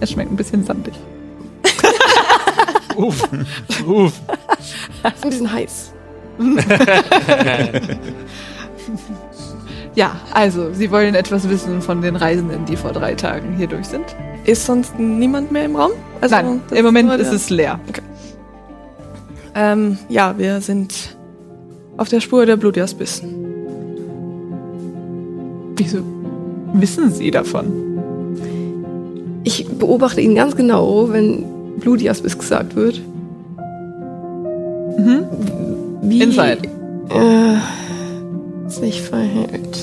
Es 0.00 0.10
schmeckt 0.12 0.30
ein 0.30 0.36
bisschen 0.36 0.64
sandig. 0.64 0.94
uff, 2.96 3.28
uff. 3.86 4.12
Ist 5.02 5.24
ein 5.24 5.30
bisschen 5.30 5.52
heiß. 5.52 5.92
Ja, 9.94 10.12
also, 10.32 10.72
Sie 10.72 10.90
wollen 10.92 11.14
etwas 11.16 11.48
wissen 11.48 11.82
von 11.82 12.00
den 12.02 12.14
Reisenden, 12.14 12.64
die 12.66 12.76
vor 12.76 12.92
drei 12.92 13.14
Tagen 13.14 13.56
hier 13.56 13.66
durch 13.66 13.86
sind? 13.86 14.04
Ist 14.44 14.64
sonst 14.64 14.96
niemand 14.98 15.50
mehr 15.50 15.64
im 15.64 15.74
Raum? 15.74 15.90
Also, 16.20 16.36
Nein, 16.36 16.60
im 16.70 16.84
Moment 16.84 17.10
ist 17.14 17.26
der- 17.26 17.32
es 17.32 17.50
leer. 17.50 17.80
Ähm, 19.56 19.98
ja, 20.08 20.38
wir 20.38 20.60
sind 20.60 21.16
auf 21.96 22.08
der 22.08 22.20
Spur 22.20 22.46
der 22.46 22.56
Blutjaspis. 22.56 23.22
Wieso 25.76 25.98
wissen 26.74 27.10
Sie 27.12 27.30
davon? 27.32 27.87
Ich 29.48 29.66
beobachte 29.66 30.20
ihn 30.20 30.34
ganz 30.34 30.56
genau, 30.56 31.08
wenn 31.08 31.78
Blutjaspis 31.80 32.36
gesagt 32.36 32.76
wird. 32.76 33.00
Mhm. 34.98 35.24
Wie 36.02 36.20
Inside. 36.20 36.58
äh, 37.08 38.68
sich 38.68 39.00
verhält. 39.00 39.78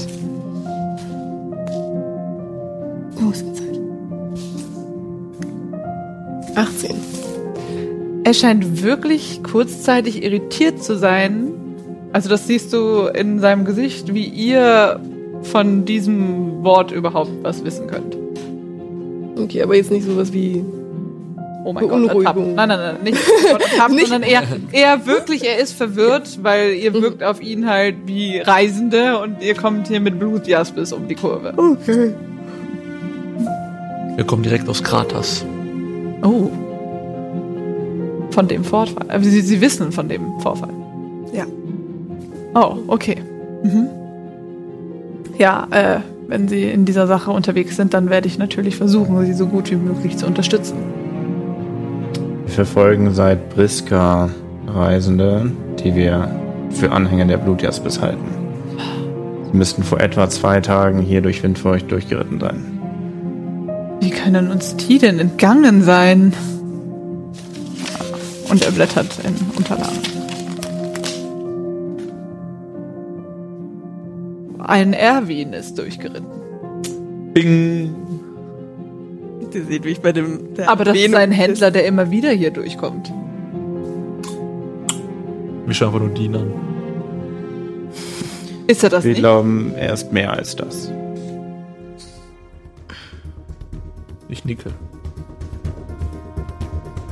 Wo 3.15 3.31
ist 3.31 3.41
Inside? 3.41 3.81
18. 6.53 6.95
Er 8.23 8.33
scheint 8.35 8.83
wirklich 8.83 9.41
kurzzeitig 9.41 10.21
irritiert 10.23 10.83
zu 10.83 10.95
sein. 10.95 11.47
Also 12.13 12.29
das 12.29 12.45
siehst 12.45 12.71
du 12.71 13.07
in 13.07 13.39
seinem 13.39 13.65
Gesicht, 13.65 14.13
wie 14.13 14.25
ihr 14.25 14.99
von 15.41 15.85
diesem 15.85 16.63
Wort 16.63 16.91
überhaupt 16.91 17.31
was 17.41 17.65
wissen 17.65 17.87
könnt. 17.87 18.15
Okay, 19.37 19.61
aber 19.63 19.75
jetzt 19.75 19.91
nicht 19.91 20.05
sowas 20.05 20.31
wie. 20.33 20.63
Oh 21.67 21.73
mein 21.73 21.87
Gott, 21.87 21.91
Beunruhigung. 22.07 22.21
ertappt. 22.25 22.55
Nein, 22.55 22.69
nein, 22.69 22.79
nein, 22.79 22.95
nicht 23.03 23.17
Gott 23.51 23.61
ertappt, 23.73 23.91
Nicht- 23.93 24.07
sondern 24.07 24.29
eher, 24.29 24.43
eher 24.71 25.05
wirklich, 25.07 25.43
er 25.47 25.57
ist 25.57 25.73
verwirrt, 25.73 26.39
weil 26.43 26.73
ihr 26.73 26.93
wirkt 26.93 27.23
auf 27.23 27.41
ihn 27.41 27.67
halt 27.67 27.95
wie 28.05 28.37
Reisende 28.37 29.17
und 29.19 29.41
ihr 29.41 29.55
kommt 29.55 29.87
hier 29.87 29.99
mit 29.99 30.19
Blutjaspis 30.19 30.93
um 30.93 31.07
die 31.07 31.15
Kurve. 31.15 31.53
Okay. 31.57 32.13
Wir 34.15 34.23
kommen 34.25 34.43
direkt 34.43 34.69
aus 34.69 34.83
Kratas. 34.83 35.43
Oh. 36.23 36.49
Von 38.31 38.47
dem 38.47 38.63
Vorfall. 38.63 39.05
Also 39.09 39.29
Sie, 39.29 39.41
Sie 39.41 39.59
wissen 39.61 39.91
von 39.91 40.07
dem 40.07 40.39
Vorfall. 40.39 40.69
Ja. 41.33 41.45
Oh, 42.53 42.77
okay. 42.87 43.17
Mhm. 43.63 43.87
Ja, 45.37 45.67
äh, 45.71 45.99
wenn 46.27 46.47
Sie 46.47 46.63
in 46.63 46.85
dieser 46.85 47.07
Sache 47.07 47.31
unterwegs 47.31 47.75
sind, 47.75 47.93
dann 47.93 48.09
werde 48.09 48.27
ich 48.27 48.37
natürlich 48.37 48.75
versuchen, 48.75 49.25
Sie 49.25 49.33
so 49.33 49.47
gut 49.47 49.69
wie 49.71 49.75
möglich 49.75 50.17
zu 50.17 50.25
unterstützen. 50.25 50.77
Wir 52.45 52.53
verfolgen 52.53 53.13
seit 53.13 53.49
Briska 53.49 54.29
Reisende, 54.67 55.51
die 55.83 55.95
wir 55.95 56.29
für 56.71 56.91
Anhänger 56.91 57.25
der 57.25 57.37
Blutjaspis 57.37 58.01
halten. 58.01 58.25
Sie 59.51 59.57
müssten 59.57 59.83
vor 59.83 60.01
etwa 60.01 60.29
zwei 60.29 60.59
Tagen 60.61 60.99
hier 60.99 61.21
durch 61.21 61.43
Windfeucht 61.43 61.91
durchgeritten 61.91 62.39
sein. 62.39 62.79
Wie 64.01 64.09
können 64.09 64.51
uns 64.51 64.75
die 64.75 64.97
denn 64.97 65.19
entgangen 65.19 65.83
sein? 65.83 66.33
Und 68.49 68.63
er 68.63 68.71
blättert 68.71 69.19
in 69.23 69.33
Unterlagen. 69.57 70.14
Ein 74.65 74.93
Erwin 74.93 75.53
ist 75.53 75.77
durchgeritten. 75.77 76.25
Bing! 77.33 77.93
Ihr 79.53 79.63
seht, 79.65 79.83
wie 79.85 79.89
ich 79.89 80.01
bei 80.01 80.11
dem. 80.11 80.53
der 80.55 80.69
Aber 80.69 80.83
das 80.83 80.95
ist 80.95 81.01
Erwähnung 81.03 81.19
ein 81.21 81.31
Händler, 81.31 81.71
der 81.71 81.85
immer 81.85 82.11
wieder 82.11 82.31
hier 82.31 82.51
durchkommt. 82.51 83.11
Wir 85.65 85.73
schauen 85.73 85.87
einfach 85.89 85.99
nur 86.01 86.09
Dean 86.09 86.35
an. 86.35 86.51
Ist 88.67 88.83
er 88.83 88.89
das 88.89 89.03
Wir 89.05 89.11
nicht? 89.11 89.19
glauben, 89.19 89.73
er 89.77 89.93
ist 89.93 90.11
mehr 90.11 90.33
als 90.33 90.55
das. 90.57 90.91
Ich 94.27 94.43
nicke. 94.43 94.71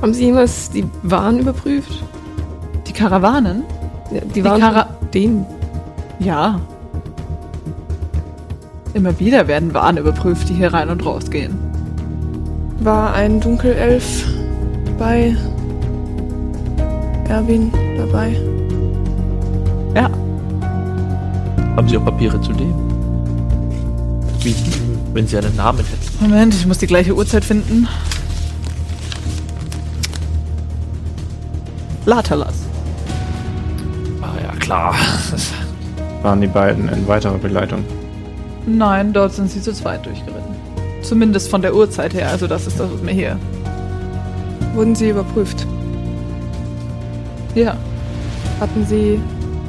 Haben 0.02 0.12
Sie 0.12 0.24
jemals 0.26 0.70
die 0.70 0.84
Waren 1.02 1.38
überprüft? 1.38 2.02
Die 2.86 2.92
Karawanen? 2.92 3.62
Ja, 4.12 4.20
die, 4.20 4.28
Die 4.34 4.44
Waren 4.44 4.60
Kara- 4.60 4.88
denen. 5.14 5.46
Ja. 6.18 6.60
Immer 8.94 9.18
wieder 9.18 9.46
werden 9.48 9.74
Waren 9.74 9.96
überprüft, 9.96 10.48
die 10.48 10.54
hier 10.54 10.72
rein 10.72 10.88
und 10.88 11.04
raus 11.04 11.30
gehen. 11.30 11.58
War 12.80 13.12
ein 13.14 13.40
Dunkelelf 13.40 14.24
bei 14.98 15.36
Erwin 17.28 17.70
dabei. 17.96 18.36
Ja. 19.94 20.08
Haben 21.76 21.88
Sie 21.88 21.98
auch 21.98 22.04
Papiere 22.04 22.40
zu 22.40 22.52
dem? 22.52 22.84
anbieten, 24.44 24.98
wenn 25.14 25.26
sie 25.26 25.38
einen 25.38 25.56
Namen 25.56 25.78
hätten. 25.78 26.20
Moment, 26.20 26.54
ich 26.54 26.66
muss 26.66 26.78
die 26.78 26.86
gleiche 26.86 27.14
Uhrzeit 27.14 27.44
finden. 27.44 27.88
Latalas. 32.04 32.54
Ah 34.20 34.34
ja, 34.42 34.52
klar. 34.58 34.94
Das 35.30 35.52
Waren 36.22 36.40
die 36.40 36.46
beiden 36.46 36.88
in 36.88 37.08
weiterer 37.08 37.38
Begleitung? 37.38 37.84
Nein, 38.66 39.12
dort 39.12 39.32
sind 39.34 39.50
sie 39.50 39.60
zu 39.60 39.72
zweit 39.72 40.04
durchgeritten. 40.06 40.54
Zumindest 41.02 41.50
von 41.50 41.62
der 41.62 41.74
Uhrzeit 41.74 42.14
her, 42.14 42.30
also 42.30 42.46
das 42.46 42.66
ist 42.66 42.80
das, 42.80 42.90
was 42.90 43.02
mir 43.02 43.12
hier. 43.12 43.38
Wurden 44.74 44.94
sie 44.94 45.10
überprüft? 45.10 45.66
Ja. 47.54 47.76
Hatten 48.60 48.86
sie 48.86 49.20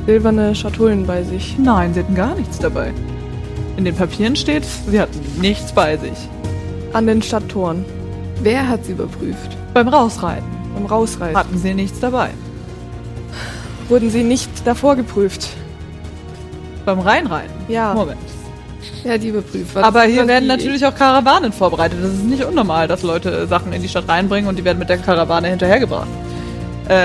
silberne 0.06 0.56
Schatullen 0.56 1.06
bei 1.06 1.24
sich? 1.24 1.58
Nein, 1.58 1.94
sie 1.94 2.00
hatten 2.00 2.16
gar 2.16 2.36
nichts 2.36 2.60
dabei. 2.60 2.94
In 3.78 3.86
den 3.86 3.96
Papieren 3.96 4.36
steht, 4.36 4.64
sie 4.90 5.00
hatten 5.00 5.20
nichts 5.42 5.74
bei 5.74 5.98
sich. 5.98 6.18
An 6.94 7.08
den 7.08 7.22
Stadttoren, 7.22 7.84
Wer 8.42 8.68
hat 8.68 8.86
sie 8.86 8.92
überprüft? 8.92 9.58
Beim 9.74 9.88
Rausreiten 9.88 10.56
beim 10.76 10.86
Rausreiten. 10.86 11.38
hatten 11.38 11.58
sie 11.58 11.74
nichts 11.74 12.00
dabei. 12.00 12.30
Wurden 13.88 14.10
sie 14.10 14.24
nicht 14.24 14.50
davor 14.66 14.96
geprüft? 14.96 15.50
Beim 16.86 17.00
Reinreiten? 17.00 17.54
Ja. 17.68 17.94
Moment. 17.94 18.20
Hat 19.08 19.22
die 19.24 19.30
überprüft? 19.30 19.76
Was- 19.76 19.84
Aber 19.84 20.04
hier 20.04 20.28
werden 20.28 20.48
natürlich 20.48 20.86
auch 20.86 20.94
Karawanen 20.96 21.52
vorbereitet. 21.54 22.00
Das 22.02 22.12
ist 22.12 22.24
nicht 22.24 22.44
unnormal, 22.44 22.88
dass 22.88 23.04
Leute 23.04 23.48
Sachen 23.48 23.72
in 23.74 23.82
die 23.82 23.88
Stadt 23.90 24.08
reinbringen 24.08 24.48
und 24.50 24.58
die 24.58 24.64
werden 24.64 24.80
mit 24.80 24.90
der 24.90 24.98
Karawane 24.98 25.48
hinterhergebracht. 25.50 26.08
Äh. 26.88 26.96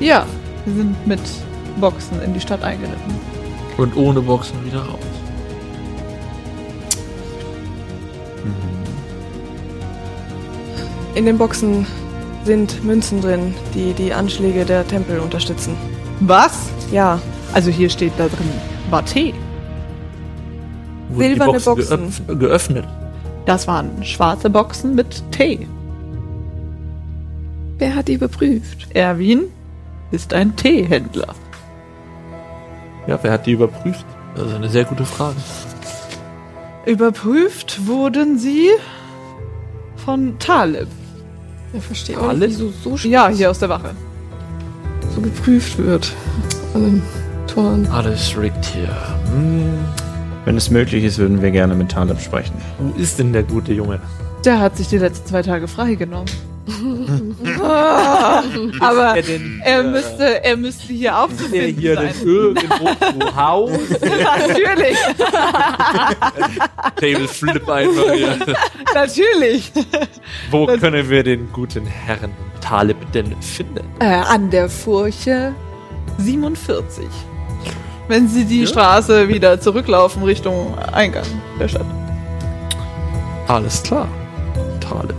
Ja, 0.00 0.26
wir 0.64 0.74
sind 0.74 1.06
mit 1.06 1.20
Boxen 1.80 2.20
in 2.22 2.34
die 2.34 2.40
Stadt 2.40 2.62
eingeritten. 2.62 3.14
Und 3.78 3.96
ohne 3.96 4.20
Boxen 4.20 4.64
wieder 4.64 4.80
raus. 4.80 4.98
In 11.14 11.26
den 11.26 11.36
Boxen 11.38 11.86
sind 12.44 12.82
Münzen 12.84 13.20
drin, 13.20 13.54
die 13.74 13.92
die 13.92 14.12
Anschläge 14.12 14.64
der 14.64 14.86
Tempel 14.86 15.18
unterstützen. 15.20 15.76
Was? 16.20 16.70
Ja, 16.90 17.20
Also 17.54 17.70
hier 17.70 17.90
steht 17.90 18.12
da 18.16 18.28
drin, 18.28 18.48
war 18.90 19.04
Tee. 19.04 19.34
Silberne 21.14 21.52
Boxen 21.52 21.74
Boxen. 21.74 21.98
geöff- 22.28 22.38
geöffnet. 22.38 22.84
Das 23.44 23.66
waren 23.66 24.02
schwarze 24.04 24.48
Boxen 24.48 24.94
mit 24.94 25.22
Tee. 25.32 25.66
Wer 27.78 27.94
hat 27.94 28.08
die 28.08 28.14
überprüft? 28.14 28.86
Erwin 28.94 29.42
ist 30.12 30.32
ein 30.32 30.54
Teehändler. 30.56 31.34
Ja, 33.06 33.18
wer 33.22 33.32
hat 33.32 33.46
die 33.46 33.52
überprüft? 33.52 34.06
Das 34.36 34.46
ist 34.46 34.54
eine 34.54 34.68
sehr 34.68 34.84
gute 34.84 35.04
Frage. 35.04 35.36
Überprüft 36.86 37.86
wurden 37.86 38.38
sie 38.38 38.68
von 39.96 40.38
Talib. 40.38 40.88
Ich 41.74 41.82
verstehe 41.82 42.18
auch 42.20 42.32
nicht, 42.32 42.58
wieso 42.58 42.70
so 42.96 43.08
Ja, 43.08 43.28
hier 43.28 43.50
aus 43.50 43.58
der 43.58 43.68
Wache. 43.68 43.90
so 45.14 45.20
geprüft 45.20 45.78
wird. 45.78 46.12
An 46.74 47.02
den 47.56 47.62
Toren. 47.64 47.86
Alles 47.92 48.36
rigged 48.36 48.64
hier. 48.64 48.88
Hm, 49.32 49.78
Wenn 50.44 50.56
es 50.56 50.70
möglich 50.70 51.04
ist, 51.04 51.18
würden 51.18 51.40
wir 51.42 51.50
gerne 51.50 51.74
mit 51.74 51.90
Taleb 51.90 52.20
sprechen. 52.20 52.54
wo 52.78 52.92
ist 53.00 53.18
denn 53.18 53.32
der 53.32 53.42
gute 53.44 53.72
Junge? 53.72 54.00
Der 54.44 54.58
hat 54.60 54.76
sich 54.76 54.88
die 54.88 54.98
letzten 54.98 55.26
zwei 55.28 55.42
Tage 55.42 55.68
freigenommen. 55.68 56.26
Aber 58.80 59.14
Der 59.14 59.22
denn 59.22 59.60
er 59.64 59.82
müsste, 59.82 60.44
er 60.44 60.56
müsste 60.56 60.92
hier 60.92 61.10
der 61.10 61.18
aufzufinden 61.24 61.76
hier 61.78 61.94
sein. 61.96 62.10
denn 62.20 62.26
irgendwo 62.28 62.88
zu 62.94 63.36
Hause? 63.36 63.78
Natürlich, 64.00 64.96
Table 66.96 67.28
Flip 67.28 67.68
einfach 67.68 68.12
hier. 68.14 68.38
natürlich. 68.94 69.72
Wo 70.50 70.66
können 70.66 71.08
wir 71.10 71.22
den 71.24 71.50
guten 71.52 71.84
Herrn 71.86 72.30
Talib 72.60 72.96
denn 73.12 73.34
finden? 73.42 73.84
Äh, 74.00 74.04
an 74.06 74.50
der 74.50 74.68
Furche 74.68 75.52
47. 76.18 77.04
Wenn 78.08 78.28
Sie 78.28 78.44
die 78.44 78.66
Straße 78.66 79.28
wieder 79.28 79.60
zurücklaufen 79.60 80.22
Richtung 80.24 80.76
Eingang 80.78 81.24
der 81.60 81.68
Stadt. 81.68 81.86
Alles 83.48 83.82
klar. 83.82 84.08
Talib. 84.80 85.14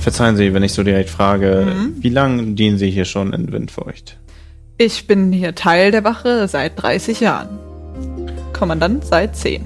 Verzeihen 0.00 0.36
Sie, 0.36 0.52
wenn 0.52 0.62
ich 0.62 0.72
so 0.72 0.82
direkt 0.82 1.08
frage, 1.08 1.66
Mhm. 1.66 1.94
wie 2.00 2.08
lange 2.10 2.42
dienen 2.54 2.76
Sie 2.78 2.90
hier 2.90 3.04
schon 3.06 3.32
in 3.32 3.50
Windfeucht? 3.52 4.18
Ich 4.76 5.06
bin 5.06 5.32
hier 5.32 5.54
Teil 5.54 5.90
der 5.92 6.04
Wache 6.04 6.46
seit 6.48 6.80
30 6.82 7.20
Jahren. 7.20 7.58
Kommandant 8.52 9.04
seit 9.06 9.36
10. 9.36 9.64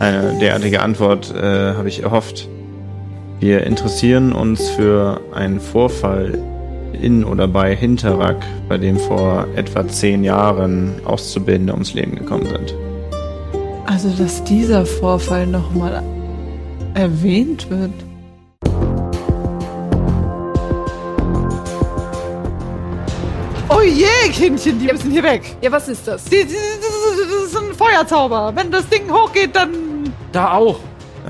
Eine 0.00 0.38
derartige 0.40 0.82
Antwort 0.82 1.32
äh, 1.34 1.74
habe 1.74 1.88
ich 1.88 2.02
erhofft. 2.02 2.48
Wir 3.40 3.64
interessieren 3.64 4.32
uns 4.32 4.68
für 4.70 5.20
einen 5.34 5.60
Vorfall 5.60 6.38
in 6.94 7.24
oder 7.24 7.46
bei 7.48 7.74
Hinterrack, 7.74 8.44
bei 8.68 8.78
dem 8.78 8.98
vor 8.98 9.46
etwa 9.56 9.86
zehn 9.86 10.24
Jahren 10.24 10.94
Auszubildende 11.04 11.72
ums 11.72 11.94
Leben 11.94 12.16
gekommen 12.16 12.46
sind. 12.46 12.74
Also, 13.86 14.08
dass 14.10 14.42
dieser 14.44 14.86
Vorfall 14.86 15.46
nochmal 15.46 16.02
erwähnt 16.94 17.68
wird. 17.70 17.92
Oh 23.68 23.80
je, 23.80 24.30
Kindchen, 24.32 24.78
die 24.78 24.86
müssen 24.86 25.10
hier 25.10 25.22
weg. 25.22 25.56
Ja, 25.60 25.72
was 25.72 25.88
ist 25.88 26.06
das? 26.06 26.24
Die, 26.24 26.44
die, 26.44 26.54
das, 26.54 27.28
das 27.28 27.52
ist 27.52 27.56
ein 27.56 27.74
Feuerzauber. 27.74 28.52
Wenn 28.54 28.70
das 28.70 28.88
Ding 28.88 29.10
hochgeht, 29.10 29.54
dann. 29.56 30.12
Da 30.32 30.52
auch. 30.52 30.78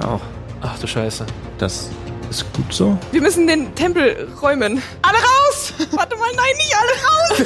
Ja, 0.00 0.08
auch 0.14 0.20
Ach 0.62 0.78
du 0.78 0.86
Scheiße. 0.86 1.26
das 1.58 1.90
ist 2.30 2.50
gut 2.54 2.72
so. 2.72 2.96
wir 3.12 3.20
müssen 3.20 3.46
den 3.46 3.74
Tempel 3.74 4.28
räumen. 4.40 4.80
Alle 5.02 5.18
raus! 5.18 5.43
Warte 5.92 6.16
mal, 6.16 6.30
nein, 6.34 6.56
nicht 6.56 6.74
alle 6.76 6.92
raus! 7.02 7.44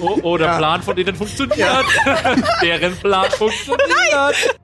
Oh, 0.00 0.18
oh 0.22 0.36
der 0.36 0.56
Plan 0.56 0.82
von 0.82 0.96
denen 0.96 1.14
funktioniert. 1.14 1.84
Deren 2.62 2.96
Plan 2.96 3.30
funktioniert. 3.30 4.58